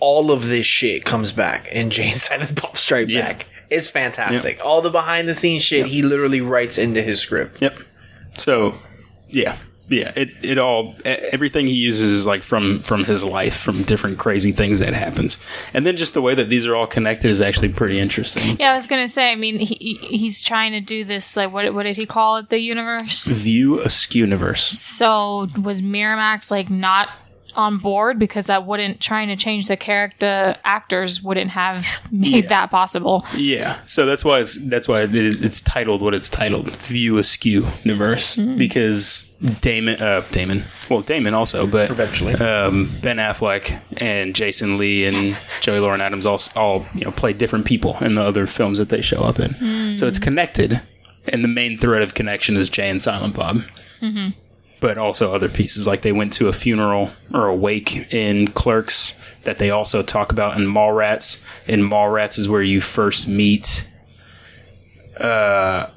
all 0.00 0.30
of 0.30 0.46
this 0.48 0.66
shit 0.66 1.04
comes 1.04 1.32
back 1.32 1.66
in 1.68 1.90
Jay 1.90 2.10
and 2.10 2.20
Silent 2.20 2.60
Bob 2.60 2.76
Strike 2.76 3.08
Yeah. 3.08 3.32
Back. 3.32 3.46
It's 3.68 3.88
fantastic. 3.88 4.60
All 4.64 4.80
the 4.80 4.90
behind 4.90 5.26
the 5.28 5.34
scenes 5.34 5.64
shit 5.64 5.86
he 5.86 6.02
literally 6.02 6.40
writes 6.40 6.78
into 6.78 7.02
his 7.02 7.18
script. 7.18 7.60
Yep. 7.60 7.76
So, 8.38 8.76
yeah, 9.28 9.56
yeah. 9.88 10.12
It 10.14 10.30
it 10.42 10.58
all 10.58 10.94
everything 11.04 11.66
he 11.66 11.72
uses 11.74 12.10
is 12.12 12.26
like 12.28 12.44
from 12.44 12.80
from 12.82 13.02
his 13.04 13.24
life, 13.24 13.56
from 13.56 13.82
different 13.82 14.18
crazy 14.18 14.52
things 14.52 14.78
that 14.78 14.92
happens, 14.92 15.42
and 15.74 15.84
then 15.84 15.96
just 15.96 16.14
the 16.14 16.22
way 16.22 16.34
that 16.36 16.48
these 16.48 16.64
are 16.64 16.76
all 16.76 16.86
connected 16.86 17.28
is 17.28 17.40
actually 17.40 17.70
pretty 17.70 17.98
interesting. 17.98 18.56
yeah. 18.58 18.70
I 18.70 18.74
was 18.76 18.86
gonna 18.86 19.08
say. 19.08 19.32
I 19.32 19.36
mean, 19.36 19.58
he 19.58 19.74
he- 19.80 20.16
he's 20.16 20.40
trying 20.40 20.70
to 20.72 20.80
do 20.80 21.02
this. 21.04 21.36
Like, 21.36 21.52
what 21.52 21.72
what 21.74 21.82
did 21.84 21.96
he 21.96 22.06
call 22.06 22.36
it? 22.36 22.50
The 22.50 22.60
universe. 22.60 23.26
View 23.26 23.80
askew 23.80 24.20
universe. 24.20 24.62
So 24.64 25.48
was 25.60 25.82
Miramax 25.82 26.50
like 26.52 26.70
not 26.70 27.08
on 27.56 27.78
board 27.78 28.18
because 28.18 28.46
that 28.46 28.66
wouldn't 28.66 29.00
trying 29.00 29.28
to 29.28 29.36
change 29.36 29.66
the 29.68 29.76
character 29.76 30.54
actors 30.64 31.22
wouldn't 31.22 31.50
have 31.50 31.86
made 32.12 32.44
Yeah. 32.44 32.48
that 32.50 32.70
possible. 32.70 33.24
Yeah, 33.34 33.78
so 33.86 34.06
that's 34.06 34.24
why 34.24 34.40
it's 34.40 34.56
that's 34.66 34.86
why 34.88 35.02
it 35.02 35.14
is, 35.14 35.42
it's 35.42 35.60
titled 35.60 36.02
what 36.02 36.14
it's 36.14 36.28
titled, 36.28 36.74
View 36.76 37.18
Askew 37.18 37.66
Universe, 37.84 38.36
because 38.36 39.28
Damon, 39.60 40.00
uh, 40.00 40.24
Damon, 40.30 40.64
well, 40.88 41.02
Damon 41.02 41.34
also, 41.34 41.66
but 41.66 41.90
Eventually. 41.90 42.34
um, 42.34 42.90
Ben 43.02 43.18
Affleck 43.18 43.78
and 43.98 44.34
Jason 44.34 44.78
Lee 44.78 45.04
and 45.04 45.36
Joey 45.60 45.78
Lauren 45.80 46.00
Adams 46.00 46.24
all 46.26 46.40
all 46.56 46.86
you 46.94 47.04
know 47.04 47.10
play 47.10 47.32
different 47.32 47.64
people 47.66 47.96
in 48.00 48.14
the 48.14 48.22
other 48.22 48.46
films 48.46 48.78
that 48.78 48.88
they 48.88 49.00
show 49.02 49.22
up 49.22 49.38
in, 49.38 49.96
so 49.96 50.06
it's 50.06 50.18
connected, 50.18 50.80
and 51.28 51.42
the 51.44 51.48
main 51.48 51.76
thread 51.76 52.02
of 52.02 52.14
connection 52.14 52.56
is 52.56 52.70
Jay 52.70 52.88
and 52.88 53.02
Silent 53.02 53.34
Bob. 53.34 53.62
But 54.78 54.98
also 54.98 55.32
other 55.32 55.48
pieces, 55.48 55.86
like 55.86 56.02
they 56.02 56.12
went 56.12 56.32
to 56.34 56.48
a 56.48 56.52
funeral 56.52 57.10
or 57.32 57.46
a 57.46 57.54
wake 57.56 58.12
in 58.12 58.48
Clerks 58.48 59.14
that 59.44 59.58
they 59.58 59.70
also 59.70 60.02
talk 60.02 60.32
about 60.32 60.58
in 60.58 60.66
Mallrats. 60.66 61.40
In 61.66 61.80
Mallrats 61.80 62.38
is 62.38 62.48
where 62.48 62.62
you 62.62 62.80
first 62.80 63.26
meet 63.26 63.88
uh, 65.20 65.88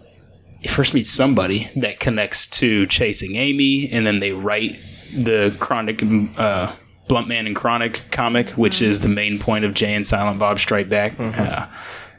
you 0.61 0.69
first 0.69 0.93
meet 0.93 1.07
somebody 1.07 1.69
that 1.75 1.99
connects 1.99 2.45
to 2.47 2.85
chasing 2.87 3.35
Amy, 3.35 3.89
and 3.91 4.05
then 4.05 4.19
they 4.19 4.33
write 4.33 4.79
the 5.15 5.55
Chronic, 5.59 6.03
uh, 6.37 6.73
Blunt 7.07 7.27
Man 7.27 7.47
and 7.47 7.55
Chronic 7.55 8.01
comic, 8.11 8.49
which 8.51 8.81
is 8.81 8.99
the 8.99 9.07
main 9.07 9.39
point 9.39 9.65
of 9.65 9.73
Jay 9.73 9.93
and 9.93 10.05
Silent 10.05 10.37
Bob 10.39 10.59
Strike 10.59 10.89
Back. 10.89 11.19
Uh, 11.19 11.67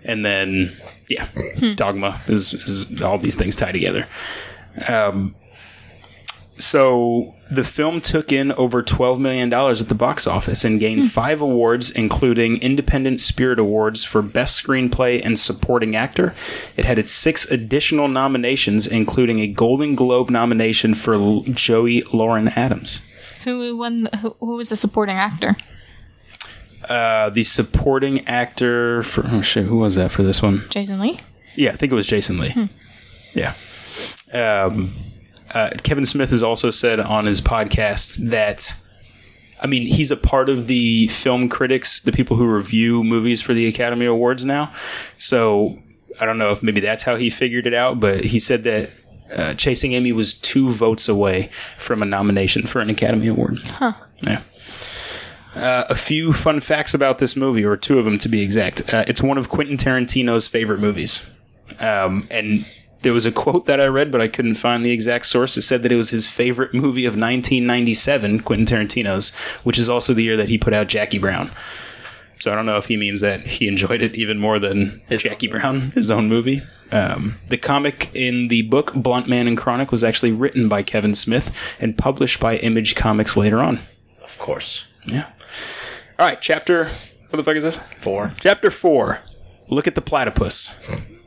and 0.05 0.25
then, 0.25 0.77
yeah, 1.09 1.29
Dogma 1.75 2.21
is, 2.29 2.55
is 2.55 3.03
all 3.03 3.19
these 3.19 3.37
things 3.37 3.55
tie 3.57 3.73
together. 3.73 4.07
Um, 4.89 5.35
so 6.63 7.35
the 7.51 7.65
film 7.65 8.01
took 8.01 8.31
in 8.31 8.53
over 8.53 8.83
$12 8.83 9.19
million 9.19 9.53
at 9.53 9.89
the 9.89 9.95
box 9.95 10.27
office 10.27 10.65
and 10.65 10.79
gained 10.79 11.11
five 11.11 11.41
awards, 11.41 11.91
including 11.91 12.59
Independent 12.59 13.19
Spirit 13.21 13.59
Awards 13.59 14.05
for 14.05 14.23
Best 14.23 14.63
Screenplay 14.63 15.21
and 15.25 15.39
Supporting 15.39 15.97
Actor. 15.97 16.35
It 16.77 16.85
had 16.85 16.99
its 16.99 17.11
six 17.11 17.51
additional 17.51 18.09
nominations, 18.09 18.87
including 18.87 19.41
a 19.41 19.47
Golden 19.49 19.95
Globe 19.95 20.31
nomination 20.31 20.95
for 20.95 21.15
L- 21.15 21.43
Joey 21.43 22.03
Lauren 22.13 22.49
Adams. 22.49 23.03
Who 23.45 23.77
won? 23.77 24.05
The, 24.05 24.17
who, 24.19 24.37
who 24.39 24.57
was 24.57 24.69
the 24.69 24.77
supporting 24.77 25.17
actor? 25.17 25.57
Uh, 26.89 27.31
the 27.31 27.45
supporting 27.45 28.27
actor 28.27 29.03
for 29.03 29.27
oh 29.27 29.43
shit, 29.43 29.67
who 29.67 29.79
was 29.79 29.97
that 29.97 30.11
for 30.11 30.23
this 30.23 30.43
one? 30.43 30.67
Jason 30.71 31.01
Lee. 31.01 31.21
Yeah, 31.57 31.71
I 31.71 31.77
think 31.77 31.93
it 31.93 31.95
was 31.95 32.07
Jason 32.07 32.39
Lee. 32.39 32.71
Yeah. 33.35 33.55
Um, 34.33 34.95
uh, 35.55 35.71
Kevin 35.83 36.07
Smith 36.07 36.31
has 36.31 36.43
also 36.43 36.71
said 36.71 37.01
on 37.01 37.27
his 37.27 37.41
podcast 37.41 38.17
that, 38.31 38.75
I 39.61 39.67
mean, 39.67 39.87
he's 39.87 40.11
a 40.11 40.17
part 40.17 40.49
of 40.49 40.67
the 40.67 41.09
film 41.09 41.49
critics, 41.49 42.01
the 42.01 42.13
people 42.13 42.37
who 42.37 42.47
review 42.47 43.05
movies 43.05 43.41
for 43.41 43.55
the 43.55 43.67
Academy 43.67 44.07
Awards 44.07 44.45
now. 44.45 44.73
So 45.19 45.79
I 46.21 46.27
don't 46.27 46.39
know 46.39 46.51
if 46.51 46.63
maybe 46.63 46.81
that's 46.81 47.03
how 47.03 47.17
he 47.17 47.31
figured 47.31 47.67
it 47.67 47.75
out, 47.75 48.01
but 48.01 48.25
he 48.25 48.39
said 48.39 48.65
that. 48.65 48.91
Uh, 49.33 49.55
Chasing 49.55 49.93
Amy 49.93 50.11
was 50.11 50.33
two 50.33 50.71
votes 50.71 51.09
away 51.09 51.51
from 51.79 52.03
a 52.03 52.05
nomination 52.05 52.67
for 52.67 52.81
an 52.81 52.91
Academy 52.91 53.29
Award. 53.29 53.61
Huh. 53.61 53.93
Yeah. 54.23 54.43
Uh, 55.55 55.85
a 55.89 55.95
few 55.95 56.33
fun 56.33 56.59
facts 56.59 56.95
about 56.95 57.21
this 57.21 57.37
movie, 57.37 57.65
or 57.65 57.77
two 57.77 58.01
of 58.01 58.05
them 58.05 58.19
to 58.19 58.29
be 58.29 58.41
exact. 58.41 58.93
Uh, 58.93 59.05
it's 59.07 59.23
one 59.23 59.39
of 59.39 59.49
Quentin 59.49 59.77
Tarantino's 59.77 60.49
favorite 60.49 60.81
movies. 60.81 61.25
Um, 61.79 62.27
and 62.29 62.67
there 63.03 63.13
was 63.13 63.27
a 63.27 63.33
quote 63.33 63.67
that 63.67 63.81
I 63.81 63.87
read, 63.87 64.11
but 64.11 64.21
I 64.21 64.29
couldn't 64.29 64.55
find 64.55 64.85
the 64.85 64.91
exact 64.91 65.27
source. 65.27 65.57
It 65.57 65.63
said 65.63 65.83
that 65.83 65.93
it 65.93 65.97
was 65.97 66.11
his 66.11 66.29
favorite 66.29 66.75
movie 66.75 67.05
of 67.05 67.13
1997, 67.13 68.41
Quentin 68.41 68.67
Tarantino's, 68.67 69.31
which 69.65 69.79
is 69.79 69.89
also 69.89 70.15
the 70.15 70.23
year 70.23 70.37
that 70.37 70.49
he 70.49 70.59
put 70.59 70.73
out 70.75 70.89
Jackie 70.89 71.19
Brown. 71.19 71.51
So 72.39 72.51
I 72.51 72.55
don't 72.55 72.67
know 72.67 72.79
if 72.79 72.87
he 72.87 72.97
means 72.97 73.21
that 73.21 73.47
he 73.47 73.69
enjoyed 73.69 74.01
it 74.01 74.15
even 74.15 74.39
more 74.39 74.59
than 74.59 75.03
his 75.09 75.23
Jackie 75.23 75.49
Brown, 75.49 75.91
his 75.93 76.11
own 76.11 76.29
movie. 76.29 76.63
Um, 76.91 77.39
the 77.49 77.59
comic 77.59 78.11
in 78.15 78.49
the 78.49 78.63
book 78.63 78.95
Blunt 78.95 79.29
Man 79.29 79.47
and 79.47 79.59
Chronic 79.59 79.93
was 79.93 80.03
actually 80.03 80.33
written 80.33 80.69
by 80.69 80.83
Kevin 80.83 81.15
Smith 81.15 81.55
and 81.79 81.97
published 81.97 82.41
by 82.41 82.57
Image 82.57 82.95
Comics 82.95 83.37
later 83.37 83.61
on. 83.61 83.81
Of 84.23 84.39
course. 84.39 84.87
Yeah. 85.05 85.27
All 86.19 86.27
right, 86.27 86.41
chapter. 86.41 86.91
What 87.29 87.37
the 87.37 87.45
fuck 87.45 87.57
is 87.57 87.65
this? 87.65 87.79
Four. 87.99 88.35
Chapter 88.41 88.71
four. 88.71 89.21
Look 89.69 89.87
at 89.87 89.95
the 89.95 90.01
platypus. 90.01 90.75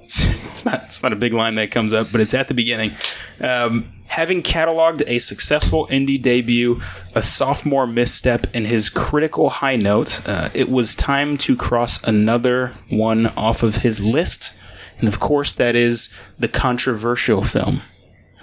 It's 0.03 0.65
not. 0.65 0.83
It's 0.85 1.01
not 1.01 1.13
a 1.13 1.15
big 1.15 1.33
line 1.33 1.55
that 1.55 1.71
comes 1.71 1.93
up, 1.93 2.11
but 2.11 2.21
it's 2.21 2.33
at 2.33 2.47
the 2.47 2.53
beginning. 2.53 2.91
Um, 3.39 3.91
having 4.07 4.43
cataloged 4.43 5.03
a 5.07 5.17
successful 5.19 5.87
indie 5.87 6.21
debut, 6.21 6.79
a 7.15 7.21
sophomore 7.21 7.87
misstep, 7.87 8.45
and 8.53 8.67
his 8.67 8.89
critical 8.89 9.49
high 9.49 9.75
note, 9.75 10.21
uh, 10.27 10.49
it 10.53 10.69
was 10.69 10.93
time 10.93 11.37
to 11.39 11.55
cross 11.55 12.03
another 12.03 12.73
one 12.89 13.27
off 13.27 13.63
of 13.63 13.77
his 13.77 14.03
list, 14.03 14.55
and 14.99 15.07
of 15.07 15.19
course, 15.19 15.53
that 15.53 15.75
is 15.75 16.15
the 16.37 16.47
controversial 16.47 17.43
film. 17.43 17.81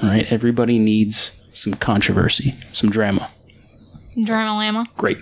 All 0.02 0.08
right, 0.08 0.30
everybody 0.32 0.78
needs 0.78 1.32
some 1.52 1.74
controversy, 1.74 2.58
some 2.72 2.90
drama. 2.90 3.30
Drama 4.24 4.56
Lama. 4.56 4.86
Great. 4.96 5.18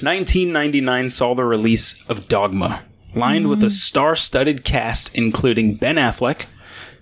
1999 0.00 1.08
saw 1.08 1.34
the 1.34 1.44
release 1.44 2.04
of 2.08 2.28
Dogma, 2.28 2.82
lined 3.14 3.48
with 3.48 3.62
a 3.64 3.70
star 3.70 4.14
studded 4.16 4.64
cast 4.64 5.14
including 5.14 5.74
Ben 5.74 5.96
Affleck, 5.96 6.44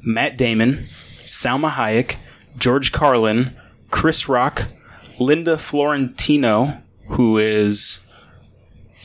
Matt 0.02 0.36
Damon, 0.38 0.88
Salma 1.24 1.70
Hayek, 1.72 2.16
George 2.56 2.92
Carlin, 2.92 3.54
Chris 3.90 4.28
Rock, 4.28 4.68
Linda 5.18 5.56
Fiorentino, 5.58 6.80
who 7.08 7.38
is 7.38 8.04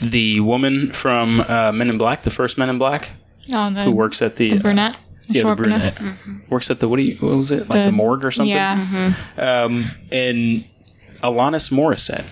the 0.01 0.39
woman 0.39 0.91
from 0.93 1.41
uh, 1.41 1.71
Men 1.71 1.89
in 1.89 1.97
Black, 1.97 2.23
the 2.23 2.31
first 2.31 2.57
Men 2.57 2.69
in 2.69 2.77
Black, 2.77 3.11
Oh, 3.53 3.73
the, 3.73 3.83
who 3.83 3.91
works 3.91 4.21
at 4.21 4.35
the, 4.35 4.51
the 4.51 4.57
uh, 4.59 4.61
brunette. 4.61 4.97
yeah, 5.27 5.43
the 5.43 5.55
brunette. 5.55 5.99
Works 6.49 6.69
at 6.69 6.79
the 6.79 6.87
what 6.87 6.97
do 6.97 7.03
you 7.03 7.15
what 7.17 7.35
was 7.35 7.51
it 7.51 7.67
like 7.69 7.79
the, 7.79 7.85
The- 7.85 7.91
morgue 7.91 8.23
or 8.23 8.31
something? 8.31 8.55
Yeah. 8.55 9.13
Um, 9.37 9.85
and 10.11 10.63
Alanis 11.23 11.71
Morissette, 11.71 12.25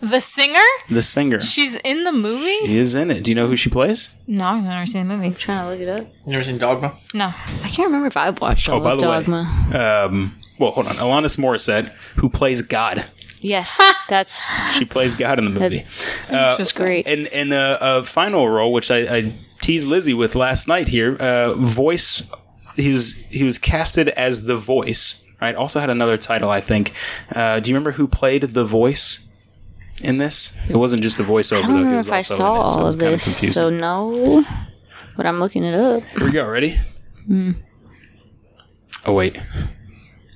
The 0.00 0.20
singer? 0.20 0.58
the 0.88 1.02
singer, 1.02 1.40
She's 1.40 1.76
in 1.78 2.04
the 2.04 2.12
movie? 2.12 2.66
she 2.66 2.78
is 2.78 2.94
in 2.94 3.10
it. 3.10 3.24
Do 3.24 3.30
you 3.30 3.34
know 3.34 3.46
who 3.46 3.56
she 3.56 3.70
plays? 3.70 4.14
No, 4.26 4.44
I've 4.44 4.64
never 4.64 4.86
seen 4.86 5.08
the 5.08 5.14
movie. 5.14 5.28
I'm 5.28 5.34
trying 5.34 5.62
to 5.64 5.70
look 5.70 5.80
it 5.80 5.88
up. 5.88 6.06
You 6.26 6.32
never 6.32 6.42
seen 6.42 6.58
Dogma? 6.58 6.96
No. 7.14 7.26
I 7.62 7.68
can't 7.68 7.86
remember 7.86 8.06
if 8.06 8.16
I've 8.16 8.40
watched 8.40 8.68
all 8.68 8.80
Oh, 8.80 8.84
by 8.84 8.92
of 8.92 9.00
the 9.00 9.08
way, 9.08 9.14
Dogma. 9.22 10.06
um, 10.08 10.36
well, 10.58 10.70
hold 10.72 10.86
on. 10.86 10.96
Alanis 10.96 11.38
Morissette, 11.38 11.92
who 12.16 12.28
plays 12.28 12.62
God, 12.62 13.04
Yes, 13.42 13.80
that's 14.08 14.54
she 14.74 14.84
plays 14.84 15.16
God 15.16 15.38
in 15.38 15.46
the 15.46 15.58
movie. 15.60 15.86
that's 16.28 16.72
great. 16.72 17.06
And 17.06 17.26
and 17.28 17.52
uh, 17.54 17.78
a 17.80 18.04
final 18.04 18.46
role, 18.48 18.70
which 18.72 18.90
I, 18.90 18.98
I 19.16 19.32
teased 19.62 19.86
Lizzie 19.86 20.12
with 20.12 20.34
last 20.34 20.68
night 20.68 20.88
here, 20.88 21.16
uh, 21.16 21.54
voice. 21.54 22.22
He 22.76 22.90
was 22.90 23.14
he 23.30 23.42
was 23.44 23.56
casted 23.56 24.10
as 24.10 24.44
the 24.44 24.56
voice. 24.56 25.24
Right. 25.40 25.54
Also 25.54 25.80
had 25.80 25.88
another 25.88 26.18
title, 26.18 26.50
I 26.50 26.60
think. 26.60 26.92
Uh, 27.34 27.60
do 27.60 27.70
you 27.70 27.74
remember 27.74 27.92
who 27.92 28.06
played 28.06 28.42
the 28.42 28.62
voice 28.66 29.20
in 30.02 30.18
this? 30.18 30.52
It 30.68 30.76
wasn't 30.76 31.02
just 31.02 31.18
the 31.18 31.24
voiceover. 31.24 31.58
I 31.58 31.60
don't 31.62 31.70
though. 31.70 31.76
He 31.76 31.78
remember 31.84 31.96
was 31.98 32.06
if 32.08 32.12
I 32.12 32.16
also 32.18 32.34
saw 32.36 32.54
in 32.54 32.66
it, 32.66 32.70
so 32.72 32.78
all 32.78 32.84
was 32.86 32.94
of 32.96 33.00
kind 33.00 33.14
this, 33.14 33.24
confusing. 33.24 33.52
so 33.52 33.70
no. 33.70 34.44
But 35.16 35.26
I'm 35.26 35.40
looking 35.40 35.64
it 35.64 35.74
up. 35.74 36.02
Here 36.04 36.24
we 36.24 36.30
go. 36.32 36.46
Ready? 36.48 36.78
Oh 39.06 39.12
wait. 39.12 39.40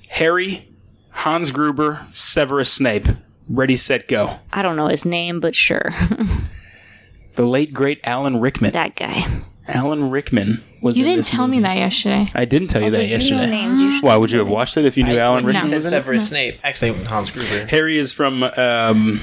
Harry, 0.09 0.69
Hans 1.11 1.51
Gruber, 1.51 2.07
Severus 2.13 2.73
Snape. 2.73 3.07
Ready, 3.49 3.77
set, 3.77 4.09
go. 4.09 4.39
I 4.53 4.63
don't 4.63 4.77
know 4.77 4.87
his 4.89 5.05
name, 5.05 5.39
but 5.41 5.55
sure, 5.55 5.93
The 7.37 7.45
late 7.45 7.75
great 7.75 8.01
Alan 8.05 8.41
Rickman. 8.41 8.73
that 8.73 8.97
guy. 8.97 9.41
Alan 9.69 10.11
Rickman 10.11 10.63
was. 10.81 10.97
You 10.97 11.05
in 11.05 11.11
didn't 11.11 11.19
this 11.21 11.31
tell 11.31 11.47
me 11.47 11.61
that 11.61 11.77
yesterday. 11.77 12.31
I 12.35 12.45
didn't 12.47 12.69
tell 12.69 12.81
you 12.83 12.91
that 12.91 13.03
You 13.03 13.09
know 13.09 13.11
yesterday. 13.17 13.47
names. 13.51 13.81
You. 13.81 14.01
Why 14.01 14.17
would 14.17 14.31
you 14.31 14.39
have 14.39 14.49
watched 14.49 14.77
it 14.79 14.85
if 14.87 14.97
you 14.97 15.05
knew 15.05 15.19
Alan 15.19 15.45
Rickman 15.45 15.65
you 15.65 15.69
said 15.69 15.75
was 15.77 15.85
in 15.87 15.93
it? 15.95 15.97
Severus 15.97 16.29
Snape, 16.29 16.61
actually 16.63 17.05
Hans 17.05 17.31
Gruber. 17.31 17.67
Harry 17.67 17.99
is 17.99 18.13
from 18.13 18.45
um, 18.45 19.21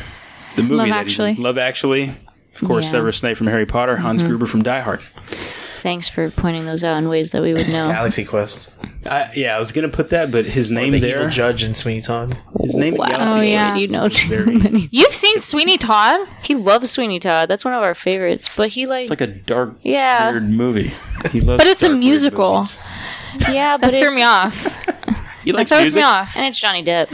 the 0.55 0.63
movie 0.63 0.75
Love 0.75 0.87
that 0.89 1.03
he's 1.07 1.19
in. 1.19 1.25
Actually. 1.25 1.43
Love 1.43 1.57
Actually. 1.57 2.17
Of 2.61 2.67
course, 2.67 2.85
Yeah. 2.85 2.91
Severus 2.91 3.17
Snape 3.17 3.37
from 3.37 3.47
Harry 3.47 3.65
Potter. 3.65 3.95
Hans 3.95 4.21
mm-hmm. 4.21 4.29
Gruber 4.29 4.45
from 4.45 4.61
Die 4.63 4.79
Hard. 4.81 5.01
Thanks 5.79 6.09
for 6.09 6.29
pointing 6.31 6.65
those 6.65 6.83
out 6.83 6.97
in 6.97 7.07
ways 7.09 7.31
that 7.31 7.41
we 7.41 7.53
would 7.53 7.67
know. 7.69 7.87
Galaxy 7.87 8.23
Quest. 8.25 8.71
I, 9.05 9.31
yeah, 9.35 9.55
I 9.55 9.59
was 9.59 9.71
gonna 9.71 9.89
put 9.89 10.09
that, 10.09 10.31
but 10.31 10.45
his 10.45 10.69
name 10.69 10.91
the 10.91 10.99
there, 10.99 11.17
evil 11.21 11.29
judge 11.31 11.63
in 11.63 11.73
Sweeney 11.73 12.01
Todd. 12.01 12.37
his 12.61 12.75
name 12.75 12.93
in 12.93 12.99
Wow. 12.99 13.07
Galaxy 13.07 13.39
Oh, 13.39 13.41
yeah. 13.41 13.71
Quest 13.71 13.81
You 13.81 13.87
know 13.97 14.03
was 14.03 14.15
too 14.15 14.29
very- 14.29 14.55
many. 14.57 14.89
You've 14.91 15.13
seen 15.15 15.39
Sweeney 15.39 15.77
Todd? 15.79 16.27
He 16.43 16.53
loves 16.53 16.91
Sweeney 16.91 17.19
Todd. 17.19 17.49
That's 17.49 17.65
one 17.65 17.73
of 17.73 17.81
our 17.83 17.95
favorites. 17.95 18.47
But 18.55 18.69
he 18.69 18.85
like, 18.85 19.01
It's 19.03 19.09
like 19.09 19.21
a 19.21 19.27
dark, 19.27 19.73
yeah, 19.81 20.29
weird 20.29 20.49
movie. 20.51 20.91
He 21.31 21.41
loves 21.41 21.63
But 21.63 21.67
it's 21.67 21.81
a 21.81 21.87
dark, 21.87 21.93
weird 21.95 21.99
musical. 22.05 22.53
movies. 22.57 22.77
yeah. 23.49 23.77
But 23.81 23.89
That 23.91 24.01
threw 24.01 24.11
it's- 24.11 24.15
me 24.15 24.23
off. 24.23 24.63
He 25.43 25.51
That 25.51 25.57
likes 25.57 25.69
throws 25.71 25.81
music. 25.81 25.95
me 26.01 26.03
off. 26.03 26.35
And 26.37 26.45
it's 26.45 26.59
Johnny 26.59 26.83
Depp. 26.83 27.07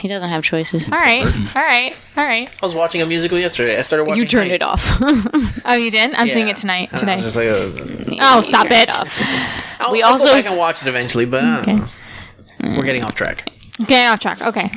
He 0.00 0.08
doesn't 0.08 0.28
have 0.28 0.42
choices. 0.44 0.84
All 0.90 0.98
right. 0.98 1.24
All 1.24 1.62
right. 1.62 1.96
All 2.16 2.24
right. 2.24 2.48
I 2.62 2.66
was 2.66 2.74
watching 2.74 3.02
a 3.02 3.06
musical 3.06 3.38
yesterday. 3.38 3.78
I 3.78 3.82
started 3.82 4.04
watching. 4.04 4.22
You 4.22 4.28
turned 4.28 4.50
it 4.52 4.62
off. 4.62 4.82
Oh, 5.68 5.74
you 5.74 5.90
did? 5.90 6.14
I'm 6.14 6.28
seeing 6.30 6.46
it 6.48 6.56
tonight. 6.56 6.90
I 6.92 6.96
Today. 6.96 7.14
was 7.16 7.24
just 7.24 7.34
like, 7.36 7.48
uh, 7.48 8.18
Oh, 8.22 8.40
stop 8.40 8.68
it. 8.70 8.88
I'll, 9.80 9.90
We 9.90 10.00
I'll 10.00 10.12
also- 10.12 10.26
go 10.26 10.32
back 10.32 10.46
and 10.46 10.56
watch 10.56 10.80
it 10.80 10.86
eventually, 10.86 11.24
but 11.24 11.42
uh, 11.42 11.58
Okay. 11.62 11.80
we're 12.60 12.84
getting 12.84 13.02
off 13.02 13.16
track. 13.16 13.50
Getting 13.84 14.06
off 14.08 14.20
track. 14.20 14.40
Okay. 14.42 14.70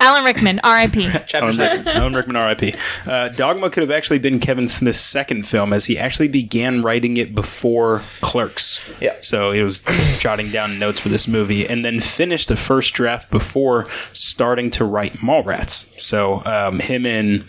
Alan 0.00 0.24
Rickman, 0.24 0.60
R.I.P. 0.62 1.10
Chapter 1.12 1.36
Alan 1.36 1.54
seven. 1.54 1.76
Rickman, 1.78 1.96
Alan 1.96 2.14
Rickman, 2.14 2.36
R.I.P. 2.36 2.74
Uh, 3.06 3.28
Dogma 3.28 3.70
could 3.70 3.82
have 3.82 3.90
actually 3.90 4.18
been 4.18 4.38
Kevin 4.40 4.68
Smith's 4.68 5.00
second 5.00 5.46
film, 5.46 5.72
as 5.72 5.86
he 5.86 5.98
actually 5.98 6.28
began 6.28 6.82
writing 6.82 7.16
it 7.16 7.34
before 7.34 8.02
Clerks. 8.20 8.80
Yeah. 9.00 9.16
So 9.20 9.50
he 9.52 9.62
was 9.62 9.80
jotting 10.18 10.50
down 10.50 10.78
notes 10.78 11.00
for 11.00 11.08
this 11.08 11.26
movie, 11.26 11.66
and 11.66 11.84
then 11.84 12.00
finished 12.00 12.48
the 12.48 12.56
first 12.56 12.94
draft 12.94 13.30
before 13.30 13.86
starting 14.12 14.70
to 14.72 14.84
write 14.84 15.14
Mallrats. 15.14 15.88
So 16.00 16.44
um, 16.44 16.80
him 16.80 17.06
and 17.06 17.44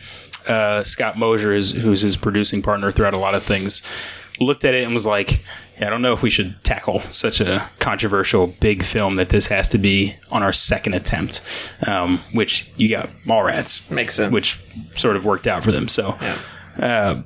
uh, 0.48 0.84
Scott 0.84 1.18
Mosier, 1.18 1.52
is, 1.52 1.72
who's 1.72 2.02
his 2.02 2.16
producing 2.16 2.62
partner 2.62 2.92
throughout 2.92 3.14
a 3.14 3.18
lot 3.20 3.36
of 3.36 3.44
things, 3.44 3.84
looked 4.40 4.66
at 4.66 4.74
it 4.74 4.84
and 4.84 4.94
was 4.94 5.06
like, 5.06 5.44
yeah, 5.80 5.88
I 5.88 5.90
don't 5.90 6.02
know 6.02 6.14
if 6.14 6.22
we 6.24 6.30
should 6.30 6.56
tackle 6.64 7.02
such 7.12 7.40
a 7.42 7.70
controversial 7.80 8.48
big 8.60 8.84
film 8.84 9.16
that 9.16 9.30
this 9.30 9.48
has 9.48 9.70
to 9.70 9.78
be 9.78 10.16
on 10.32 10.44
our 10.44 10.54
second 10.54 10.94
attempt. 10.94 11.42
Um, 11.86 12.20
which 12.34 12.70
you 12.78 12.90
got 12.90 13.10
Mallrats, 13.26 13.90
Makes 13.92 14.16
sense. 14.16 14.32
which 14.34 14.60
sort 14.96 15.16
of 15.16 15.26
worked 15.26 15.48
out 15.48 15.64
for 15.64 15.72
them. 15.72 15.88
So, 15.88 16.18
uh, 16.80 17.22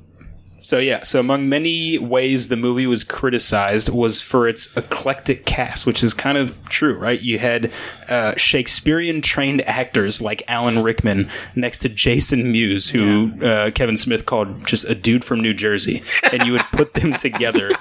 so 0.61 0.77
yeah. 0.77 1.03
So 1.03 1.19
among 1.19 1.49
many 1.49 1.97
ways 1.97 2.47
the 2.47 2.55
movie 2.55 2.85
was 2.85 3.03
criticized 3.03 3.89
was 3.89 4.21
for 4.21 4.47
its 4.47 4.75
eclectic 4.77 5.45
cast, 5.45 5.85
which 5.85 6.03
is 6.03 6.13
kind 6.13 6.37
of 6.37 6.55
true, 6.69 6.97
right? 6.97 7.19
You 7.19 7.39
had 7.39 7.71
uh, 8.07 8.35
Shakespearean 8.35 9.21
trained 9.21 9.61
actors 9.67 10.21
like 10.21 10.43
Alan 10.47 10.83
Rickman 10.83 11.29
next 11.55 11.79
to 11.79 11.89
Jason 11.89 12.51
Mewes, 12.51 12.89
who 12.89 13.33
uh, 13.43 13.71
Kevin 13.71 13.97
Smith 13.97 14.25
called 14.25 14.65
just 14.67 14.85
a 14.85 14.93
dude 14.93 15.23
from 15.23 15.39
New 15.39 15.53
Jersey, 15.53 16.03
and 16.31 16.43
you 16.43 16.53
would 16.53 16.65
put 16.71 16.93
them 16.93 17.13
together 17.17 17.71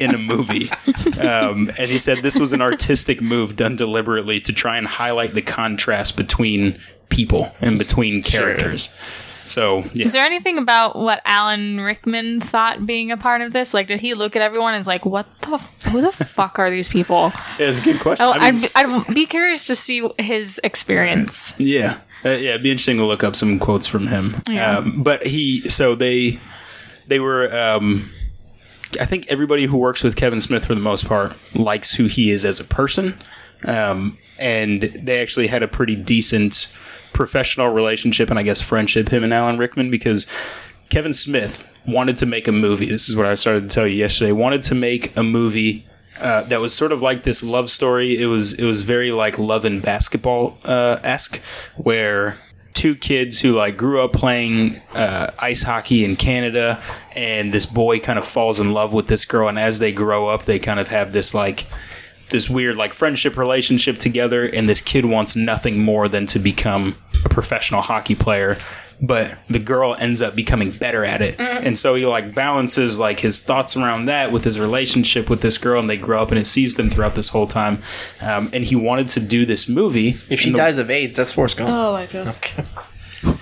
in 0.00 0.14
a 0.14 0.18
movie. 0.18 0.70
Um, 1.20 1.70
and 1.78 1.90
he 1.90 1.98
said 2.00 2.18
this 2.22 2.38
was 2.38 2.52
an 2.52 2.60
artistic 2.60 3.22
move 3.22 3.54
done 3.54 3.76
deliberately 3.76 4.40
to 4.40 4.52
try 4.52 4.76
and 4.76 4.86
highlight 4.86 5.34
the 5.34 5.42
contrast 5.42 6.16
between 6.16 6.80
people 7.10 7.54
and 7.60 7.78
between 7.78 8.22
characters. 8.22 8.90
So 9.46 9.84
yeah. 9.92 10.06
Is 10.06 10.12
there 10.12 10.24
anything 10.24 10.58
about 10.58 10.96
what 10.96 11.20
Alan 11.24 11.80
Rickman 11.80 12.40
thought 12.40 12.86
being 12.86 13.10
a 13.10 13.16
part 13.16 13.42
of 13.42 13.52
this? 13.52 13.74
Like, 13.74 13.86
did 13.86 14.00
he 14.00 14.14
look 14.14 14.36
at 14.36 14.42
everyone 14.42 14.74
and 14.74 14.80
is 14.80 14.86
like, 14.86 15.04
"What 15.04 15.26
the? 15.42 15.58
Who 15.90 16.00
the 16.00 16.12
fuck 16.12 16.58
are 16.58 16.70
these 16.70 16.88
people?" 16.88 17.32
It's 17.58 17.78
a 17.78 17.82
good 17.82 18.00
question. 18.00 18.24
Oh, 18.24 18.32
I 18.32 18.50
mean, 18.52 18.70
I'd, 18.74 18.86
I'd 18.86 19.14
be 19.14 19.26
curious 19.26 19.66
to 19.66 19.76
see 19.76 20.08
his 20.18 20.60
experience. 20.64 21.54
yeah, 21.58 21.98
uh, 22.24 22.30
yeah, 22.30 22.50
it'd 22.50 22.62
be 22.62 22.70
interesting 22.70 22.96
to 22.96 23.04
look 23.04 23.22
up 23.22 23.36
some 23.36 23.58
quotes 23.58 23.86
from 23.86 24.06
him. 24.06 24.42
Yeah. 24.48 24.78
Um, 24.78 25.02
but 25.02 25.26
he, 25.26 25.68
so 25.68 25.94
they, 25.94 26.38
they 27.06 27.20
were. 27.20 27.54
Um, 27.54 28.10
I 29.00 29.06
think 29.06 29.26
everybody 29.28 29.66
who 29.66 29.76
works 29.76 30.02
with 30.04 30.16
Kevin 30.16 30.40
Smith, 30.40 30.64
for 30.64 30.74
the 30.74 30.80
most 30.80 31.06
part, 31.06 31.34
likes 31.54 31.92
who 31.92 32.04
he 32.06 32.30
is 32.30 32.44
as 32.44 32.60
a 32.60 32.64
person, 32.64 33.18
um, 33.64 34.16
and 34.38 34.82
they 34.82 35.20
actually 35.20 35.48
had 35.48 35.62
a 35.62 35.68
pretty 35.68 35.96
decent 35.96 36.72
professional 37.14 37.68
relationship 37.68 38.28
and 38.28 38.38
I 38.38 38.42
guess 38.42 38.60
friendship 38.60 39.08
him 39.08 39.24
and 39.24 39.32
Alan 39.32 39.56
Rickman 39.56 39.90
because 39.90 40.26
Kevin 40.90 41.12
Smith 41.12 41.66
wanted 41.86 42.16
to 42.18 42.26
make 42.26 42.46
a 42.46 42.52
movie. 42.52 42.86
This 42.86 43.08
is 43.08 43.16
what 43.16 43.26
I 43.26 43.34
started 43.34 43.62
to 43.62 43.68
tell 43.68 43.86
you 43.86 43.96
yesterday. 43.96 44.32
Wanted 44.32 44.62
to 44.64 44.74
make 44.74 45.16
a 45.16 45.22
movie 45.22 45.86
uh, 46.20 46.42
that 46.44 46.60
was 46.60 46.74
sort 46.74 46.92
of 46.92 47.02
like 47.02 47.22
this 47.22 47.42
love 47.42 47.70
story. 47.70 48.20
It 48.20 48.26
was 48.26 48.52
it 48.54 48.64
was 48.64 48.82
very 48.82 49.12
like 49.12 49.38
love 49.38 49.64
and 49.64 49.82
basketball 49.82 50.58
uh, 50.64 50.98
esque, 51.02 51.40
where 51.76 52.38
two 52.74 52.94
kids 52.94 53.40
who 53.40 53.52
like 53.52 53.76
grew 53.76 54.00
up 54.00 54.12
playing 54.12 54.80
uh, 54.92 55.30
ice 55.38 55.62
hockey 55.62 56.04
in 56.04 56.16
Canada, 56.16 56.82
and 57.12 57.52
this 57.52 57.66
boy 57.66 57.98
kind 57.98 58.18
of 58.18 58.26
falls 58.26 58.60
in 58.60 58.72
love 58.72 58.92
with 58.92 59.08
this 59.08 59.24
girl, 59.24 59.48
and 59.48 59.58
as 59.58 59.78
they 59.78 59.92
grow 59.92 60.28
up, 60.28 60.44
they 60.44 60.58
kind 60.58 60.78
of 60.78 60.88
have 60.88 61.12
this 61.12 61.34
like 61.34 61.66
this 62.30 62.48
weird 62.50 62.76
like 62.76 62.92
friendship 62.94 63.36
relationship 63.36 63.98
together, 63.98 64.44
and 64.44 64.68
this 64.68 64.80
kid 64.80 65.04
wants 65.04 65.36
nothing 65.36 65.82
more 65.82 66.08
than 66.08 66.26
to 66.26 66.38
become 66.38 66.96
a 67.24 67.28
professional 67.28 67.80
hockey 67.80 68.14
player. 68.14 68.58
But 69.02 69.36
the 69.50 69.58
girl 69.58 69.96
ends 69.98 70.22
up 70.22 70.36
becoming 70.36 70.70
better 70.70 71.04
at 71.04 71.20
it, 71.20 71.38
and 71.40 71.76
so 71.76 71.96
he 71.96 72.06
like 72.06 72.32
balances 72.34 72.96
like 72.98 73.18
his 73.20 73.40
thoughts 73.40 73.76
around 73.76 74.04
that 74.06 74.30
with 74.30 74.44
his 74.44 74.58
relationship 74.60 75.28
with 75.28 75.40
this 75.42 75.58
girl, 75.58 75.80
and 75.80 75.90
they 75.90 75.96
grow 75.96 76.22
up, 76.22 76.30
and 76.30 76.38
it 76.38 76.46
sees 76.46 76.76
them 76.76 76.90
throughout 76.90 77.14
this 77.16 77.28
whole 77.28 77.48
time. 77.48 77.82
Um, 78.20 78.50
and 78.52 78.64
he 78.64 78.76
wanted 78.76 79.08
to 79.10 79.20
do 79.20 79.44
this 79.46 79.68
movie. 79.68 80.20
If 80.30 80.40
she 80.40 80.52
the- 80.52 80.58
dies 80.58 80.78
of 80.78 80.90
AIDS, 80.90 81.16
that's 81.16 81.32
Forrest 81.32 81.56
Gump. 81.56 81.70
Oh 81.70 81.92
my 81.92 82.06
god. 82.06 82.28
Okay. 82.36 82.64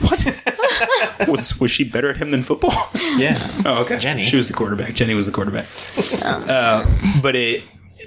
what 0.01 1.29
was 1.29 1.61
was 1.61 1.71
she 1.71 1.85
better 1.85 2.09
at 2.11 2.17
him 2.17 2.31
than 2.31 2.43
football? 2.43 2.91
Yeah. 3.17 3.47
Oh, 3.67 3.83
okay. 3.85 3.99
Jenny. 3.99 4.23
She 4.23 4.37
was 4.37 4.49
the 4.49 4.55
quarterback. 4.55 4.95
Jenny 4.95 5.15
was 5.15 5.27
the 5.27 5.33
quarterback. 5.33 5.67
uh, 6.25 6.87
but 7.21 7.37
it, 7.37 7.63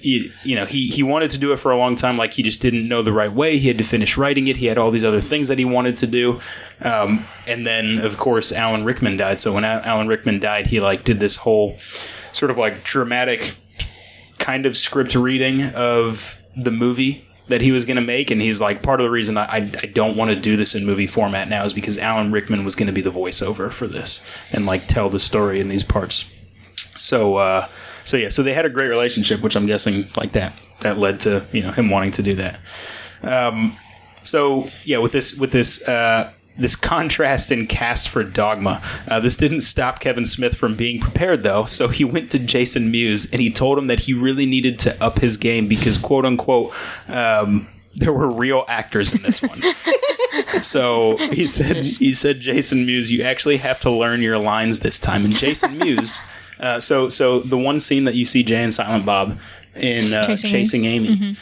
you, 0.05 0.31
you 0.43 0.55
know, 0.55 0.65
he 0.65 0.87
he 0.87 1.03
wanted 1.03 1.31
to 1.31 1.37
do 1.37 1.51
it 1.51 1.57
for 1.57 1.71
a 1.71 1.77
long 1.77 1.95
time. 1.95 2.17
Like 2.17 2.33
he 2.33 2.43
just 2.43 2.61
didn't 2.61 2.87
know 2.87 3.01
the 3.01 3.13
right 3.13 3.31
way. 3.31 3.57
He 3.57 3.67
had 3.67 3.77
to 3.77 3.83
finish 3.83 4.17
writing 4.17 4.47
it. 4.47 4.57
He 4.57 4.67
had 4.67 4.77
all 4.77 4.91
these 4.91 5.03
other 5.03 5.21
things 5.21 5.47
that 5.47 5.57
he 5.57 5.65
wanted 5.65 5.97
to 5.97 6.07
do. 6.07 6.39
Um, 6.81 7.25
and 7.47 7.65
then, 7.65 7.99
of 7.99 8.17
course, 8.17 8.51
Alan 8.51 8.85
Rickman 8.85 9.17
died. 9.17 9.39
So 9.39 9.53
when 9.53 9.65
Al- 9.65 9.81
Alan 9.81 10.07
Rickman 10.07 10.39
died, 10.39 10.67
he 10.67 10.79
like 10.79 11.03
did 11.03 11.19
this 11.19 11.35
whole 11.35 11.77
sort 12.31 12.51
of 12.51 12.57
like 12.57 12.83
dramatic 12.83 13.55
kind 14.37 14.65
of 14.65 14.77
script 14.77 15.15
reading 15.15 15.63
of 15.73 16.37
the 16.55 16.71
movie 16.71 17.25
that 17.47 17.61
he 17.61 17.71
was 17.71 17.85
going 17.85 17.95
to 17.95 18.01
make 18.01 18.31
and 18.31 18.41
he's 18.41 18.59
like 18.59 18.81
part 18.81 18.99
of 18.99 19.05
the 19.05 19.09
reason 19.09 19.37
I, 19.37 19.45
I, 19.45 19.57
I 19.57 19.85
don't 19.87 20.17
want 20.17 20.31
to 20.31 20.35
do 20.35 20.57
this 20.57 20.75
in 20.75 20.85
movie 20.85 21.07
format 21.07 21.47
now 21.47 21.63
is 21.63 21.73
because 21.73 21.97
alan 21.97 22.31
rickman 22.31 22.65
was 22.65 22.75
going 22.75 22.87
to 22.87 22.93
be 22.93 23.01
the 23.01 23.11
voiceover 23.11 23.71
for 23.71 23.87
this 23.87 24.25
and 24.51 24.65
like 24.65 24.87
tell 24.87 25.09
the 25.09 25.19
story 25.19 25.59
in 25.59 25.69
these 25.69 25.83
parts 25.83 26.29
so 26.95 27.35
uh 27.35 27.67
so 28.05 28.17
yeah 28.17 28.29
so 28.29 28.41
they 28.41 28.53
had 28.53 28.65
a 28.65 28.69
great 28.69 28.87
relationship 28.87 29.41
which 29.41 29.55
i'm 29.55 29.65
guessing 29.65 30.07
like 30.15 30.31
that 30.31 30.53
that 30.81 30.97
led 30.97 31.19
to 31.19 31.45
you 31.51 31.61
know 31.61 31.71
him 31.71 31.89
wanting 31.89 32.11
to 32.11 32.23
do 32.23 32.35
that 32.35 32.59
um 33.23 33.75
so 34.23 34.67
yeah 34.83 34.97
with 34.97 35.11
this 35.11 35.35
with 35.35 35.51
this 35.51 35.85
uh 35.87 36.31
this 36.57 36.75
contrast 36.75 37.51
in 37.51 37.67
cast 37.67 38.09
for 38.09 38.23
Dogma. 38.23 38.81
Uh, 39.07 39.19
this 39.19 39.35
didn't 39.35 39.61
stop 39.61 39.99
Kevin 39.99 40.25
Smith 40.25 40.55
from 40.55 40.75
being 40.75 40.99
prepared, 40.99 41.43
though. 41.43 41.65
So 41.65 41.87
he 41.87 42.03
went 42.03 42.31
to 42.31 42.39
Jason 42.39 42.91
Mewes 42.91 43.31
and 43.31 43.41
he 43.41 43.51
told 43.51 43.77
him 43.77 43.87
that 43.87 43.99
he 43.99 44.13
really 44.13 44.45
needed 44.45 44.79
to 44.79 45.03
up 45.03 45.19
his 45.19 45.37
game 45.37 45.67
because, 45.67 45.97
quote 45.97 46.25
unquote, 46.25 46.73
um, 47.07 47.67
there 47.95 48.11
were 48.13 48.29
real 48.29 48.65
actors 48.67 49.13
in 49.13 49.21
this 49.21 49.41
one. 49.41 49.61
so 50.61 51.17
he 51.31 51.47
said, 51.47 51.85
he 51.85 52.13
said, 52.13 52.41
Jason 52.41 52.85
Mewes, 52.85 53.11
you 53.11 53.23
actually 53.23 53.57
have 53.57 53.79
to 53.81 53.89
learn 53.89 54.21
your 54.21 54.37
lines 54.37 54.81
this 54.81 54.99
time. 54.99 55.23
And 55.23 55.35
Jason 55.35 55.77
Mewes, 55.77 56.19
uh, 56.59 56.79
so 56.79 57.09
so 57.09 57.39
the 57.39 57.57
one 57.57 57.79
scene 57.79 58.03
that 58.05 58.15
you 58.15 58.25
see 58.25 58.43
Jay 58.43 58.63
and 58.63 58.73
Silent 58.73 59.05
Bob 59.05 59.39
in 59.75 60.13
uh, 60.13 60.25
Chasing 60.25 60.49
Chasing, 60.51 60.85
Amy. 60.85 61.09
Amy, 61.09 61.37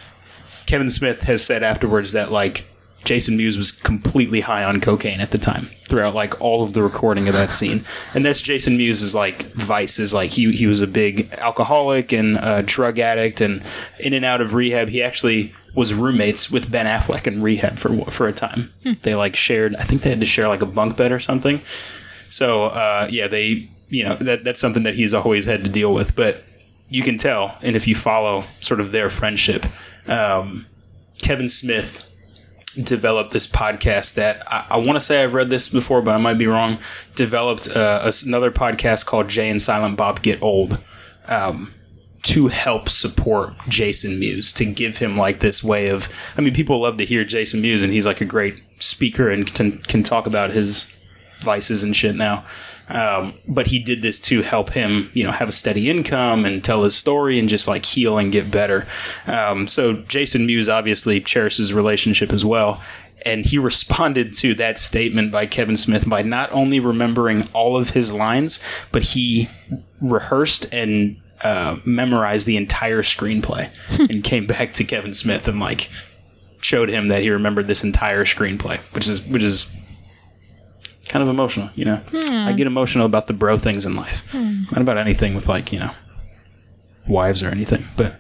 Kevin 0.66 0.90
Smith 0.90 1.24
has 1.24 1.46
said 1.46 1.62
afterwards 1.64 2.14
that 2.14 2.32
like 2.32 2.66
Jason 3.04 3.36
Mewes 3.36 3.58
was 3.58 3.72
completely 3.72 4.40
high 4.40 4.64
on 4.64 4.80
cocaine 4.80 5.20
at 5.20 5.32
the 5.32 5.38
time 5.38 5.70
throughout 5.90 6.16
like 6.16 6.40
all 6.40 6.64
of 6.64 6.74
the 6.74 6.82
recording 6.82 7.28
of 7.28 7.34
that 7.34 7.52
scene. 7.52 7.84
And 8.14 8.26
that's 8.26 8.42
Jason 8.42 8.78
Mewes' 8.78 9.14
like 9.14 9.52
vice 9.54 10.00
is 10.00 10.14
like 10.14 10.32
he 10.32 10.52
he 10.52 10.68
was 10.68 10.82
a 10.82 10.88
big 10.88 11.32
alcoholic 11.34 12.14
and 12.14 12.38
a 12.38 12.64
drug 12.64 13.00
addict 13.00 13.42
and 13.42 13.62
in 14.00 14.14
and 14.14 14.24
out 14.26 14.42
of 14.42 14.54
rehab. 14.54 14.90
He 14.90 15.04
actually 15.04 15.54
was 15.76 15.94
roommates 15.94 16.50
with 16.52 16.72
Ben 16.72 16.86
Affleck 16.86 17.28
in 17.28 17.42
rehab 17.42 17.78
for 17.78 18.06
for 18.10 18.28
a 18.28 18.34
time. 18.34 18.72
They 19.02 19.16
like 19.16 19.36
shared 19.36 19.76
I 19.76 19.84
think 19.84 20.02
they 20.04 20.10
had 20.10 20.22
to 20.22 20.26
share 20.26 20.48
like 20.48 20.62
a 20.62 20.66
bunk 20.68 20.96
bed 20.96 21.12
or 21.12 21.20
something. 21.20 21.62
So 22.30 22.64
uh, 22.66 23.08
yeah, 23.12 23.28
they 23.28 23.70
you 23.94 24.04
know 24.04 24.16
that 24.16 24.44
that's 24.44 24.60
something 24.60 24.84
that 24.84 24.96
he's 24.96 25.14
always 25.14 25.46
had 25.46 25.64
to 25.64 25.70
deal 25.70 25.94
with, 25.94 26.16
but 26.16 26.44
you 26.90 27.04
can 27.04 27.18
tell, 27.18 27.58
and 27.62 27.76
if 27.76 27.88
you 27.88 27.96
follow 27.96 28.44
sort 28.60 28.80
of 28.80 28.92
their 28.92 29.10
friendship, 29.10 29.66
um, 30.08 30.66
Kevin 31.22 31.48
Smith 31.48 32.04
developed 32.76 33.32
this 33.32 33.46
podcast 33.46 34.16
that 34.16 34.44
I, 34.52 34.66
I 34.72 34.78
want 34.78 34.96
to 34.96 35.00
say 35.00 35.24
I've 35.24 35.36
read 35.36 35.50
this 35.50 35.70
before, 35.70 36.02
but 36.02 36.12
I 36.12 36.18
might 36.18 36.40
be 36.40 36.48
wrong. 36.48 36.80
Developed 37.16 37.70
uh, 37.70 38.12
another 38.26 38.52
podcast 38.52 39.06
called 39.06 39.28
Jay 39.30 39.48
and 39.48 39.62
Silent 39.62 39.96
Bob 39.96 40.24
Get 40.24 40.42
Old. 40.42 40.82
Um, 41.28 41.74
to 42.24 42.48
help 42.48 42.88
support 42.88 43.54
Jason 43.68 44.18
Mewes, 44.18 44.54
to 44.54 44.64
give 44.64 44.98
him 44.98 45.18
like 45.18 45.42
this 45.42 45.62
way 45.62 45.90
of, 45.90 46.08
I 46.38 46.42
mean, 46.42 46.54
people 46.54 46.80
love 46.80 46.96
to 46.98 47.06
hear 47.06 47.26
Jason 47.26 47.62
Mewes, 47.62 47.84
and 47.84 47.92
he's 47.92 48.06
like 48.06 48.22
a 48.22 48.26
great 48.26 48.62
speaker 48.80 49.30
and 49.30 49.54
can, 49.54 49.80
can 49.80 50.04
talk 50.04 50.26
about 50.26 50.52
his 50.52 50.90
vices 51.44 51.84
and 51.84 51.96
shit 51.96 52.16
now. 52.16 52.46
Um, 52.90 53.34
but 53.48 53.68
he 53.68 53.80
did 53.80 54.02
this 54.02 54.20
to 54.22 54.42
help 54.42 54.70
him, 54.70 55.10
you 55.14 55.24
know, 55.24 55.32
have 55.32 55.50
a 55.50 55.54
steady 55.54 55.90
income 55.90 56.46
and 56.46 56.64
tell 56.64 56.84
his 56.84 56.96
story 56.96 57.40
and 57.40 57.48
just 57.48 57.68
like 57.68 57.86
heal 57.86 58.18
and 58.18 58.32
get 58.32 58.52
better. 58.52 58.88
Um, 59.28 59.68
so 59.68 59.94
Jason 59.94 60.46
Mewes 60.46 60.70
obviously 60.70 61.22
cherishes 61.22 61.74
relationship 61.74 62.34
as 62.34 62.44
well. 62.44 62.82
And 63.26 63.46
he 63.46 63.58
responded 63.60 64.34
to 64.36 64.54
that 64.56 64.80
statement 64.80 65.32
by 65.32 65.46
Kevin 65.46 65.78
Smith 65.78 66.08
by 66.08 66.22
not 66.22 66.52
only 66.52 66.80
remembering 66.80 67.48
all 67.54 67.78
of 67.78 67.92
his 67.92 68.12
lines, 68.12 68.60
but 68.92 69.04
he 69.04 69.50
rehearsed 70.02 70.72
and 70.74 71.18
uh, 71.44 71.78
memorized 71.86 72.46
the 72.46 72.58
entire 72.58 73.02
screenplay 73.02 73.70
and 74.10 74.24
came 74.24 74.46
back 74.46 74.74
to 74.74 74.84
Kevin 74.84 75.14
Smith 75.14 75.48
and 75.48 75.60
like 75.60 75.90
showed 76.62 76.90
him 76.90 77.10
that 77.10 77.22
he 77.22 77.30
remembered 77.30 77.68
this 77.68 77.84
entire 77.84 78.24
screenplay, 78.24 78.80
which 78.94 79.08
is 79.08 79.22
which 79.24 79.44
is 79.44 79.68
kind 81.08 81.22
of 81.24 81.30
emotional, 81.30 81.70
you 81.76 81.86
know. 81.86 82.02
I 82.14 82.54
get 82.54 82.68
emotional 82.68 83.06
about 83.06 83.28
the 83.28 83.34
bro 83.34 83.58
things 83.58 83.86
in 83.86 83.96
life, 83.96 84.24
not 84.34 84.82
about 84.82 84.98
anything 84.98 85.36
with 85.36 85.48
like 85.48 85.72
you 85.72 85.80
know 85.80 85.92
wives 87.08 87.44
or 87.44 87.50
anything. 87.50 87.86
But 87.98 88.20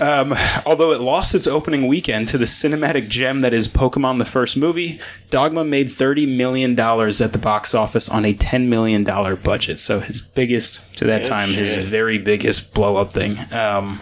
um, 0.00 0.34
although 0.64 0.92
it 0.92 1.00
lost 1.00 1.34
its 1.34 1.46
opening 1.46 1.86
weekend 1.88 2.28
to 2.28 2.38
the 2.38 2.44
cinematic 2.44 3.08
gem 3.08 3.40
that 3.40 3.52
is 3.52 3.68
Pokemon 3.68 4.18
the 4.18 4.24
first 4.24 4.56
movie, 4.56 5.00
Dogma 5.30 5.64
made 5.64 5.90
thirty 5.90 6.26
million 6.26 6.74
dollars 6.74 7.20
at 7.20 7.32
the 7.32 7.38
box 7.38 7.74
office 7.74 8.08
on 8.08 8.24
a 8.24 8.34
ten 8.34 8.68
million 8.68 9.04
dollar 9.04 9.36
budget. 9.36 9.78
So 9.78 10.00
his 10.00 10.20
biggest 10.20 10.82
to 10.96 11.04
that 11.06 11.22
Good 11.22 11.28
time, 11.28 11.48
his 11.48 11.74
very 11.74 12.18
biggest 12.18 12.72
blow 12.74 12.96
up 12.96 13.12
thing. 13.12 13.38
Um, 13.52 14.00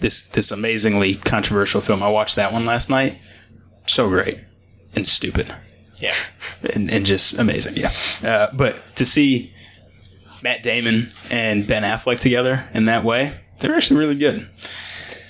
this 0.00 0.26
this 0.28 0.50
amazingly 0.50 1.14
controversial 1.14 1.80
film. 1.80 2.02
I 2.02 2.08
watched 2.08 2.36
that 2.36 2.52
one 2.52 2.64
last 2.64 2.90
night. 2.90 3.18
So 3.86 4.08
great 4.08 4.40
and 4.94 5.06
stupid 5.06 5.54
Yeah. 5.96 6.14
and, 6.74 6.90
and 6.90 7.06
just 7.06 7.34
amazing. 7.34 7.76
Yeah. 7.76 7.92
Uh, 8.22 8.48
but 8.52 8.76
to 8.96 9.04
see 9.04 9.52
Matt 10.42 10.62
Damon 10.62 11.12
and 11.30 11.66
Ben 11.66 11.82
Affleck 11.82 12.20
together 12.20 12.68
in 12.74 12.84
that 12.86 13.04
way, 13.04 13.38
they're 13.58 13.74
actually 13.74 13.98
really 14.00 14.16
good. 14.16 14.46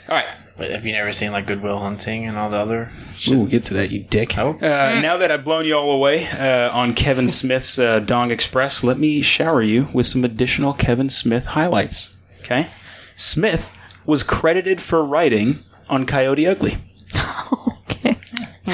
All 0.09 0.17
right. 0.17 0.27
But 0.57 0.71
have 0.71 0.87
you 0.87 0.93
never 0.93 1.13
seen 1.13 1.33
like 1.33 1.47
Good 1.47 1.63
Will 1.63 1.79
Hunting 1.81 2.25
and 2.25 2.39
all 2.39 2.49
the 2.49 2.57
other? 2.57 2.91
Ooh, 3.29 3.37
we'll 3.37 3.47
get 3.47 3.65
to 3.65 3.75
that, 3.75 3.91
you 3.91 4.05
dick. 4.05 4.39
Oh. 4.39 4.53
Uh, 4.55 4.99
now 5.03 5.19
that 5.19 5.31
I've 5.31 5.45
blown 5.45 5.67
you 5.67 5.77
all 5.77 5.91
away 5.91 6.27
uh, 6.29 6.71
on 6.73 6.95
Kevin 6.95 7.29
Smith's 7.29 7.79
uh, 7.79 7.99
Dong 8.01 8.31
Express, 8.31 8.83
let 8.83 8.99
me 8.99 9.21
shower 9.21 9.61
you 9.61 9.89
with 9.93 10.07
some 10.07 10.25
additional 10.25 10.73
Kevin 10.73 11.11
Smith 11.11 11.45
highlights. 11.47 12.15
Okay? 12.41 12.69
Smith 13.17 13.71
was 14.07 14.23
credited 14.23 14.81
for 14.81 15.05
writing 15.05 15.59
on 15.91 16.07
Coyote 16.07 16.47
Ugly. 16.47 16.79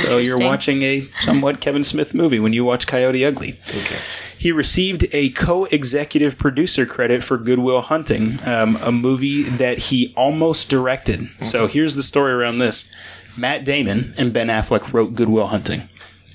Okay. 0.02 0.08
So 0.10 0.18
you're 0.18 0.38
watching 0.38 0.82
a 0.82 1.08
somewhat 1.20 1.60
Kevin 1.60 1.84
Smith 1.84 2.14
movie 2.14 2.38
when 2.40 2.52
you 2.52 2.64
watch 2.64 2.86
Coyote 2.86 3.24
Ugly. 3.24 3.58
Okay. 3.68 3.96
He 4.38 4.50
received 4.50 5.06
a 5.12 5.30
co-executive 5.30 6.36
producer 6.36 6.84
credit 6.84 7.22
for 7.22 7.38
Good 7.38 7.60
Will 7.60 7.80
Hunting, 7.80 8.40
um, 8.44 8.76
a 8.82 8.90
movie 8.90 9.44
that 9.44 9.78
he 9.78 10.12
almost 10.16 10.68
directed. 10.68 11.28
So 11.40 11.66
here's 11.68 11.94
the 11.94 12.02
story 12.02 12.32
around 12.32 12.58
this: 12.58 12.92
Matt 13.36 13.64
Damon 13.64 14.14
and 14.16 14.32
Ben 14.32 14.48
Affleck 14.48 14.92
wrote 14.92 15.14
Good 15.14 15.28
Will 15.28 15.46
Hunting, 15.46 15.88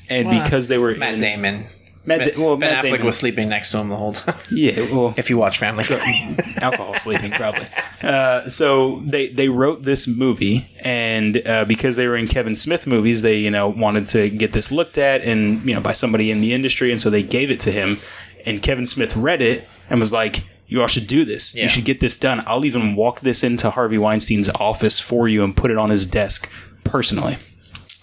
and 0.09 0.29
Well, 0.29 0.41
because 0.43 0.69
they 0.69 0.77
were 0.77 0.95
Matt 0.95 1.15
in- 1.15 1.19
Damon. 1.19 1.65
Matt, 2.07 2.23
Da- 2.23 2.41
well, 2.43 2.55
ben 2.57 2.71
Matt 2.71 2.79
Affleck 2.83 2.91
Damon 2.91 3.05
was 3.05 3.17
sleeping 3.17 3.49
next 3.49 3.69
to 3.71 3.77
him 3.79 3.89
the 3.89 3.95
whole 3.97 4.13
time. 4.13 4.35
yeah, 4.49 4.79
well, 4.93 5.13
if 5.17 5.29
you 5.29 5.37
watch 5.37 5.59
Family 5.59 5.83
Guy. 5.83 6.35
alcohol 6.61 6.95
sleeping 6.95 7.31
probably. 7.31 7.67
Uh, 8.01 8.47
so 8.47 9.01
they 9.05 9.27
they 9.27 9.49
wrote 9.49 9.83
this 9.83 10.07
movie, 10.07 10.67
and 10.79 11.45
uh, 11.45 11.65
because 11.65 11.97
they 11.97 12.07
were 12.07 12.15
in 12.15 12.27
Kevin 12.27 12.55
Smith 12.55 12.87
movies, 12.87 13.21
they 13.21 13.37
you 13.37 13.51
know 13.51 13.67
wanted 13.67 14.07
to 14.07 14.29
get 14.29 14.53
this 14.53 14.71
looked 14.71 14.97
at 14.97 15.21
and 15.21 15.63
you 15.67 15.75
know 15.75 15.81
by 15.81 15.93
somebody 15.93 16.31
in 16.31 16.41
the 16.41 16.53
industry, 16.53 16.89
and 16.91 16.99
so 16.99 17.09
they 17.09 17.23
gave 17.23 17.51
it 17.51 17.59
to 17.59 17.71
him. 17.71 17.99
And 18.45 18.61
Kevin 18.61 18.85
Smith 18.85 19.15
read 19.17 19.41
it 19.41 19.67
and 19.89 19.99
was 19.99 20.13
like, 20.13 20.43
"You 20.67 20.81
all 20.81 20.87
should 20.87 21.07
do 21.07 21.25
this. 21.25 21.53
Yeah. 21.53 21.63
You 21.63 21.67
should 21.67 21.83
get 21.85 21.99
this 21.99 22.17
done. 22.17 22.41
I'll 22.47 22.63
even 22.63 22.95
walk 22.95 23.19
this 23.19 23.43
into 23.43 23.69
Harvey 23.69 23.97
Weinstein's 23.97 24.47
office 24.55 24.99
for 24.99 25.27
you 25.27 25.43
and 25.43 25.55
put 25.57 25.71
it 25.71 25.77
on 25.77 25.89
his 25.89 26.05
desk 26.05 26.49
personally." 26.85 27.37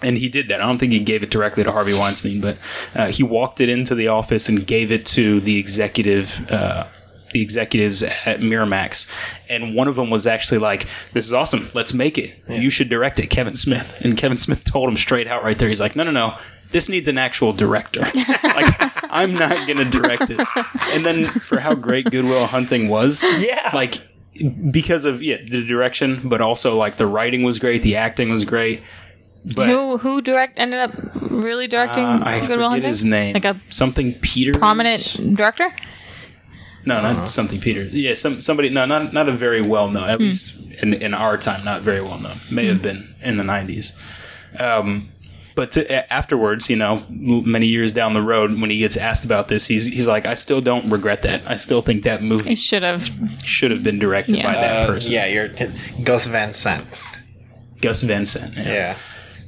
And 0.02 0.18
he 0.18 0.28
did 0.28 0.48
that. 0.48 0.60
I 0.60 0.66
don't 0.66 0.78
think 0.78 0.92
he 0.92 0.98
gave 1.00 1.22
it 1.22 1.30
directly 1.30 1.64
to 1.64 1.72
Harvey 1.72 1.94
Weinstein, 1.94 2.40
but 2.40 2.58
uh, 2.94 3.06
he 3.06 3.22
walked 3.22 3.60
it 3.60 3.68
into 3.68 3.94
the 3.94 4.08
office 4.08 4.48
and 4.48 4.66
gave 4.66 4.90
it 4.90 5.06
to 5.06 5.40
the 5.40 5.58
executive, 5.58 6.44
uh, 6.50 6.86
the 7.32 7.40
executives 7.40 8.02
at 8.02 8.40
Miramax. 8.40 9.06
And 9.48 9.74
one 9.74 9.88
of 9.88 9.96
them 9.96 10.10
was 10.10 10.26
actually 10.26 10.58
like, 10.58 10.86
"This 11.14 11.26
is 11.26 11.32
awesome. 11.32 11.70
Let's 11.74 11.94
make 11.94 12.18
it. 12.18 12.34
You 12.48 12.70
should 12.70 12.88
direct 12.90 13.18
it, 13.18 13.28
Kevin 13.28 13.54
Smith." 13.54 13.96
And 14.02 14.16
Kevin 14.16 14.36
Smith 14.38 14.64
told 14.72 14.88
him 14.90 14.96
straight 14.96 15.26
out 15.26 15.42
right 15.42 15.56
there. 15.58 15.68
He's 15.68 15.80
like, 15.80 15.96
"No, 15.96 16.02
no, 16.04 16.10
no. 16.10 16.36
This 16.70 16.88
needs 16.88 17.08
an 17.08 17.16
actual 17.18 17.52
director. 17.52 18.00
like, 18.14 18.74
I'm 19.10 19.32
not 19.34 19.66
going 19.66 19.78
to 19.78 19.84
direct 19.84 20.26
this." 20.28 20.46
And 20.92 21.06
then 21.06 21.24
for 21.26 21.60
how 21.60 21.74
great 21.74 22.10
Good 22.10 22.24
Will 22.24 22.46
Hunting 22.46 22.88
was, 22.88 23.22
Yeah. 23.38 23.70
like 23.72 23.98
because 24.70 25.04
of 25.04 25.22
yeah 25.22 25.36
the 25.36 25.64
direction, 25.64 26.20
but 26.28 26.40
also 26.40 26.76
like 26.76 26.96
the 26.96 27.06
writing 27.06 27.42
was 27.44 27.58
great, 27.58 27.82
the 27.82 27.96
acting 27.96 28.30
was 28.30 28.44
great. 28.44 28.82
But 29.44 29.68
who 29.68 29.98
who 29.98 30.22
direct 30.22 30.58
ended 30.58 30.80
up 30.80 30.92
really 31.30 31.66
directing 31.66 32.04
uh, 32.04 32.22
I 32.24 32.36
Good 32.38 32.42
forget 32.44 32.58
Will 32.58 32.70
Hunting? 32.70 32.88
his 32.88 33.04
name. 33.04 33.34
Like 33.34 33.44
a 33.44 33.60
something 33.68 34.14
Peter. 34.20 34.52
prominent 34.58 35.18
director. 35.34 35.70
No, 36.86 37.00
not 37.00 37.28
something 37.28 37.60
Peter. 37.60 37.82
Yeah, 37.84 38.14
some 38.14 38.40
somebody. 38.40 38.68
No, 38.70 38.84
not 38.86 39.12
not 39.12 39.28
a 39.28 39.32
very 39.32 39.60
well 39.62 39.90
known. 39.90 40.08
At 40.08 40.18
least 40.20 40.56
in 40.82 40.94
in 40.94 41.12
our 41.14 41.36
time, 41.36 41.64
not 41.64 41.82
very 41.82 42.00
well 42.00 42.18
known. 42.18 42.40
May 42.50 42.66
have 42.66 42.80
been 42.82 43.14
in 43.22 43.36
the 43.36 43.44
nineties. 43.44 43.92
Um, 44.60 45.08
but 45.54 45.70
to, 45.72 46.12
afterwards, 46.12 46.68
you 46.68 46.76
know, 46.76 47.04
many 47.08 47.66
years 47.66 47.92
down 47.92 48.12
the 48.12 48.22
road, 48.22 48.60
when 48.60 48.70
he 48.70 48.78
gets 48.78 48.96
asked 48.96 49.24
about 49.24 49.48
this, 49.48 49.66
he's 49.66 49.86
he's 49.86 50.06
like, 50.06 50.26
I 50.26 50.34
still 50.34 50.60
don't 50.60 50.90
regret 50.90 51.22
that. 51.22 51.42
I 51.46 51.56
still 51.58 51.80
think 51.82 52.02
that 52.04 52.22
movie 52.22 52.50
It 52.52 52.58
should 52.58 52.82
have. 52.82 53.08
should 53.44 53.70
have 53.70 53.82
been 53.82 53.98
directed 53.98 54.36
Yeah. 54.36 54.42
by 54.46 54.54
that 54.54 54.76
Uh, 54.76 54.86
person. 54.86 55.12
yeah, 55.12 55.26
you're 55.26 55.48
Gus 56.02 56.26
Van 56.26 56.52
Sant. 56.52 56.86
Gus 57.80 58.02
Van 58.02 58.24
Sant. 58.26 58.54
Yeah. 58.56 58.62
Yeah. 58.64 58.96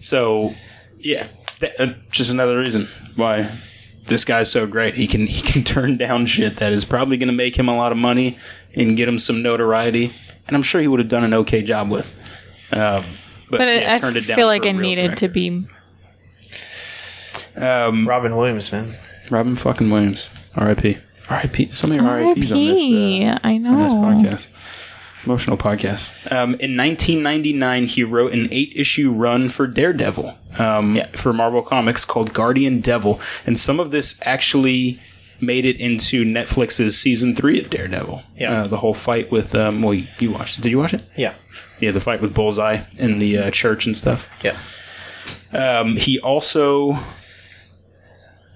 So, 0.07 0.55
yeah, 1.01 1.27
that, 1.59 1.81
uh, 1.81 1.95
just 2.13 2.31
another 2.31 2.57
reason 2.57 2.89
why 3.17 3.59
this 4.07 4.25
guy's 4.25 4.49
so 4.49 4.65
great. 4.65 4.95
He 4.95 5.09
can 5.09 5.27
he 5.27 5.41
can 5.41 5.65
turn 5.75 5.97
down 5.97 6.27
shit 6.27 6.59
that 6.59 6.73
is 6.73 6.85
probably 6.85 7.17
going 7.17 7.27
to 7.27 7.35
make 7.35 7.57
him 7.59 7.69
a 7.69 7.77
lot 7.77 7.91
of 7.91 7.99
money 7.99 8.39
and 8.73 8.97
get 8.97 9.09
him 9.09 9.19
some 9.19 9.43
notoriety, 9.43 10.13
and 10.47 10.57
I'm 10.57 10.63
sure 10.63 10.81
he 10.81 10.87
would 10.87 11.01
have 11.01 11.09
done 11.09 11.25
an 11.25 11.35
okay 11.35 11.61
job 11.61 11.91
with. 11.91 12.15
Um, 12.71 13.05
but 13.51 13.59
But 13.59 13.69
it, 13.69 13.83
yeah, 13.83 13.95
I 13.97 13.99
turned 13.99 14.17
it 14.17 14.29
down 14.29 14.37
feel 14.37 14.47
like 14.47 14.65
it 14.65 14.71
real 14.71 14.81
needed 14.81 15.17
to 15.17 15.29
be. 15.29 15.67
Um, 17.57 18.07
Robin 18.07 18.37
Williams, 18.37 18.71
man. 18.71 18.97
Robin 19.29 19.57
fucking 19.57 19.91
Williams, 19.91 20.31
R.I.P. 20.55 20.99
R.I.P. 21.29 21.71
So 21.71 21.89
many 21.89 22.01
R.I.P.s 22.01 22.53
on 22.53 22.59
this. 22.65 22.81
Uh, 22.81 23.39
I 23.43 23.57
know. 23.59 23.71
on 23.71 23.83
this 23.83 23.95
podcast. 23.95 24.47
Emotional 25.27 25.57
podcast. 25.59 26.13
Um, 26.33 26.51
in 26.55 26.77
1999, 26.77 27.85
he 27.87 28.05
wrote 28.05 28.33
an 28.33 28.49
eight-issue 28.53 29.11
run 29.13 29.49
for 29.49 29.67
Daredevil 29.67 30.37
um, 30.59 30.97
Yeah. 30.97 31.09
for 31.17 31.33
Marvel 31.33 31.63
Comics 31.63 32.05
called 32.05 32.33
Guardian 32.33 32.81
Devil, 32.81 33.21
and 33.45 33.59
some 33.59 33.81
of 33.81 33.91
this 33.91 34.21
actually 34.25 34.99
made 35.41 35.67
it 35.67 35.77
into 35.79 36.25
Netflix's 36.25 36.99
season 36.99 37.37
three 37.37 37.61
of 37.61 37.69
Daredevil. 37.69 38.23
Yeah. 38.37 38.63
uh, 38.63 38.67
the 38.69 38.79
whole 38.79 38.95
fight 38.95 39.31
with 39.31 39.55
um, 39.55 39.83
well, 39.83 39.93
you, 39.95 40.07
you 40.19 40.31
watched 40.31 40.59
it? 40.59 40.63
Did 40.63 40.71
you 40.71 40.79
watch 40.79 40.95
it? 40.95 41.03
Yeah. 41.17 41.35
Yeah, 41.81 41.91
the 41.91 42.01
fight 42.01 42.23
with 42.23 42.33
Bullseye 42.33 42.85
in 42.99 43.19
the 43.19 43.37
uh, 43.39 43.51
church 43.51 43.85
and 43.85 43.95
stuff. 43.97 44.29
Yeah. 44.43 44.57
Um, 45.53 45.97
he 45.97 46.19
also 46.21 46.99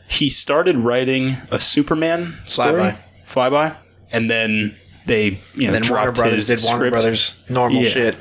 he 0.08 0.28
started 0.28 0.76
writing 0.76 1.32
a 1.50 1.60
Superman 1.60 2.38
story, 2.46 2.80
Flyby. 2.82 2.98
Flyby, 3.28 3.76
and 4.10 4.30
then 4.30 4.76
they 5.06 5.40
you 5.54 5.68
know 5.68 5.74
And 5.74 5.84
then 5.84 5.90
Warner 5.90 6.04
dropped 6.04 6.16
Brothers 6.18 6.48
his 6.48 6.60
did 6.62 6.66
Warner 6.68 6.78
script. 6.86 6.92
Brothers 6.94 7.34
normal 7.48 7.82
Yeah. 7.82 7.88
shit. 7.90 8.16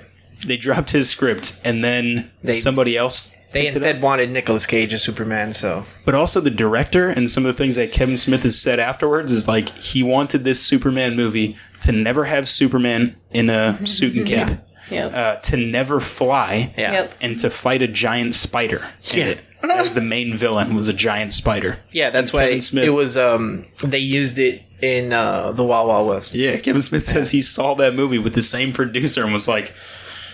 They 0.45 0.57
dropped 0.57 0.91
his 0.91 1.09
script, 1.09 1.57
and 1.65 1.83
then 1.83 2.31
They- 2.43 2.53
somebody 2.53 2.95
else. 2.97 3.29
They 3.51 3.63
picked 3.63 3.77
it 3.77 3.77
instead 3.77 4.01
wanted 4.03 4.29
Nicolas 4.29 4.67
Cage 4.67 4.93
as 4.93 5.01
Superman, 5.01 5.53
so 5.53 5.83
but 6.05 6.13
also 6.13 6.39
the 6.39 6.51
director 6.51 7.09
and 7.09 7.27
some 7.29 7.45
of 7.47 7.55
the 7.55 7.57
things 7.61 7.75
that 7.77 7.91
Kevin 7.91 8.15
Smith 8.15 8.43
has 8.43 8.59
said 8.61 8.79
afterwards 8.79 9.31
is 9.31 9.47
like 9.47 9.69
he 9.77 10.03
wanted 10.03 10.43
this 10.43 10.61
Superman 10.61 11.15
movie 11.15 11.57
to 11.81 11.91
never 11.91 12.25
have 12.25 12.47
Superman 12.47 13.15
in 13.31 13.49
a 13.49 13.79
suit 13.87 14.13
and 14.15 14.25
cape, 14.27 14.49
Yep. 14.91 15.13
uh, 15.15 15.35
to 15.37 15.57
never 15.57 15.99
fly, 15.99 16.73
yeah. 16.77 16.91
Yep. 16.93 17.13
and 17.21 17.39
to 17.39 17.49
fight 17.49 17.81
a 17.81 17.87
giant 17.87 18.35
spider. 18.35 18.83
in 19.13 19.17
Yeah. 19.19 19.25
it. 19.25 19.39
As 19.67 19.93
the 19.95 20.01
main 20.01 20.37
villain 20.37 20.73
was 20.75 20.87
a 20.87 20.93
giant 20.93 21.33
spider. 21.33 21.79
Yeah, 21.91 22.11
that's 22.11 22.29
And 22.29 22.37
why 22.37 22.43
Kevin 22.45 22.61
Smith- 22.61 22.85
it 22.85 22.89
was 22.91 23.17
um 23.17 23.65
they 23.83 23.97
used 23.97 24.37
it 24.39 24.61
in 24.81 25.13
uh 25.13 25.51
the 25.51 25.63
Wild 25.63 25.87
Wild 25.87 26.07
West. 26.07 26.33
Yeah, 26.35 26.57
Kevin 26.57 26.81
Smith 26.81 27.05
says 27.05 27.31
he 27.31 27.41
saw 27.41 27.75
that 27.75 27.93
movie 27.95 28.17
with 28.17 28.33
the 28.33 28.41
same 28.41 28.73
producer 28.73 29.23
and 29.23 29.33
was 29.33 29.47
like, 29.47 29.73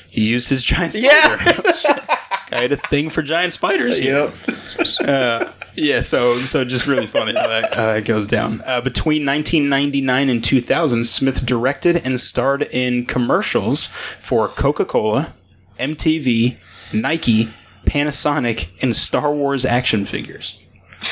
he 0.10 0.30
used 0.30 0.50
his 0.50 0.62
giant 0.62 0.94
spider. 0.94 1.44
Yeah. 1.44 2.18
I 2.52 2.62
had 2.62 2.72
a 2.72 2.78
thing 2.78 3.10
for 3.10 3.22
giant 3.22 3.54
spiders. 3.54 4.00
yep. 4.00 4.34
Uh, 5.02 5.52
yeah, 5.76 6.00
so 6.02 6.38
so 6.40 6.64
just 6.64 6.88
really 6.88 7.08
funny 7.08 7.34
how 7.34 7.48
that, 7.48 7.74
how 7.74 7.88
that 7.88 8.06
goes 8.06 8.28
down. 8.28 8.62
Uh, 8.66 8.82
between 8.82 9.26
1999 9.26 10.30
and 10.30 10.44
2000, 10.44 11.04
Smith 11.04 11.46
directed 11.46 11.98
and 11.98 12.20
starred 12.20 12.62
in 12.62 13.06
commercials 13.06 13.88
for 14.22 14.48
Coca 14.48 14.86
Cola, 14.86 15.34
MTV, 15.80 16.58
Nike, 16.94 17.50
Panasonic, 17.86 18.68
and 18.82 18.96
Star 18.96 19.34
Wars 19.34 19.66
action 19.66 20.06
figures. 20.06 20.58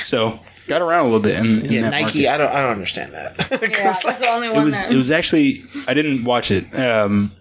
So 0.03 0.39
got 0.67 0.81
around 0.81 1.01
a 1.01 1.03
little 1.05 1.19
bit 1.19 1.35
in, 1.37 1.61
in 1.65 1.71
Yeah, 1.71 1.81
that 1.83 1.89
Nike, 1.91 2.23
market. 2.23 2.27
I 2.33 2.37
don't 2.37 2.51
I 2.51 2.61
don't 2.61 2.71
understand 2.71 3.13
that. 3.13 3.37
'Cause, 3.37 3.61
Yeah, 3.61 3.67
that's 3.83 4.03
like, 4.05 4.19
the 4.19 4.29
only 4.29 4.47
It 4.47 4.63
was 4.63 4.81
that. 4.81 4.91
it 4.91 4.95
was 4.97 5.11
actually 5.11 5.63
I 5.87 5.93
didn't 5.93 6.23
watch 6.23 6.51
it, 6.51 6.65
um, 6.79 7.31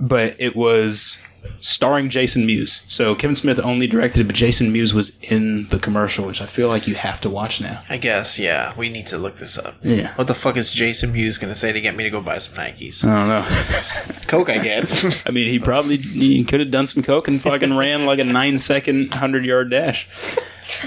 but 0.00 0.36
it 0.38 0.56
was 0.56 1.22
starring 1.60 2.08
Jason 2.08 2.46
Mewes. 2.46 2.84
So 2.88 3.16
Kevin 3.16 3.34
Smith 3.34 3.58
only 3.58 3.88
directed 3.88 4.20
it, 4.20 4.24
but 4.24 4.36
Jason 4.36 4.72
Mewes 4.72 4.94
was 4.94 5.18
in 5.22 5.66
the 5.70 5.78
commercial, 5.78 6.24
which 6.24 6.40
I 6.40 6.46
feel 6.46 6.68
like 6.68 6.86
you 6.86 6.94
have 6.94 7.20
to 7.22 7.30
watch 7.30 7.60
now. 7.60 7.82
I 7.88 7.96
guess, 7.96 8.38
yeah. 8.38 8.72
We 8.76 8.88
need 8.88 9.08
to 9.08 9.18
look 9.18 9.38
this 9.38 9.58
up. 9.58 9.74
Yeah. 9.82 10.14
What 10.14 10.28
the 10.28 10.34
fuck 10.36 10.56
is 10.56 10.72
Jason 10.72 11.12
Mewes 11.12 11.38
gonna 11.38 11.56
say 11.56 11.72
to 11.72 11.80
get 11.80 11.96
me 11.96 12.04
to 12.04 12.10
go 12.10 12.20
buy 12.20 12.38
some 12.38 12.54
Nikes? 12.56 13.04
I 13.04 13.18
don't 13.18 13.28
know. 13.28 14.16
Coke 14.28 14.50
I 14.50 14.58
get. 14.58 15.26
I 15.26 15.30
mean, 15.32 15.48
he 15.48 15.58
probably 15.58 15.96
he 15.96 16.44
could 16.44 16.60
have 16.60 16.70
done 16.70 16.86
some 16.86 17.02
coke 17.02 17.26
and 17.28 17.40
fucking 17.40 17.76
ran 17.76 18.06
like 18.06 18.18
a 18.20 18.24
nine 18.24 18.56
second 18.56 19.12
hundred 19.14 19.44
yard 19.44 19.70
dash. 19.70 20.06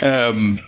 Um, 0.01 0.59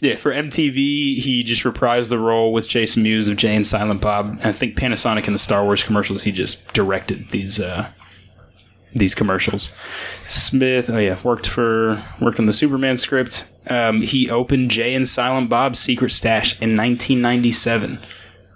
yeah, 0.00 0.14
for 0.14 0.32
MTV, 0.32 0.74
he 1.18 1.42
just 1.42 1.64
reprised 1.64 2.08
the 2.08 2.18
role 2.18 2.52
with 2.52 2.68
Jason 2.68 3.02
Mewes 3.02 3.28
of 3.28 3.36
Jay 3.36 3.54
and 3.54 3.66
Silent 3.66 4.00
Bob. 4.00 4.26
And 4.26 4.44
I 4.44 4.52
think 4.52 4.76
Panasonic 4.76 5.26
in 5.26 5.32
the 5.32 5.38
Star 5.38 5.64
Wars 5.64 5.82
commercials, 5.82 6.22
he 6.22 6.32
just 6.32 6.72
directed 6.74 7.30
these 7.30 7.58
uh, 7.60 7.90
these 8.92 9.14
commercials. 9.14 9.74
Smith, 10.26 10.90
oh 10.90 10.98
yeah, 10.98 11.18
worked 11.22 11.48
for 11.48 12.02
worked 12.20 12.38
on 12.38 12.46
the 12.46 12.52
Superman 12.52 12.96
script. 12.96 13.48
Um, 13.68 14.02
he 14.02 14.30
opened 14.30 14.70
Jay 14.70 14.94
and 14.94 15.08
Silent 15.08 15.48
Bob's 15.48 15.78
Secret 15.78 16.10
Stash 16.10 16.52
in 16.54 16.76
1997. 16.76 17.98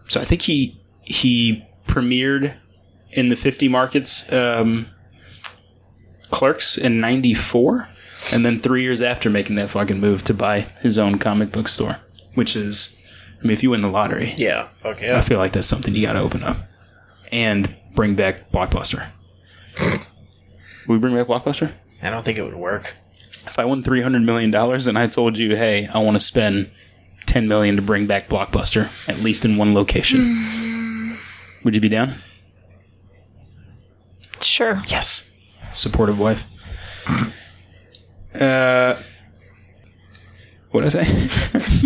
So 0.09 0.21
I 0.21 0.25
think 0.25 0.43
he 0.43 0.81
he 1.03 1.65
premiered 1.87 2.57
in 3.13 3.29
the 3.29 3.37
50 3.37 3.69
markets 3.69 4.31
um, 4.33 4.89
clerks 6.31 6.79
in 6.79 7.01
94 7.01 7.89
and 8.33 8.45
then 8.45 8.59
three 8.59 8.83
years 8.83 9.03
after 9.03 9.31
making 9.31 9.57
that 9.57 9.71
fucking 9.71 10.01
move 10.01 10.23
to 10.25 10.35
buy 10.35 10.61
his 10.81 10.99
own 10.99 11.19
comic 11.19 11.53
book 11.53 11.69
store 11.69 11.99
which 12.35 12.57
is 12.57 12.97
i 13.41 13.43
mean 13.43 13.53
if 13.53 13.63
you 13.63 13.71
win 13.71 13.83
the 13.83 13.89
lottery 13.89 14.35
yeah. 14.37 14.69
Okay. 14.85 15.13
i 15.15 15.21
feel 15.21 15.39
like 15.39 15.53
that's 15.53 15.69
something 15.69 15.95
you 15.95 16.07
gotta 16.07 16.21
open 16.21 16.43
up 16.43 16.57
and 17.33 17.75
bring 17.95 18.15
back 18.15 18.51
blockbuster 18.53 19.09
Will 19.79 20.97
we 20.97 20.99
bring 20.99 21.15
back 21.15 21.27
blockbuster 21.27 21.73
I 22.03 22.09
don't 22.11 22.25
think 22.25 22.39
it 22.39 22.43
would 22.43 22.55
work. 22.55 22.95
if 23.31 23.59
i 23.59 23.65
won 23.65 23.83
300 23.83 24.23
million 24.23 24.51
dollars 24.51 24.87
and 24.87 24.99
i 24.99 25.07
told 25.07 25.39
you 25.39 25.57
hey 25.57 25.87
i 25.93 25.99
want 25.99 26.17
to 26.17 26.21
spend 26.21 26.71
10 27.27 27.47
million 27.47 27.77
to 27.77 27.83
bring 27.83 28.07
back 28.07 28.29
blockbuster 28.29 28.91
at 29.07 29.19
least 29.19 29.45
in 29.45 29.57
one 29.57 29.75
location 29.75 30.21
mm. 30.21 31.17
would 31.65 31.75
you 31.75 31.81
be 31.81 31.89
down 31.89 32.15
Sure. 34.43 34.83
Yes. 34.89 35.29
Supportive 35.73 36.19
wife. 36.19 36.45
Uh, 38.35 39.01
what 40.71 40.83
did 40.83 40.95
I 40.97 41.03
say? 41.03 41.29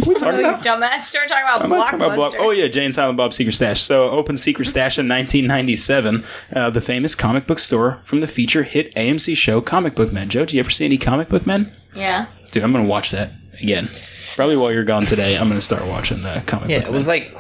what 0.05 0.07
are 0.07 0.09
we 0.09 0.15
talking 0.15 0.41
about? 0.41 0.63
dumbass. 0.63 1.01
Start 1.01 1.29
talking 1.29 1.43
about 1.45 1.63
I'm 1.63 1.71
not 1.71 1.85
talking 1.87 2.01
about 2.03 2.17
Block- 2.17 2.35
Oh 2.39 2.51
yeah, 2.51 2.69
Jane 2.69 2.93
Silent 2.93 3.17
Bob 3.17 3.33
Secret 3.33 3.53
Stash. 3.53 3.81
So 3.81 4.11
open 4.11 4.37
Secret 4.37 4.67
Stash 4.67 4.99
in 4.99 5.09
1997. 5.09 6.23
Uh, 6.55 6.69
the 6.71 6.83
famous 6.83 7.15
comic 7.15 7.47
book 7.47 7.59
store 7.59 8.01
from 8.05 8.21
the 8.21 8.27
feature 8.27 8.63
hit 8.63 8.95
AMC 8.95 9.37
show 9.37 9.61
Comic 9.63 9.95
Book 9.95 10.13
Men. 10.13 10.29
Joe, 10.29 10.45
do 10.45 10.55
you 10.57 10.61
ever 10.61 10.69
see 10.71 10.85
any 10.85 10.99
Comic 10.99 11.31
Book 11.31 11.47
Men? 11.47 11.73
Yeah. 11.95 12.27
Dude, 12.51 12.63
I'm 12.63 12.73
gonna 12.73 12.85
watch 12.85 13.11
that 13.13 13.33
again. 13.61 13.89
Probably 14.37 14.57
while 14.57 14.71
you're 14.73 14.85
gone 14.85 15.07
today, 15.07 15.39
I'm 15.39 15.49
gonna 15.49 15.63
start 15.63 15.87
watching 15.87 16.21
the 16.23 16.43
Comic 16.47 16.69
Yeah, 16.69 16.81
Book 16.81 16.85
Yeah, 16.87 16.89
it 16.89 16.93
was 16.93 17.07
Men. 17.07 17.21
like 17.33 17.39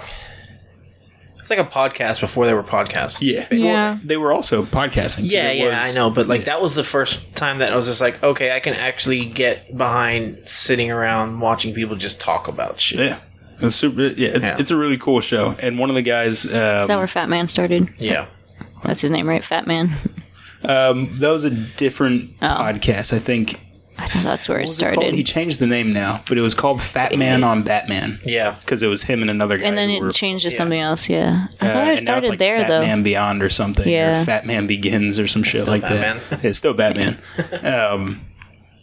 it's 1.44 1.50
like 1.50 1.58
a 1.58 1.64
podcast 1.64 2.20
before 2.20 2.46
there 2.46 2.56
were 2.56 2.62
podcasts. 2.62 3.20
yeah, 3.20 3.46
Yeah. 3.50 3.90
Well, 3.90 4.00
they 4.02 4.16
were 4.16 4.32
also 4.32 4.64
podcasting. 4.64 5.24
Yeah, 5.24 5.52
yeah, 5.52 5.64
was- 5.66 5.92
I 5.92 5.94
know, 5.94 6.08
but 6.08 6.26
like 6.26 6.40
yeah. 6.40 6.44
that 6.46 6.62
was 6.62 6.74
the 6.74 6.82
first 6.84 7.20
time 7.34 7.58
that 7.58 7.70
I 7.70 7.76
was 7.76 7.86
just 7.86 8.00
like, 8.00 8.22
okay, 8.22 8.52
I 8.56 8.60
can 8.60 8.72
actually 8.72 9.26
get 9.26 9.76
behind 9.76 10.48
sitting 10.48 10.90
around 10.90 11.40
watching 11.40 11.74
people 11.74 11.96
just 11.96 12.18
talk 12.18 12.48
about 12.48 12.80
shit. 12.80 12.98
Yeah. 13.00 13.18
It's 13.60 13.76
super, 13.76 14.00
yeah, 14.00 14.30
it's, 14.30 14.46
Yeah. 14.46 14.56
it's 14.58 14.70
a 14.70 14.76
really 14.78 14.96
cool 14.96 15.20
show. 15.20 15.54
And 15.58 15.78
one 15.78 15.90
of 15.90 15.96
the 15.96 16.02
guys, 16.02 16.46
Is 16.46 16.50
that 16.52 16.90
um, 16.90 16.96
where 16.96 17.06
Fat 17.06 17.28
Man 17.28 17.46
started? 17.46 17.90
Yeah. 17.98 18.26
That's 18.82 19.02
his 19.02 19.10
name, 19.10 19.28
right? 19.28 19.44
Fat 19.44 19.66
Man. 19.66 19.90
um, 20.64 21.18
that 21.20 21.28
was 21.28 21.44
a 21.44 21.50
different 21.50 22.30
Oh. 22.40 22.46
podcast. 22.46 23.12
I 23.12 23.18
think 23.18 23.60
I 23.96 24.08
thought 24.08 24.24
that's 24.24 24.48
where 24.48 24.58
it 24.58 24.62
What 24.62 24.70
it 24.70 24.72
started. 24.72 25.14
He 25.14 25.22
changed 25.22 25.60
the 25.60 25.66
name 25.66 25.92
now, 25.92 26.20
but 26.28 26.36
it 26.36 26.40
was 26.40 26.52
called 26.54 26.82
Fat 26.82 27.16
Man 27.16 27.44
on 27.44 27.62
Batman 27.62 28.18
Yeah. 28.24 28.56
because 28.60 28.82
it 28.82 28.88
was 28.88 29.04
him 29.04 29.22
and 29.22 29.30
another 29.30 29.56
guy. 29.56 29.66
and 29.66 29.78
then 29.78 29.88
it 29.90 30.02
were, 30.02 30.10
changed 30.10 30.44
to 30.44 30.50
yeah. 30.50 30.56
something 30.56 30.80
else. 30.80 31.08
Yeah, 31.08 31.46
I 31.60 31.66
uh, 31.68 31.72
thought 31.72 31.76
and 31.76 31.86
now 31.86 31.92
it 31.92 31.98
started 31.98 32.28
like 32.30 32.38
there 32.40 32.58
Fat 32.58 32.68
though. 32.68 32.80
Man 32.80 33.02
Beyond 33.04 33.42
or 33.42 33.50
something. 33.50 33.88
Yeah. 33.88 34.22
Or 34.22 34.24
Fat 34.24 34.46
Man 34.46 34.66
Begins 34.66 35.18
or 35.18 35.26
some 35.28 35.42
shit 35.44 35.66
like 35.68 35.82
Batman. 35.82 36.20
that. 36.30 36.44
It's 36.44 36.58
still 36.58 36.74
Batman. 36.74 37.18
um, 37.62 38.20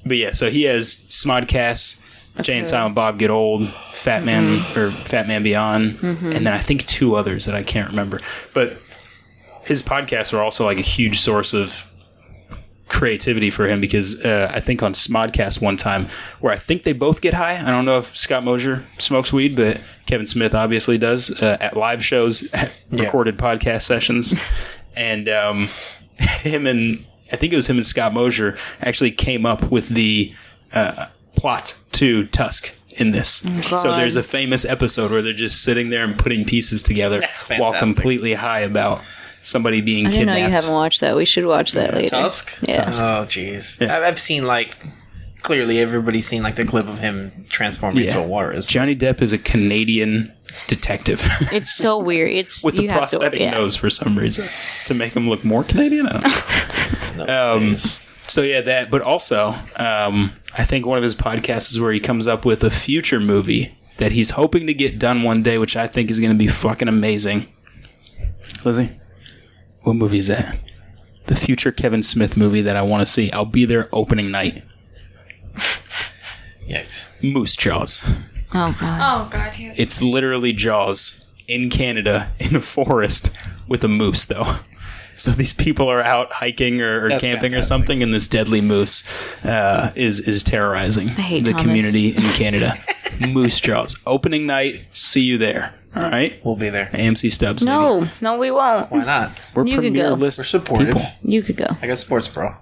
but 0.05 0.16
yeah, 0.18 0.32
so 0.32 0.49
he 0.49 0.64
has 0.64 0.95
Smodcast, 1.09 1.99
Jay 2.41 2.57
and 2.57 2.68
Silent 2.68 2.95
Bob 2.95 3.20
Get 3.20 3.30
Old, 3.30 3.70
Fat 3.91 4.24
Man 4.24 4.59
Mm-hmm. 4.59 4.80
or 4.80 4.91
Fat 5.05 5.28
Man 5.28 5.43
Beyond, 5.43 5.99
and 6.01 6.32
then 6.34 6.47
I 6.47 6.57
think 6.57 6.86
two 6.88 7.16
others 7.16 7.45
that 7.45 7.55
I 7.55 7.64
can't 7.64 7.89
remember. 7.89 8.22
But 8.53 8.78
his 9.66 9.84
podcasts 9.84 10.34
are 10.34 10.41
also 10.41 10.64
like 10.66 10.78
a 10.80 10.82
huge 10.82 11.20
source 11.20 11.53
of 11.53 11.86
creativity 12.91 13.49
for 13.49 13.67
him 13.67 13.79
because 13.81 14.23
uh, 14.23 14.51
I 14.53 14.59
think 14.59 14.83
on 14.83 14.93
Smodcast 14.93 15.61
one 15.61 15.77
time 15.77 16.07
where 16.39 16.53
I 16.53 16.57
think 16.57 16.83
they 16.83 16.93
both 16.93 17.21
get 17.21 17.33
high. 17.33 17.57
I 17.57 17.71
don't 17.71 17.85
know 17.85 17.97
if 17.97 18.15
Scott 18.17 18.43
Mosier 18.43 18.85
smokes 18.97 19.31
weed, 19.31 19.55
but 19.55 19.81
Kevin 20.05 20.27
Smith 20.27 20.53
obviously 20.53 20.97
does 20.97 21.31
uh, 21.41 21.57
at 21.59 21.77
live 21.77 22.03
shows, 22.03 22.49
at 22.53 22.71
recorded 22.91 23.37
podcast 23.37 23.83
sessions, 23.83 24.35
and 24.95 25.29
um, 25.29 25.69
him 26.19 26.67
and 26.67 27.05
I 27.31 27.37
think 27.37 27.53
it 27.53 27.55
was 27.55 27.67
him 27.67 27.77
and 27.77 27.85
Scott 27.85 28.13
Mosier 28.13 28.57
actually 28.81 29.11
came 29.11 29.45
up 29.45 29.71
with 29.71 29.89
the 29.89 30.33
uh, 30.73 31.07
plot 31.35 31.77
to 31.93 32.27
Tusk. 32.27 32.75
In 32.97 33.11
this, 33.11 33.41
so 33.61 33.83
there's 33.83 34.17
a 34.17 34.21
famous 34.21 34.65
episode 34.65 35.11
where 35.11 35.21
they're 35.21 35.31
just 35.31 35.63
sitting 35.63 35.91
there 35.91 36.03
and 36.03 36.15
putting 36.15 36.43
pieces 36.43 36.83
together 36.83 37.23
while 37.57 37.71
completely 37.71 38.33
high 38.33 38.59
about 38.59 39.01
somebody 39.41 39.81
being 39.81 40.07
I 40.07 40.11
didn't 40.11 40.27
know 40.27 40.33
kidnapped. 40.35 40.49
you 40.51 40.55
haven't 40.55 40.73
watched 40.73 41.01
that. 41.01 41.15
We 41.15 41.25
should 41.25 41.45
watch 41.45 41.73
that 41.73 41.93
later. 41.93 42.09
Tusk. 42.09 42.51
Yeah. 42.61 42.89
Oh, 42.93 43.25
jeez. 43.27 43.81
Yeah. 43.81 43.97
I- 43.97 44.07
I've 44.07 44.19
seen 44.19 44.45
like 44.45 44.77
clearly 45.41 45.79
everybody's 45.79 46.27
seen 46.27 46.43
like 46.43 46.55
the 46.55 46.63
clip 46.65 46.87
of 46.87 46.99
him 46.99 47.45
transforming 47.49 48.03
into 48.05 48.17
Yeah. 48.19 48.23
a 48.23 48.27
walrus. 48.27 48.67
Johnny 48.67 48.95
Depp 48.95 49.21
is 49.23 49.33
a 49.33 49.39
Canadian 49.39 50.31
detective 50.67 51.21
It's 51.51 51.73
so 51.73 51.97
weird. 51.97 52.31
It's 52.31 52.63
with 52.63 52.75
you 52.75 52.87
a 52.87 52.91
have 52.91 53.09
to, 53.09 53.17
prosthetic 53.17 53.39
yeah. 53.41 53.51
nose 53.51 53.75
for 53.75 53.89
some 53.89 54.17
reason 54.17 54.45
to 54.85 54.93
make 54.93 55.15
him 55.15 55.27
look 55.27 55.43
more 55.43 55.63
Canadian. 55.63 56.07
I 56.07 56.11
don't 56.13 56.23
know. 57.17 57.25
No, 57.25 57.55
Um, 57.57 57.75
so 58.27 58.41
yeah, 58.41 58.61
that. 58.61 58.89
But 58.89 59.01
also, 59.01 59.53
um, 59.75 60.31
I 60.57 60.63
think 60.63 60.85
one 60.85 60.97
of 60.97 61.03
his 61.03 61.13
podcasts 61.15 61.71
is 61.71 61.79
where 61.79 61.91
he 61.91 61.99
comes 61.99 62.25
up 62.25 62.45
with 62.45 62.63
a 62.63 62.69
future 62.71 63.19
movie 63.19 63.77
that 63.97 64.13
he's 64.13 64.29
hoping 64.31 64.65
to 64.67 64.73
get 64.73 64.97
done 64.97 65.23
one 65.23 65.43
day, 65.43 65.57
which 65.57 65.75
I 65.75 65.87
think 65.87 66.09
is 66.09 66.19
going 66.21 66.31
to 66.31 66.37
be 66.37 66.47
fucking 66.47 66.87
amazing. 66.87 67.47
Lizzie, 68.63 68.91
what 69.84 69.95
movie 69.95 70.19
is 70.19 70.27
that? 70.27 70.57
The 71.27 71.36
future 71.36 71.71
Kevin 71.71 72.03
Smith 72.03 72.36
movie 72.36 72.61
that 72.61 72.75
I 72.75 72.82
want 72.82 73.05
to 73.05 73.11
see. 73.11 73.32
I'll 73.32 73.45
be 73.45 73.65
there 73.65 73.89
opening 73.93 74.32
night. 74.32 74.63
Yikes. 76.67 77.07
Moose 77.21 77.55
Jaws. 77.55 78.01
Oh 78.53 78.75
god. 78.79 78.99
Oh 79.01 79.29
god, 79.29 79.57
yes. 79.57 79.77
It's 79.79 80.01
literally 80.01 80.53
Jaws 80.53 81.25
in 81.47 81.69
Canada 81.69 82.32
in 82.39 82.55
a 82.55 82.61
forest 82.61 83.32
with 83.67 83.84
a 83.84 83.88
moose, 83.88 84.25
though. 84.25 84.57
So 85.15 85.32
these 85.32 85.53
people 85.53 85.89
are 85.89 86.01
out 86.01 86.32
hiking 86.32 86.82
or, 86.82 87.05
or 87.05 87.09
That's 87.09 87.21
camping 87.21 87.53
or 87.53 87.61
something, 87.63 88.01
and 88.01 88.13
this 88.13 88.27
deadly 88.27 88.61
moose 88.61 89.03
uh, 89.45 89.91
is 89.95 90.19
is 90.21 90.43
terrorizing 90.43 91.07
the 91.07 91.51
Thomas. 91.51 91.61
community 91.61 92.15
in 92.15 92.23
Canada. 92.34 92.73
moose 93.29 93.59
Jaws 93.59 94.01
opening 94.07 94.45
night. 94.45 94.86
See 94.93 95.21
you 95.21 95.38
there. 95.38 95.75
All 95.95 96.03
right. 96.09 96.39
We'll 96.45 96.55
be 96.55 96.69
there. 96.69 96.89
AMC 96.93 97.31
Stubs. 97.31 97.63
baby. 97.63 97.71
no, 97.71 98.05
no, 98.21 98.37
we 98.37 98.49
won't. 98.51 98.91
Why 98.91 99.03
not? 99.03 99.39
we're 99.53 99.65
You 99.65 99.73
can 99.81 99.93
premier 99.93 100.09
go. 100.09 100.13
list 100.15 100.39
We're 100.39 100.45
supportive. 100.45 100.95
people. 100.95 101.11
You 101.23 101.41
could 101.43 101.57
go. 101.57 101.67
I 101.81 101.87
got 101.87 101.97
sports 101.97 102.27
bro. 102.29 102.55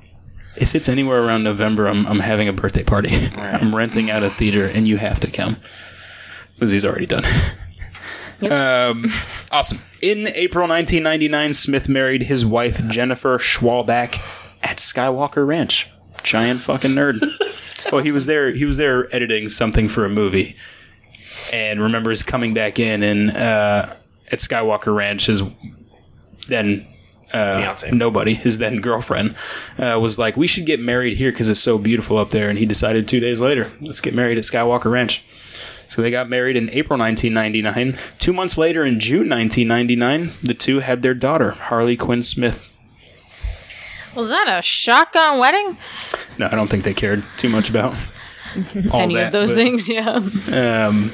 If 0.55 0.73
it's 0.75 0.89
anywhere 0.89 1.23
around 1.23 1.43
November, 1.43 1.88
I'm 1.88 2.07
I'm 2.07 2.19
having 2.19 2.47
a 2.47 2.53
birthday 2.53 2.84
party. 2.84 3.11
I'm 3.36 3.75
renting 3.75 4.09
out 4.09 4.23
a 4.23 4.30
theater, 4.30 4.65
and 4.65 4.88
you 4.88 4.97
have 4.97 5.19
to 5.21 5.30
come. 5.32 5.57
Lizzie's 6.59 6.84
already 6.86 7.05
done. 7.05 7.23
Um, 8.49 9.11
awesome. 9.51 9.80
In 10.01 10.30
April 10.30 10.65
1999, 10.67 11.51
Smith 11.51 11.89
married 11.89 12.23
his 12.23 12.45
wife 12.45 12.82
Jennifer 12.88 13.38
Schwalbach 13.38 14.13
at 14.63 14.77
Skywalker 14.77 15.45
Ranch. 15.45 15.89
Giant 16.23 16.61
fucking 16.61 16.91
nerd. 16.91 17.21
well, 17.91 18.01
he 18.01 18.11
was 18.11 18.27
there. 18.27 18.51
He 18.51 18.63
was 18.63 18.77
there 18.77 19.13
editing 19.13 19.49
something 19.49 19.89
for 19.89 20.05
a 20.05 20.09
movie, 20.09 20.55
and 21.51 21.81
remembers 21.81 22.23
coming 22.23 22.53
back 22.53 22.79
in 22.79 23.03
and 23.03 23.31
uh, 23.31 23.93
at 24.31 24.39
Skywalker 24.39 24.95
Ranch, 24.95 25.25
his 25.27 25.41
then 26.47 26.85
uh, 27.33 27.59
Fiance. 27.59 27.91
nobody, 27.91 28.33
his 28.33 28.57
then 28.57 28.81
girlfriend, 28.81 29.35
uh, 29.77 29.99
was 30.01 30.17
like, 30.17 30.35
"We 30.37 30.47
should 30.47 30.65
get 30.65 30.79
married 30.79 31.17
here 31.17 31.31
because 31.31 31.49
it's 31.49 31.59
so 31.59 31.77
beautiful 31.77 32.17
up 32.17 32.29
there." 32.31 32.49
And 32.49 32.57
he 32.57 32.65
decided 32.65 33.07
two 33.07 33.19
days 33.19 33.39
later, 33.39 33.71
"Let's 33.81 34.01
get 34.01 34.13
married 34.15 34.37
at 34.37 34.43
Skywalker 34.43 34.91
Ranch." 34.91 35.23
So 35.87 36.03
they 36.03 36.11
got 36.11 36.29
married 36.29 36.55
in 36.55 36.69
April 36.69 36.99
1999. 36.99 37.97
Two 38.19 38.31
months 38.31 38.59
later, 38.59 38.85
in 38.85 38.99
June 38.99 39.27
1999, 39.27 40.33
the 40.43 40.53
two 40.53 40.79
had 40.81 41.01
their 41.01 41.15
daughter, 41.15 41.51
Harley 41.51 41.97
Quinn 41.97 42.21
Smith. 42.21 42.71
Was 44.15 44.29
that 44.29 44.45
a 44.47 44.61
shotgun 44.61 45.39
wedding? 45.39 45.77
No, 46.37 46.45
I 46.47 46.55
don't 46.55 46.67
think 46.67 46.83
they 46.83 46.93
cared 46.93 47.23
too 47.37 47.49
much 47.49 47.69
about 47.71 47.93
all 48.91 49.01
Any 49.01 49.15
that. 49.15 49.27
of 49.27 49.31
those 49.31 49.51
but, 49.51 49.57
things, 49.57 49.89
yeah. 49.89 50.09
Um, 50.87 51.11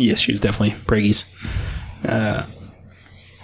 yes, 0.00 0.20
she 0.20 0.32
was 0.32 0.40
definitely 0.40 0.78
preggies. 0.84 1.24
Uh, 2.04 2.46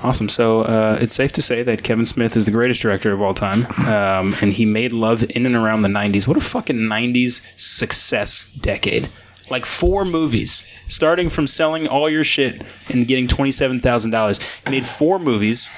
awesome. 0.02 0.28
So 0.28 0.62
uh, 0.62 0.98
it's 1.00 1.14
safe 1.14 1.32
to 1.32 1.42
say 1.42 1.62
that 1.62 1.82
Kevin 1.82 2.06
Smith 2.06 2.36
is 2.36 2.46
the 2.46 2.52
greatest 2.52 2.80
director 2.80 3.12
of 3.12 3.20
all 3.20 3.34
time, 3.34 3.66
um, 3.86 4.34
and 4.40 4.52
he 4.52 4.64
made 4.64 4.92
love 4.92 5.22
in 5.30 5.46
and 5.46 5.54
around 5.54 5.82
the 5.82 5.88
'90s. 5.88 6.26
What 6.26 6.36
a 6.36 6.40
fucking 6.40 6.76
'90s 6.76 7.46
success 7.56 8.50
decade! 8.60 9.08
Like 9.50 9.64
four 9.64 10.04
movies, 10.04 10.66
starting 10.88 11.28
from 11.28 11.46
selling 11.46 11.86
all 11.86 12.10
your 12.10 12.24
shit 12.24 12.62
and 12.88 13.06
getting 13.06 13.28
twenty-seven 13.28 13.80
thousand 13.80 14.10
dollars. 14.10 14.40
He 14.64 14.70
made 14.70 14.86
four 14.86 15.18
movies, 15.18 15.70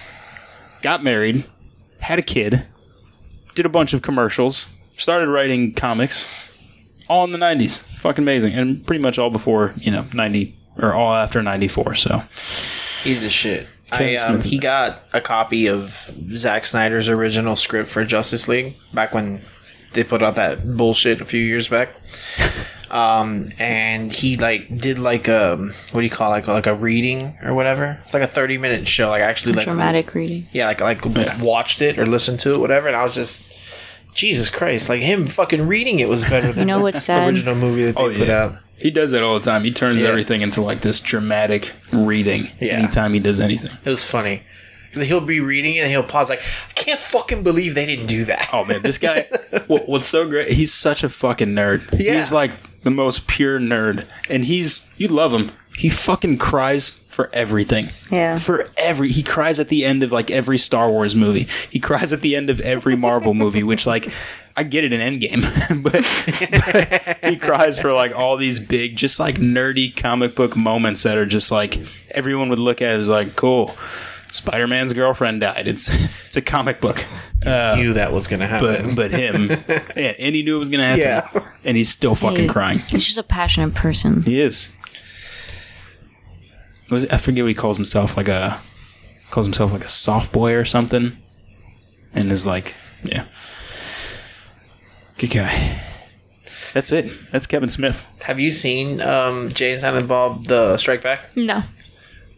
got 0.83 1.05
married, 1.05 1.45
had 2.01 2.18
a 2.18 2.22
kid, 2.22 2.64
did 3.55 3.66
a 3.66 3.70
bunch 3.70 3.93
of 3.93 4.03
commercials, 4.03 4.70
started 4.97 5.29
writing 5.29 5.74
comics, 5.74 6.26
all 7.09 7.24
in 7.24 7.33
the 7.33 7.39
90s. 7.39 7.83
Fucking 7.99 8.22
amazing. 8.22 8.55
And 8.55 8.87
pretty 8.87 9.03
much 9.03 9.18
all 9.18 9.31
before, 9.31 9.74
you 9.76 9.91
know, 9.91 10.07
90 10.12 10.57
or 10.79 10.95
all 10.95 11.14
after 11.14 11.43
94. 11.43 11.95
So, 11.97 12.22
He's 13.03 13.22
a 13.22 13.31
shit. 13.31 13.66
I, 13.91 14.16
um, 14.16 14.43
he 14.43 14.59
got 14.59 15.03
a 15.12 15.20
copy 15.20 15.66
of 15.66 16.11
Zack 16.35 16.66
Snyder's 16.66 17.09
original 17.09 17.57
script 17.57 17.89
for 17.89 18.05
Justice 18.05 18.47
League 18.47 18.76
back 18.93 19.14
when 19.14 19.41
they 19.95 20.05
put 20.05 20.22
out 20.22 20.35
that 20.35 20.76
bullshit 20.76 21.20
a 21.22 21.24
few 21.24 21.41
years 21.41 21.68
back. 21.68 21.91
Um, 22.91 23.53
and 23.59 24.11
he 24.11 24.39
like 24.39 24.74
did 24.79 24.99
like 24.99 25.29
a 25.29 25.57
what 25.93 26.01
do 26.01 26.05
you 26.05 26.09
call 26.11 26.33
it? 26.33 26.37
like 26.37 26.47
like 26.49 26.66
a 26.66 26.74
reading 26.74 27.37
or 27.43 27.53
whatever. 27.53 28.01
It's 28.03 28.14
like 28.14 28.22
a 28.22 28.26
thirty 28.26 28.57
minute 28.57 28.89
show. 28.89 29.11
Like 29.11 29.20
actually 29.20 29.53
like 29.53 29.66
Dramatic 29.66 30.14
reading. 30.14 30.47
yeah, 30.53 30.66
like 30.66 30.81
like 30.81 31.05
watched 31.39 31.83
it 31.83 31.99
or 31.99 32.07
listened 32.07 32.41
to 32.41 32.55
it, 32.55 32.59
whatever. 32.59 32.87
And 32.87 32.97
I 32.97 33.03
was 33.03 33.14
just 33.14 33.45
Jesus 34.18 34.50
Christ, 34.50 34.88
like 34.88 35.00
him 35.00 35.26
fucking 35.28 35.68
reading 35.68 36.00
it 36.00 36.08
was 36.08 36.24
better 36.24 36.52
than 36.52 36.60
you 36.68 36.74
know 36.74 36.80
what's 36.80 36.98
the 36.98 37.02
sad? 37.02 37.28
original 37.28 37.54
movie 37.54 37.84
that 37.84 37.94
they 37.96 38.02
Oh, 38.02 38.08
put 38.12 38.26
yeah. 38.26 38.42
out. 38.44 38.56
he 38.76 38.90
does 38.90 39.12
that 39.12 39.22
all 39.22 39.38
the 39.38 39.44
time. 39.44 39.62
He 39.62 39.70
turns 39.72 40.02
Yeah. 40.02 40.08
everything 40.08 40.42
into 40.42 40.60
like 40.60 40.80
this 40.80 40.98
dramatic 41.00 41.72
reading 41.92 42.50
Yeah. 42.60 42.74
anytime 42.78 43.14
he 43.14 43.20
does 43.20 43.38
anything. 43.38 43.70
It 43.84 43.88
was 43.88 44.04
funny. 44.04 44.42
Because 44.90 45.06
he'll 45.06 45.20
be 45.20 45.38
reading 45.38 45.76
it 45.76 45.80
and 45.80 45.90
he'll 45.90 46.02
pause 46.02 46.30
like, 46.30 46.40
I 46.40 46.72
can't 46.72 46.98
fucking 46.98 47.42
believe 47.44 47.74
they 47.76 47.86
didn't 47.86 48.06
do 48.06 48.24
that. 48.24 48.48
Oh 48.52 48.64
man, 48.64 48.82
this 48.82 48.98
guy, 48.98 49.28
what, 49.68 49.88
what's 49.88 50.08
so 50.08 50.28
great, 50.28 50.50
he's 50.50 50.72
such 50.72 51.04
a 51.04 51.08
fucking 51.10 51.48
nerd. 51.50 51.82
Yeah. 51.98 52.14
He's 52.16 52.32
like 52.32 52.52
the 52.82 52.90
most 52.90 53.28
pure 53.28 53.60
nerd. 53.60 54.04
And 54.28 54.44
he's, 54.46 54.90
you 54.96 55.06
love 55.08 55.32
him. 55.32 55.52
He 55.76 55.88
fucking 55.90 56.38
cries 56.38 57.00
for 57.18 57.28
everything. 57.32 57.90
Yeah. 58.12 58.38
For 58.38 58.68
every, 58.76 59.10
he 59.10 59.24
cries 59.24 59.58
at 59.58 59.66
the 59.66 59.84
end 59.84 60.04
of 60.04 60.12
like 60.12 60.30
every 60.30 60.56
Star 60.56 60.88
Wars 60.88 61.16
movie. 61.16 61.48
He 61.68 61.80
cries 61.80 62.12
at 62.12 62.20
the 62.20 62.36
end 62.36 62.48
of 62.48 62.60
every 62.60 62.94
Marvel 62.94 63.34
movie, 63.34 63.64
which 63.64 63.88
like, 63.88 64.12
I 64.56 64.62
get 64.62 64.84
it 64.84 64.92
in 64.92 65.00
Endgame, 65.00 65.82
but, 65.82 67.18
but 67.20 67.28
he 67.28 67.36
cries 67.36 67.76
for 67.80 67.92
like 67.92 68.14
all 68.14 68.36
these 68.36 68.60
big, 68.60 68.94
just 68.94 69.18
like 69.18 69.34
nerdy 69.38 69.94
comic 69.96 70.36
book 70.36 70.56
moments 70.56 71.02
that 71.02 71.18
are 71.18 71.26
just 71.26 71.50
like, 71.50 71.80
everyone 72.12 72.50
would 72.50 72.60
look 72.60 72.80
at 72.82 72.92
as 72.92 73.08
like, 73.08 73.34
cool. 73.34 73.74
Spider 74.30 74.68
Man's 74.68 74.92
girlfriend 74.92 75.40
died. 75.40 75.66
It's 75.66 75.88
it's 76.26 76.36
a 76.36 76.42
comic 76.42 76.80
book. 76.82 77.02
Uh, 77.44 77.74
knew 77.78 77.94
that 77.94 78.12
was 78.12 78.28
going 78.28 78.40
to 78.40 78.46
happen. 78.46 78.94
but 78.94 79.10
but 79.10 79.10
him, 79.10 79.48
yeah, 79.96 80.12
and 80.18 80.34
he 80.36 80.42
knew 80.42 80.54
it 80.56 80.58
was 80.58 80.68
gonna 80.68 80.84
happen. 80.96 81.40
Yeah. 81.42 81.48
and 81.64 81.76
he's 81.78 81.88
still 81.88 82.14
fucking 82.14 82.42
He- 82.42 82.48
crying. 82.48 82.78
He's 82.78 83.06
just 83.06 83.16
a 83.16 83.22
passionate 83.22 83.74
person. 83.74 84.22
He 84.22 84.38
is. 84.40 84.70
Was 86.91 87.05
it, 87.05 87.12
I 87.12 87.18
forget 87.18 87.45
what 87.45 87.49
he 87.49 87.55
calls 87.55 87.76
himself, 87.76 88.16
like 88.16 88.28
a 88.28 88.61
calls 89.30 89.47
himself 89.47 89.72
like 89.72 89.84
a 89.84 89.89
soft 89.89 90.32
boy 90.32 90.55
or 90.55 90.64
something, 90.64 91.16
and 92.14 92.32
is 92.32 92.47
like, 92.47 92.74
yeah, 93.03 93.26
good 95.18 95.30
guy. 95.30 95.82
That's 96.74 96.93
it. 96.93 97.12
That's 97.32 97.47
Kevin 97.47 97.68
Smith. 97.70 98.05
Have 98.22 98.39
you 98.41 98.53
seen 98.53 99.01
um, 99.01 99.51
Jay 99.53 99.72
and 99.72 99.80
Silent 99.80 100.07
Bob, 100.09 100.45
The 100.47 100.76
Strike 100.76 101.03
Back? 101.03 101.34
No. 101.36 101.62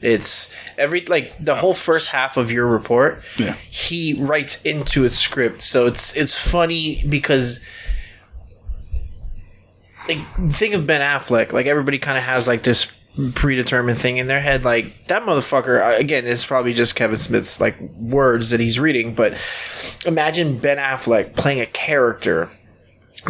It's 0.01 0.51
every, 0.79 1.03
like, 1.03 1.33
the 1.45 1.57
whole 1.57 1.75
first 1.75 2.09
half 2.09 2.37
of 2.39 2.51
your 2.51 2.67
report, 2.67 3.23
Yeah. 3.37 3.57
he 3.71 4.15
writes 4.15 4.63
into 4.63 5.05
its 5.05 5.19
script. 5.19 5.61
So 5.63 5.87
it's, 5.87 6.17
it's 6.17 6.35
funny 6.39 7.05
because, 7.07 7.61
like, 10.09 10.21
think 10.53 10.75
of 10.75 10.87
Ben 10.87 11.01
Affleck. 11.03 11.53
Like, 11.53 11.67
everybody 11.67 11.99
kind 11.99 12.17
of 12.17 12.25
has, 12.25 12.47
like, 12.49 12.63
this 12.63 12.91
predetermined 13.35 14.01
thing 14.01 14.19
in 14.19 14.27
their 14.27 14.41
head. 14.41 14.65
Like, 14.65 15.07
that 15.09 15.23
motherfucker, 15.23 15.99
again, 15.99 16.27
is 16.27 16.45
probably 16.45 16.75
just 16.75 16.97
Kevin 16.97 17.19
Smith's, 17.19 17.61
like, 17.61 17.79
words 17.99 18.51
that 18.51 18.61
he's 18.61 18.79
reading. 18.79 19.15
But 19.15 19.35
imagine 20.07 20.59
Ben 20.59 20.79
Affleck 20.79 21.37
playing 21.37 21.61
a 21.61 21.67
character 21.67 22.51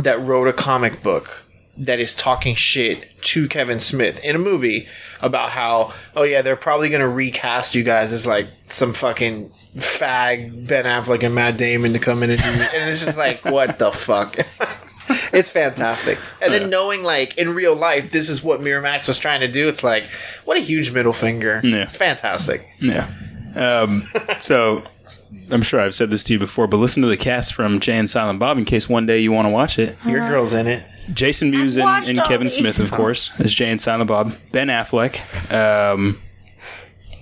that 0.02 0.20
wrote 0.20 0.48
a 0.48 0.52
comic 0.52 1.02
book 1.02 1.44
that 1.76 1.98
is 1.98 2.14
talking 2.14 2.54
shit 2.54 3.10
to 3.22 3.48
Kevin 3.48 3.80
Smith 3.80 4.20
in 4.20 4.36
a 4.36 4.38
movie 4.38 4.86
about 5.20 5.50
how, 5.50 5.92
oh 6.14 6.22
yeah, 6.22 6.42
they're 6.42 6.56
probably 6.56 6.90
to 7.00 7.08
recast 7.08 7.74
you 7.74 7.82
guys 7.82 8.12
as 8.12 8.26
like 8.26 8.48
some 8.68 8.92
fucking 8.92 9.50
fag 9.76 10.66
Ben 10.66 10.84
Affleck 10.84 11.22
and 11.22 11.34
Matt 11.34 11.56
Damon 11.56 11.92
to 11.94 11.98
come 11.98 12.22
in 12.22 12.30
and 12.30 12.38
do, 12.38 12.48
and 12.48 12.90
it's 12.90 13.04
just 13.04 13.16
like, 13.16 13.44
what 13.44 13.78
the 13.78 13.90
fuck? 13.92 14.36
it's 15.32 15.50
fantastic. 15.50 16.18
And 16.40 16.52
then 16.52 16.70
knowing 16.70 17.02
like 17.02 17.36
in 17.38 17.54
real 17.54 17.74
life, 17.74 18.10
this 18.10 18.28
is 18.28 18.42
what 18.42 18.60
Miramax 18.60 19.06
was 19.06 19.18
trying 19.18 19.40
to 19.40 19.48
do. 19.48 19.68
It's 19.68 19.82
like, 19.82 20.04
what 20.44 20.56
a 20.56 20.60
huge 20.60 20.90
middle 20.90 21.12
finger. 21.12 21.60
Yeah. 21.64 21.82
It's 21.82 21.96
fantastic. 21.96 22.66
Yeah. 22.78 23.10
Um, 23.56 24.08
so 24.40 24.84
I'm 25.50 25.62
sure 25.62 25.80
I've 25.80 25.94
said 25.94 26.10
this 26.10 26.24
to 26.24 26.32
you 26.34 26.38
before, 26.38 26.66
but 26.66 26.78
listen 26.78 27.02
to 27.02 27.08
the 27.08 27.16
cast 27.16 27.54
from 27.54 27.80
Jay 27.80 27.98
and 27.98 28.08
Silent 28.08 28.38
Bob 28.38 28.58
in 28.58 28.64
case 28.64 28.88
one 28.88 29.06
day 29.06 29.18
you 29.20 29.32
want 29.32 29.46
to 29.46 29.50
watch 29.50 29.78
it. 29.78 29.96
Your 30.04 30.28
girl's 30.28 30.52
in 30.52 30.66
it. 30.66 30.84
Jason 31.12 31.50
Mewes 31.50 31.76
and, 31.76 31.88
and 32.08 32.22
Kevin 32.24 32.46
these. 32.46 32.54
Smith, 32.54 32.78
of 32.78 32.90
course, 32.90 33.38
as 33.40 33.52
Jay 33.52 33.70
and 33.70 33.80
Silent 33.80 34.08
Bob. 34.08 34.32
Ben 34.52 34.68
Affleck. 34.68 35.20
Um, 35.52 36.20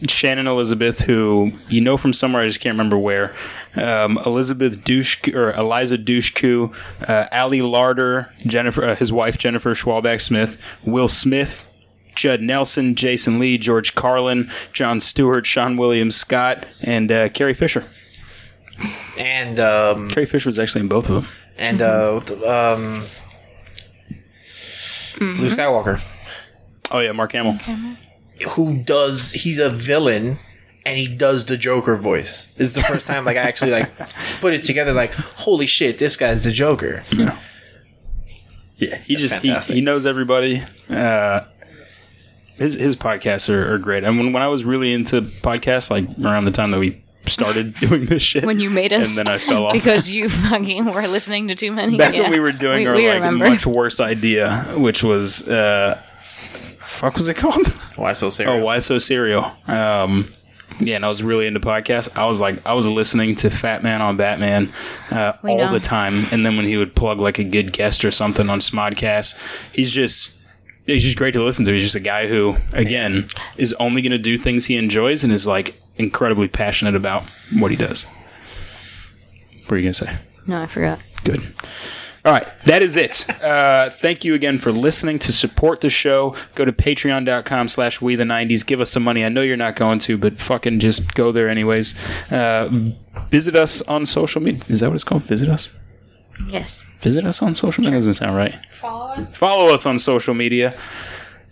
Shannon 0.09 0.47
Elizabeth, 0.47 1.01
who 1.01 1.53
you 1.69 1.81
know 1.81 1.97
from 1.97 2.13
somewhere, 2.13 2.43
I 2.43 2.47
just 2.47 2.61
can't 2.61 2.75
remember 2.75 2.97
where. 2.99 3.35
Um, 3.75 4.19
Elizabeth 4.25 4.79
Dushku, 4.85 5.35
or 5.35 5.53
Eliza 5.53 5.99
Dushku, 5.99 6.73
uh, 7.09 7.27
Ali 7.33 7.59
Larter, 7.61 8.31
Jennifer, 8.47 8.85
uh, 8.85 8.95
his 8.97 9.11
wife 9.13 9.39
Jennifer 9.39 9.75
Schwalbach 9.75 10.21
Smith, 10.21 10.57
Will 10.85 11.09
Smith, 11.09 11.67
Judd 12.15 12.41
Nelson, 12.41 12.95
Jason 12.95 13.39
Lee, 13.39 13.59
George 13.59 13.95
Carlin, 13.95 14.51
Jon 14.73 15.01
Stewart, 15.01 15.45
Seann 15.45 15.77
Williams 15.79 16.17
Scott, 16.17 16.65
and 16.81 17.11
uh, 17.11 17.29
Carrie 17.31 17.55
Fisher. 17.55 17.85
And 19.17 19.59
um 19.59 20.09
Carrie 20.09 20.27
Fisher 20.27 20.49
was 20.49 20.59
actually 20.61 20.83
in 20.83 20.89
both 20.89 21.09
of 21.09 21.15
them. 21.17 21.27
and 21.57 21.83
uh 21.83 22.21
um 22.47 23.03
Luke 25.21 25.53
Skywalker. 25.53 26.01
Oh 26.93 27.01
yeah, 27.01 27.11
Mark 27.13 27.33
Hamill. 27.33 27.59
Who 28.51 28.77
does 28.79 29.33
he's 29.33 29.59
a 29.59 29.71
villain 29.71 30.39
and 30.87 30.97
he 30.99 31.07
does 31.09 31.47
the 31.47 31.57
Joker 31.57 31.97
voice. 31.97 32.47
This 32.57 32.69
is 32.69 32.75
the 32.75 32.83
first 32.83 33.07
time 33.07 33.25
like 33.25 33.37
I 33.37 33.41
actually 33.41 33.73
like 33.73 33.91
put 34.41 34.55
it 34.55 34.63
together 34.63 34.93
like 34.93 35.13
holy 35.13 35.67
shit, 35.67 35.99
this 35.99 36.17
guy's 36.17 36.45
the 36.45 36.53
Joker. 36.53 37.05
Yeah, 38.77 38.97
he 38.99 39.17
just 39.17 39.35
he, 39.37 39.55
he 39.75 39.81
knows 39.81 40.07
everybody. 40.07 40.63
Uh, 40.89 41.41
his 42.57 42.75
his 42.75 42.95
podcasts 42.97 43.53
are, 43.53 43.75
are 43.75 43.79
great. 43.79 44.05
And 44.05 44.19
when 44.19 44.33
when 44.33 44.43
I 44.43 44.49
was 44.49 44.65
really 44.65 44.93
into 44.93 45.23
podcasts, 45.23 45.91
like 45.91 46.07
around 46.25 46.45
the 46.45 46.53
time 46.53 46.71
that 46.71 46.79
we 46.79 47.03
started 47.27 47.75
doing 47.81 48.05
this 48.07 48.23
shit, 48.23 48.45
when 48.45 48.61
you 48.61 48.71
made 48.71 48.93
us, 48.93 49.09
and 49.09 49.19
then 49.19 49.27
I 49.27 49.39
fell 49.39 49.67
off. 49.67 49.73
because 49.73 50.09
you 50.09 50.29
fucking 50.29 50.85
were 50.93 51.09
listening 51.09 51.49
to 51.49 51.57
too 51.57 51.73
many. 51.73 51.97
Back 51.97 52.15
Yeah. 52.15 52.23
when 52.23 52.31
we 52.33 52.39
were 52.41 52.53
doing 52.53 52.81
We- 52.83 52.87
our 52.87 52.95
we 52.95 53.07
like 53.09 53.15
remember. 53.15 53.49
much 53.51 53.67
worse 53.67 53.99
idea, 53.99 54.63
which 54.77 55.03
was 55.03 55.47
uh, 55.49 56.01
fuck 56.99 57.15
was 57.15 57.29
it 57.29 57.37
called? 57.37 57.67
Why 57.97 58.13
so 58.13 58.29
serious? 58.31 58.61
Oh, 58.61 58.65
why 58.65 58.79
so 58.81 58.99
serial? 58.99 59.51
Um, 59.67 60.33
yeah, 60.81 60.97
and 60.97 61.05
I 61.05 61.09
was 61.09 61.23
really 61.23 61.47
into 61.47 61.61
podcasts. 61.61 62.09
I 62.17 62.27
was 62.27 62.41
like, 62.41 62.65
I 62.67 62.75
was 62.75 62.89
listening 62.89 63.35
to 63.37 63.51
Fat 63.51 63.83
Man 63.83 64.01
on 64.03 64.17
Batman 64.17 64.73
uh, 65.11 65.33
all 65.43 65.59
know. 65.59 65.73
the 65.73 65.81
time, 65.81 66.27
and 66.31 66.47
then 66.47 66.57
when 66.57 66.65
he 66.65 66.77
would 66.77 66.95
plug 66.95 67.21
like 67.21 67.39
a 67.39 67.45
good 67.45 67.73
guest 67.73 68.05
or 68.05 68.11
something 68.11 68.49
on 68.49 68.61
Smodcast, 68.61 69.39
he's 69.73 69.91
just. 69.91 70.37
He's 70.87 71.03
just 71.03 71.19
great 71.19 71.33
to 71.33 71.43
listen 71.43 71.67
to. 71.67 71.73
He's 71.75 71.83
just 71.83 71.97
a 71.97 72.01
guy 72.01 72.29
who, 72.29 72.57
again, 72.73 73.29
is 73.59 73.75
only 73.75 74.01
going 74.01 74.13
to 74.13 74.17
do 74.17 74.39
things 74.39 74.65
he 74.65 74.79
enjoys 74.79 75.23
and 75.23 75.31
is 75.31 75.47
like 75.47 75.79
incredibly 75.97 76.49
passionate 76.49 76.95
about 76.95 77.25
what 77.59 77.71
he 77.71 77.77
does. 77.77 78.07
What 79.67 79.73
are 79.73 79.77
you 79.77 79.83
going 79.83 79.93
to 79.93 80.07
say? 80.07 80.17
No, 80.47 80.63
I 80.63 80.67
forgot. 80.67 80.99
Good. 81.25 81.43
All 82.29 82.35
right, 82.35 82.47
that 82.67 82.83
is 82.83 82.99
it. 82.99 83.27
Uh, 83.43 83.89
thank 83.89 84.23
you 84.23 84.35
again 84.35 84.59
for 84.59 84.71
listening. 84.71 85.19
To 85.21 85.33
support 85.33 85.81
the 85.81 85.89
show, 85.89 86.37
go 86.55 86.67
to 86.67 86.73
patreon.com 86.73 87.69
slash 87.69 88.03
we 88.03 88.17
the 88.17 88.25
90s. 88.25 88.67
Give 88.67 88.83
us 88.83 88.91
some 88.91 89.03
money. 89.03 89.25
I 89.25 89.31
know 89.31 89.41
you're 89.41 89.57
not 89.57 89.77
going 89.77 89.99
to, 90.01 90.19
but 90.19 90.39
fucking 90.39 90.81
just 90.81 91.15
go 91.15 91.33
there 91.33 91.49
anyways. 91.49 91.99
Uh, 92.31 92.91
visit 93.31 93.57
us 93.57 93.81
on 93.81 94.05
social 94.05 94.43
media. 94.43 94.63
Is 94.69 94.81
that 94.81 94.89
what 94.91 94.97
it's 94.97 95.05
called? 95.05 95.23
Visit 95.23 95.49
us? 95.49 95.71
Yes. 96.49 96.85
Visit 97.01 97.25
us 97.25 97.41
on 97.41 97.55
social 97.55 97.81
media? 97.81 97.93
That 97.93 97.97
doesn't 97.97 98.15
sound 98.15 98.37
right. 98.37 98.59
Follow 98.79 99.07
us. 99.13 99.35
Follow 99.35 99.73
us 99.73 99.87
on 99.87 99.99
social 99.99 100.35
media. 100.35 100.79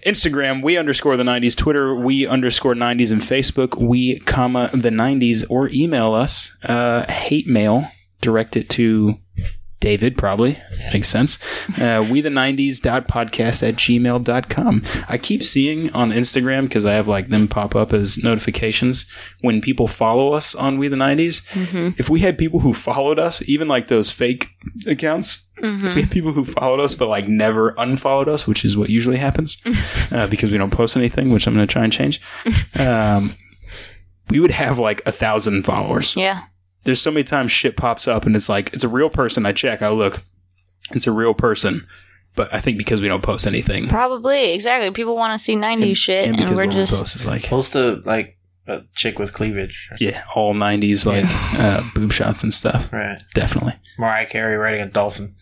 Instagram, 0.04 0.62
we 0.62 0.76
underscore 0.76 1.16
the 1.16 1.24
90s. 1.24 1.56
Twitter, 1.56 1.94
we 1.94 2.26
underscore 2.26 2.74
90s. 2.74 3.12
And 3.12 3.22
Facebook, 3.22 3.80
we, 3.80 4.18
comma, 4.18 4.68
the 4.74 4.90
90s. 4.90 5.42
Or 5.48 5.70
email 5.70 6.12
us, 6.12 6.54
uh, 6.64 7.10
hate 7.10 7.46
mail, 7.46 7.88
direct 8.20 8.58
it 8.58 8.68
to 8.70 9.16
David, 9.80 10.16
probably. 10.16 10.58
Makes 10.92 11.08
sense. 11.10 11.38
Uh, 11.78 12.04
we 12.10 12.20
the 12.20 12.28
90s 12.30 12.80
dot 12.80 13.08
podcast 13.08 13.62
at 13.66 13.76
gmail.com. 13.76 14.82
I 15.08 15.18
keep 15.18 15.42
seeing 15.42 15.92
on 15.92 16.12
Instagram, 16.12 16.62
because 16.62 16.84
I 16.84 16.94
have 16.94 17.08
like 17.08 17.28
them 17.28 17.46
pop 17.46 17.76
up 17.76 17.92
as 17.92 18.18
notifications 18.22 19.06
when 19.42 19.60
people 19.60 19.86
follow 19.86 20.32
us 20.32 20.54
on 20.54 20.78
We 20.78 20.88
the 20.88 20.96
90s. 20.96 21.42
If 21.98 22.08
we 22.08 22.20
had 22.20 22.38
people 22.38 22.60
who 22.60 22.72
followed 22.74 23.18
us, 23.18 23.42
even 23.46 23.68
like 23.68 23.88
those 23.88 24.10
fake 24.10 24.48
accounts, 24.86 25.46
if 25.58 25.94
we 25.94 26.02
had 26.02 26.10
people 26.10 26.32
who 26.32 26.44
followed 26.44 26.80
us 26.80 26.94
but 26.94 27.08
like 27.08 27.28
never 27.28 27.74
unfollowed 27.78 28.28
us, 28.28 28.46
which 28.46 28.64
is 28.64 28.76
what 28.76 28.90
usually 28.90 29.16
happens 29.18 29.58
uh, 30.10 30.26
because 30.26 30.52
we 30.52 30.58
don't 30.58 30.70
post 30.72 30.96
anything, 30.96 31.30
which 31.32 31.46
I'm 31.46 31.54
going 31.54 31.66
to 31.66 31.72
try 31.72 31.84
and 31.84 31.92
change, 31.92 32.20
um, 32.78 33.34
we 34.30 34.40
would 34.40 34.50
have 34.50 34.78
like 34.78 35.02
a 35.06 35.12
thousand 35.12 35.64
followers 35.64 36.16
Yeah. 36.16 36.42
There's 36.87 37.03
so 37.03 37.11
many 37.11 37.24
times 37.24 37.53
shit 37.53 37.76
pops 37.76 38.09
up 38.09 38.24
and 38.24 38.34
it's 38.34 38.49
like 38.49 38.72
it's 38.72 38.84
a 38.84 38.89
real 38.89 39.11
person. 39.11 39.45
I 39.45 39.53
check, 39.53 39.82
I 39.82 39.89
look, 39.91 40.22
it's 40.93 41.07
a 41.07 41.12
real 41.12 41.34
person. 41.34 41.87
But 42.34 42.53
I 42.53 42.61
think 42.61 42.76
because 42.76 43.01
we 43.01 43.09
don't 43.09 43.22
post 43.22 43.47
anything, 43.47 43.89
Probably. 43.89 44.53
Exactly. 44.53 44.91
People 44.91 45.16
want 45.16 45.39
to 45.39 45.43
see 45.43 45.57
90s 45.57 45.97
shit, 45.97 46.28
and, 46.28 46.37
because 46.37 46.55
we're 46.55 46.66
just. 46.66 46.93
post, 46.93 47.16
it's 47.16 47.24
like 47.26 47.45
Close 47.45 47.70
to 47.70 48.03
like 48.05 48.37
a 48.66 48.82
chick 48.95 49.18
with 49.18 49.32
cleavage. 49.32 49.89
yeah, 49.99 50.22
all 50.34 50.55
'90s 50.55 51.07
like 51.07 51.24
uh, 51.59 51.82
boob 51.95 52.12
shots 52.12 52.43
and 52.43 52.53
stuff. 52.53 52.93
Right. 52.93 53.22
Definitely. 53.34 53.74
Mariah 53.99 54.26
Carey 54.26 54.57
riding 54.57 54.82
a 54.82 54.87
dolphin. 54.87 55.34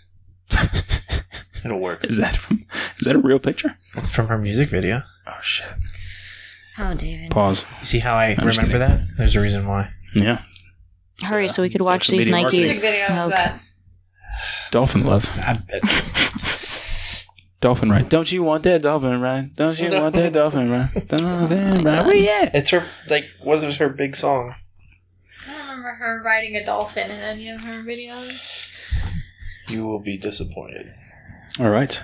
It'll 1.65 1.81
work. 1.81 2.05
Is 2.05 2.17
that 2.19 2.37
from, 2.37 2.65
is 2.99 3.07
that 3.07 3.17
a 3.17 3.19
real 3.19 3.39
picture? 3.41 3.77
That's 3.95 4.09
from 4.09 4.29
her 4.29 4.39
music 4.39 4.71
video. 4.71 5.03
Oh 5.27 5.41
shit! 5.43 5.67
Oh, 6.79 6.95
David. 6.95 7.31
Pause. 7.31 7.65
You 7.81 7.87
see 7.87 7.99
how 7.99 8.15
I 8.15 8.35
just 8.35 8.59
remember 8.59 8.79
that? 8.79 9.01
There's 9.17 9.35
a 9.35 9.41
reason 9.41 9.67
why. 9.67 9.91
Yeah, 10.15 10.43
Hurry 11.23 11.49
so 11.49 11.63
we 11.63 11.71
could 11.71 11.81
watch 11.83 12.07
social 12.07 12.19
these 12.19 12.27
media 12.27 12.43
Nike. 12.43 12.57
marketing. 12.59 12.81
video 12.81 13.15
Milk. 13.15 13.31
that? 13.33 13.61
dolphin 14.71 15.05
love. 15.05 15.27
I 15.39 15.55
bet. 15.55 15.83
Dolphin 17.61 17.89
ride. 17.91 18.11
Don't 18.11 18.31
you 18.31 18.43
want 18.43 18.63
that 18.65 18.83
dolphin 18.83 19.19
ride? 19.23 19.57
Don't 19.57 19.79
you 19.81 19.91
want 19.91 20.15
that 20.17 20.35
dolphin 20.35 20.71
ride? 20.71 20.91
Dolphin 21.09 21.83
ride. 21.83 22.05
Where 22.05 22.15
you 22.15 22.29
at? 22.29 22.55
It's 22.55 22.69
her 22.71 22.85
like 23.09 23.25
was 23.43 23.63
it 23.63 23.75
her 23.77 23.89
big 23.89 24.17
song? 24.17 24.55
I 25.49 25.53
don't 25.53 25.61
remember 25.69 25.89
her 25.95 26.23
riding 26.23 26.57
a 26.57 26.67
dolphin 26.67 27.11
in 27.11 27.17
any 27.19 27.49
of 27.49 27.61
her 27.63 27.83
videos. 27.83 28.53
You 29.69 29.87
will 29.87 29.99
be 30.01 30.19
disappointed. 30.19 30.93
All 31.59 31.71
right. 31.71 32.03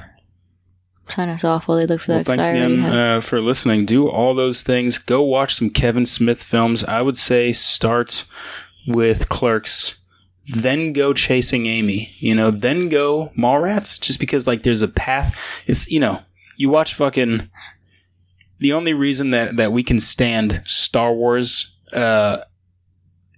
Sign 1.09 1.29
us 1.29 1.45
off 1.45 1.69
while 1.69 1.77
they 1.77 1.87
look 1.87 2.01
for 2.01 2.13
Well, 2.13 2.19
that. 2.21 2.25
'cause 2.27 2.37
thanks 2.37 2.47
I 2.47 2.51
already 2.57 2.75
again 2.75 2.85
have- 2.85 3.19
uh, 3.19 3.21
for 3.21 3.43
listening. 3.43 3.85
Do 3.85 4.09
all 4.09 4.35
those 4.35 4.63
things. 4.63 4.97
Go 4.97 5.21
watch 5.23 5.57
some 5.57 5.69
Kevin 5.69 6.07
Smith 6.07 6.43
films. 6.43 6.85
I 6.85 7.03
would 7.03 7.19
say 7.19 7.53
start 7.53 8.25
with 8.87 9.29
Clerks, 9.29 9.99
then 10.47 10.93
go 10.93 11.13
Chasing 11.13 11.67
Amy. 11.67 12.15
You 12.19 12.35
know, 12.35 12.51
then 12.51 12.89
go 12.89 13.31
Mallrats. 13.39 14.01
Just 14.01 14.21
because 14.21 14.47
like 14.47 14.63
there's 14.63 14.83
a 14.83 14.89
path. 14.89 15.39
It's 15.67 15.91
you 15.91 16.01
know 16.01 16.21
you 16.57 16.71
watch 16.71 16.95
fucking. 16.95 17.49
The 18.59 18.73
only 18.75 18.93
reason 18.93 19.31
that 19.31 19.57
that 19.57 19.73
we 19.73 19.83
can 19.83 19.99
stand 19.99 20.63
Star 20.67 21.15
Wars, 21.15 21.77
uh, 21.93 22.39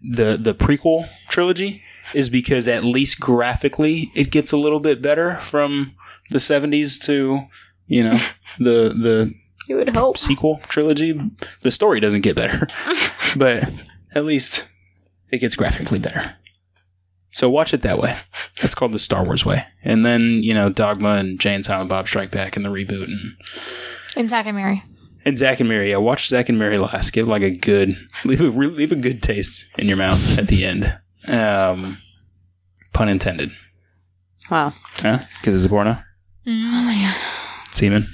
the 0.02 0.36
the 0.36 0.54
prequel 0.54 1.08
trilogy, 1.28 1.82
is 2.14 2.28
because 2.28 2.68
at 2.68 2.84
least 2.84 3.20
graphically 3.20 4.10
it 4.14 4.30
gets 4.30 4.52
a 4.52 4.56
little 4.56 4.80
bit 4.80 5.00
better 5.02 5.36
from 5.36 5.94
the 6.30 6.38
70s 6.38 7.00
to 7.02 7.40
you 7.86 8.02
know 8.02 8.18
the 8.58 8.94
the 8.94 9.34
you 9.68 9.76
would 9.76 9.94
hope. 9.94 10.18
sequel 10.18 10.60
trilogy 10.68 11.18
the 11.60 11.70
story 11.70 12.00
doesn't 12.00 12.22
get 12.22 12.34
better 12.36 12.66
but 13.36 13.70
at 14.14 14.24
least 14.24 14.68
it 15.32 15.38
gets 15.38 15.56
graphically 15.56 15.98
better 15.98 16.36
so 17.32 17.48
watch 17.50 17.72
it 17.74 17.82
that 17.82 17.98
way 17.98 18.16
that's 18.60 18.74
called 18.74 18.92
the 18.92 18.98
star 18.98 19.24
wars 19.24 19.44
way 19.44 19.64
and 19.82 20.04
then 20.06 20.20
you 20.42 20.54
know 20.54 20.68
dogma 20.70 21.14
and 21.14 21.40
jay 21.40 21.54
and 21.54 21.64
silent 21.64 21.88
bob 21.88 22.06
strike 22.06 22.30
back 22.30 22.56
and 22.56 22.64
the 22.64 22.68
reboot 22.70 23.04
and 23.04 23.36
And 24.16 24.28
Zack 24.28 24.46
and 24.46 24.56
Miri. 24.56 24.82
and 25.24 25.38
Zack 25.38 25.60
and 25.60 25.68
Miri, 25.68 25.90
yeah, 25.90 25.96
watch 25.96 26.28
Zack 26.28 26.48
and 26.50 26.58
Miri 26.58 26.76
last. 26.78 27.12
Give 27.12 27.26
like 27.26 27.42
a 27.42 27.50
good, 27.50 27.96
leave 28.26 28.40
a 28.42 28.44
leave 28.50 28.92
a 28.92 28.96
good 28.96 29.22
taste 29.22 29.66
in 29.78 29.88
your 29.88 29.96
mouth 29.96 30.38
at 30.38 30.48
the 30.48 30.64
end. 30.66 30.92
Um, 31.28 31.96
pun 32.92 33.08
intended, 33.08 33.50
Wow. 34.50 34.74
Yeah? 35.02 35.24
Because 35.40 35.54
it's 35.54 35.64
a 35.64 35.68
porno. 35.70 35.92
Oh 36.46 36.50
my 36.50 36.94
god. 37.14 37.72
semen. 37.74 38.06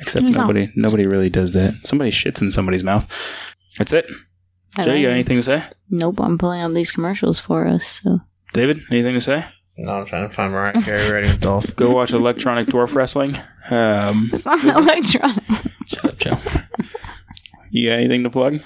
Except 0.00 0.26
nobody 0.26 0.70
nobody 0.76 1.06
really 1.06 1.30
does 1.30 1.52
that. 1.54 1.72
Somebody 1.84 2.10
shits 2.10 2.42
in 2.42 2.50
somebody's 2.50 2.84
mouth. 2.84 3.06
That's 3.78 3.92
it. 3.94 4.10
I 4.78 4.82
Jay, 4.82 5.00
you 5.00 5.06
got 5.06 5.12
anything 5.12 5.36
to 5.38 5.42
say? 5.42 5.62
Nope, 5.90 6.20
I'm 6.20 6.38
pulling 6.38 6.60
up 6.60 6.72
these 6.72 6.90
commercials 6.92 7.40
for 7.40 7.66
us. 7.66 8.00
So 8.02 8.20
David, 8.52 8.80
anything 8.90 9.14
to 9.14 9.20
say? 9.20 9.44
No, 9.78 9.90
I'm 9.92 10.06
trying 10.06 10.28
to 10.28 10.34
find 10.34 10.52
Mariah 10.52 10.80
Carey 10.82 11.10
riding 11.10 11.30
a 11.30 11.36
dolphin. 11.36 11.74
Go 11.76 11.90
watch 11.90 12.12
Electronic 12.12 12.66
Dwarf 12.68 12.94
Wrestling. 12.94 13.36
Um, 13.70 14.30
it's 14.32 14.44
not 14.44 14.62
electronic. 14.64 15.44
shut 15.86 16.04
up, 16.04 16.18
Joe. 16.18 16.36
You 17.70 17.90
got 17.90 17.94
anything 17.98 18.22
to 18.24 18.30
plug? 18.30 18.60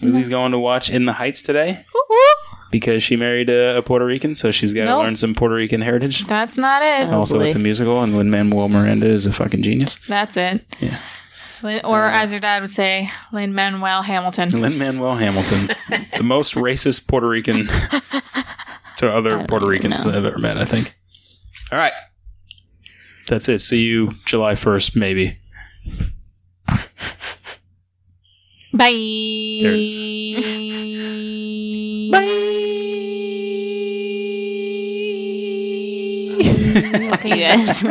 Lizzie's 0.00 0.28
going 0.28 0.52
to 0.52 0.58
watch 0.58 0.90
In 0.90 1.04
the 1.04 1.12
Heights 1.12 1.40
today 1.42 1.84
Whoop, 1.94 2.04
whoop. 2.10 2.38
because 2.72 3.02
she 3.02 3.14
married 3.16 3.48
a, 3.48 3.78
a 3.78 3.82
Puerto 3.82 4.04
Rican, 4.04 4.34
so 4.34 4.50
she's 4.50 4.74
got 4.74 4.82
to 4.82 4.90
Nope. 4.90 5.04
learn 5.04 5.16
some 5.16 5.34
Puerto 5.36 5.54
Rican 5.54 5.80
heritage. 5.80 6.24
That's 6.26 6.58
not 6.58 6.82
it. 6.82 7.12
Also, 7.12 7.40
it's 7.40 7.54
a 7.54 7.58
musical, 7.60 8.02
and 8.02 8.16
Lin 8.16 8.30
Manuel 8.30 8.68
Miranda 8.68 9.06
is 9.06 9.26
a 9.26 9.32
fucking 9.32 9.62
genius. 9.62 9.98
That's 10.08 10.36
it. 10.36 10.64
Yeah. 10.80 10.98
Or 11.64 12.04
uh, 12.04 12.12
as 12.12 12.30
your 12.30 12.40
dad 12.40 12.60
would 12.60 12.70
say, 12.70 13.10
Lin 13.32 13.54
Manuel 13.54 14.02
Hamilton. 14.02 14.50
Lin 14.60 14.76
Manuel 14.76 15.16
Hamilton, 15.16 15.70
the 16.16 16.22
most 16.22 16.54
racist 16.54 17.08
Puerto 17.08 17.26
Rican 17.26 17.66
to 18.98 19.10
other 19.10 19.44
Puerto 19.46 19.66
Ricans. 19.66 20.04
I've 20.04 20.26
ever 20.26 20.38
met, 20.38 20.58
I 20.58 20.66
think. 20.66 20.94
All 21.72 21.78
right. 21.78 21.92
That's 23.28 23.48
it. 23.48 23.60
See 23.60 23.80
you 23.80 24.12
July 24.26 24.54
1st, 24.54 24.96
maybe. 24.96 25.38
Bye. 28.74 28.90
There 29.62 29.72
it 29.72 29.90
Fuck 37.10 37.24
you 37.24 37.36
guys. 37.36 37.82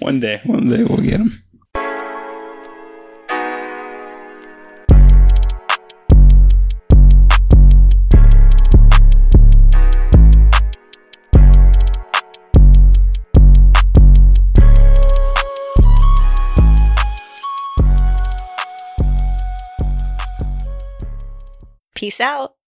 one 0.00 0.20
day, 0.20 0.40
one 0.44 0.68
day 0.68 0.82
we'll 0.82 0.98
get 0.98 1.20
him. 1.20 1.30
Peace 22.10 22.20
out. 22.20 22.56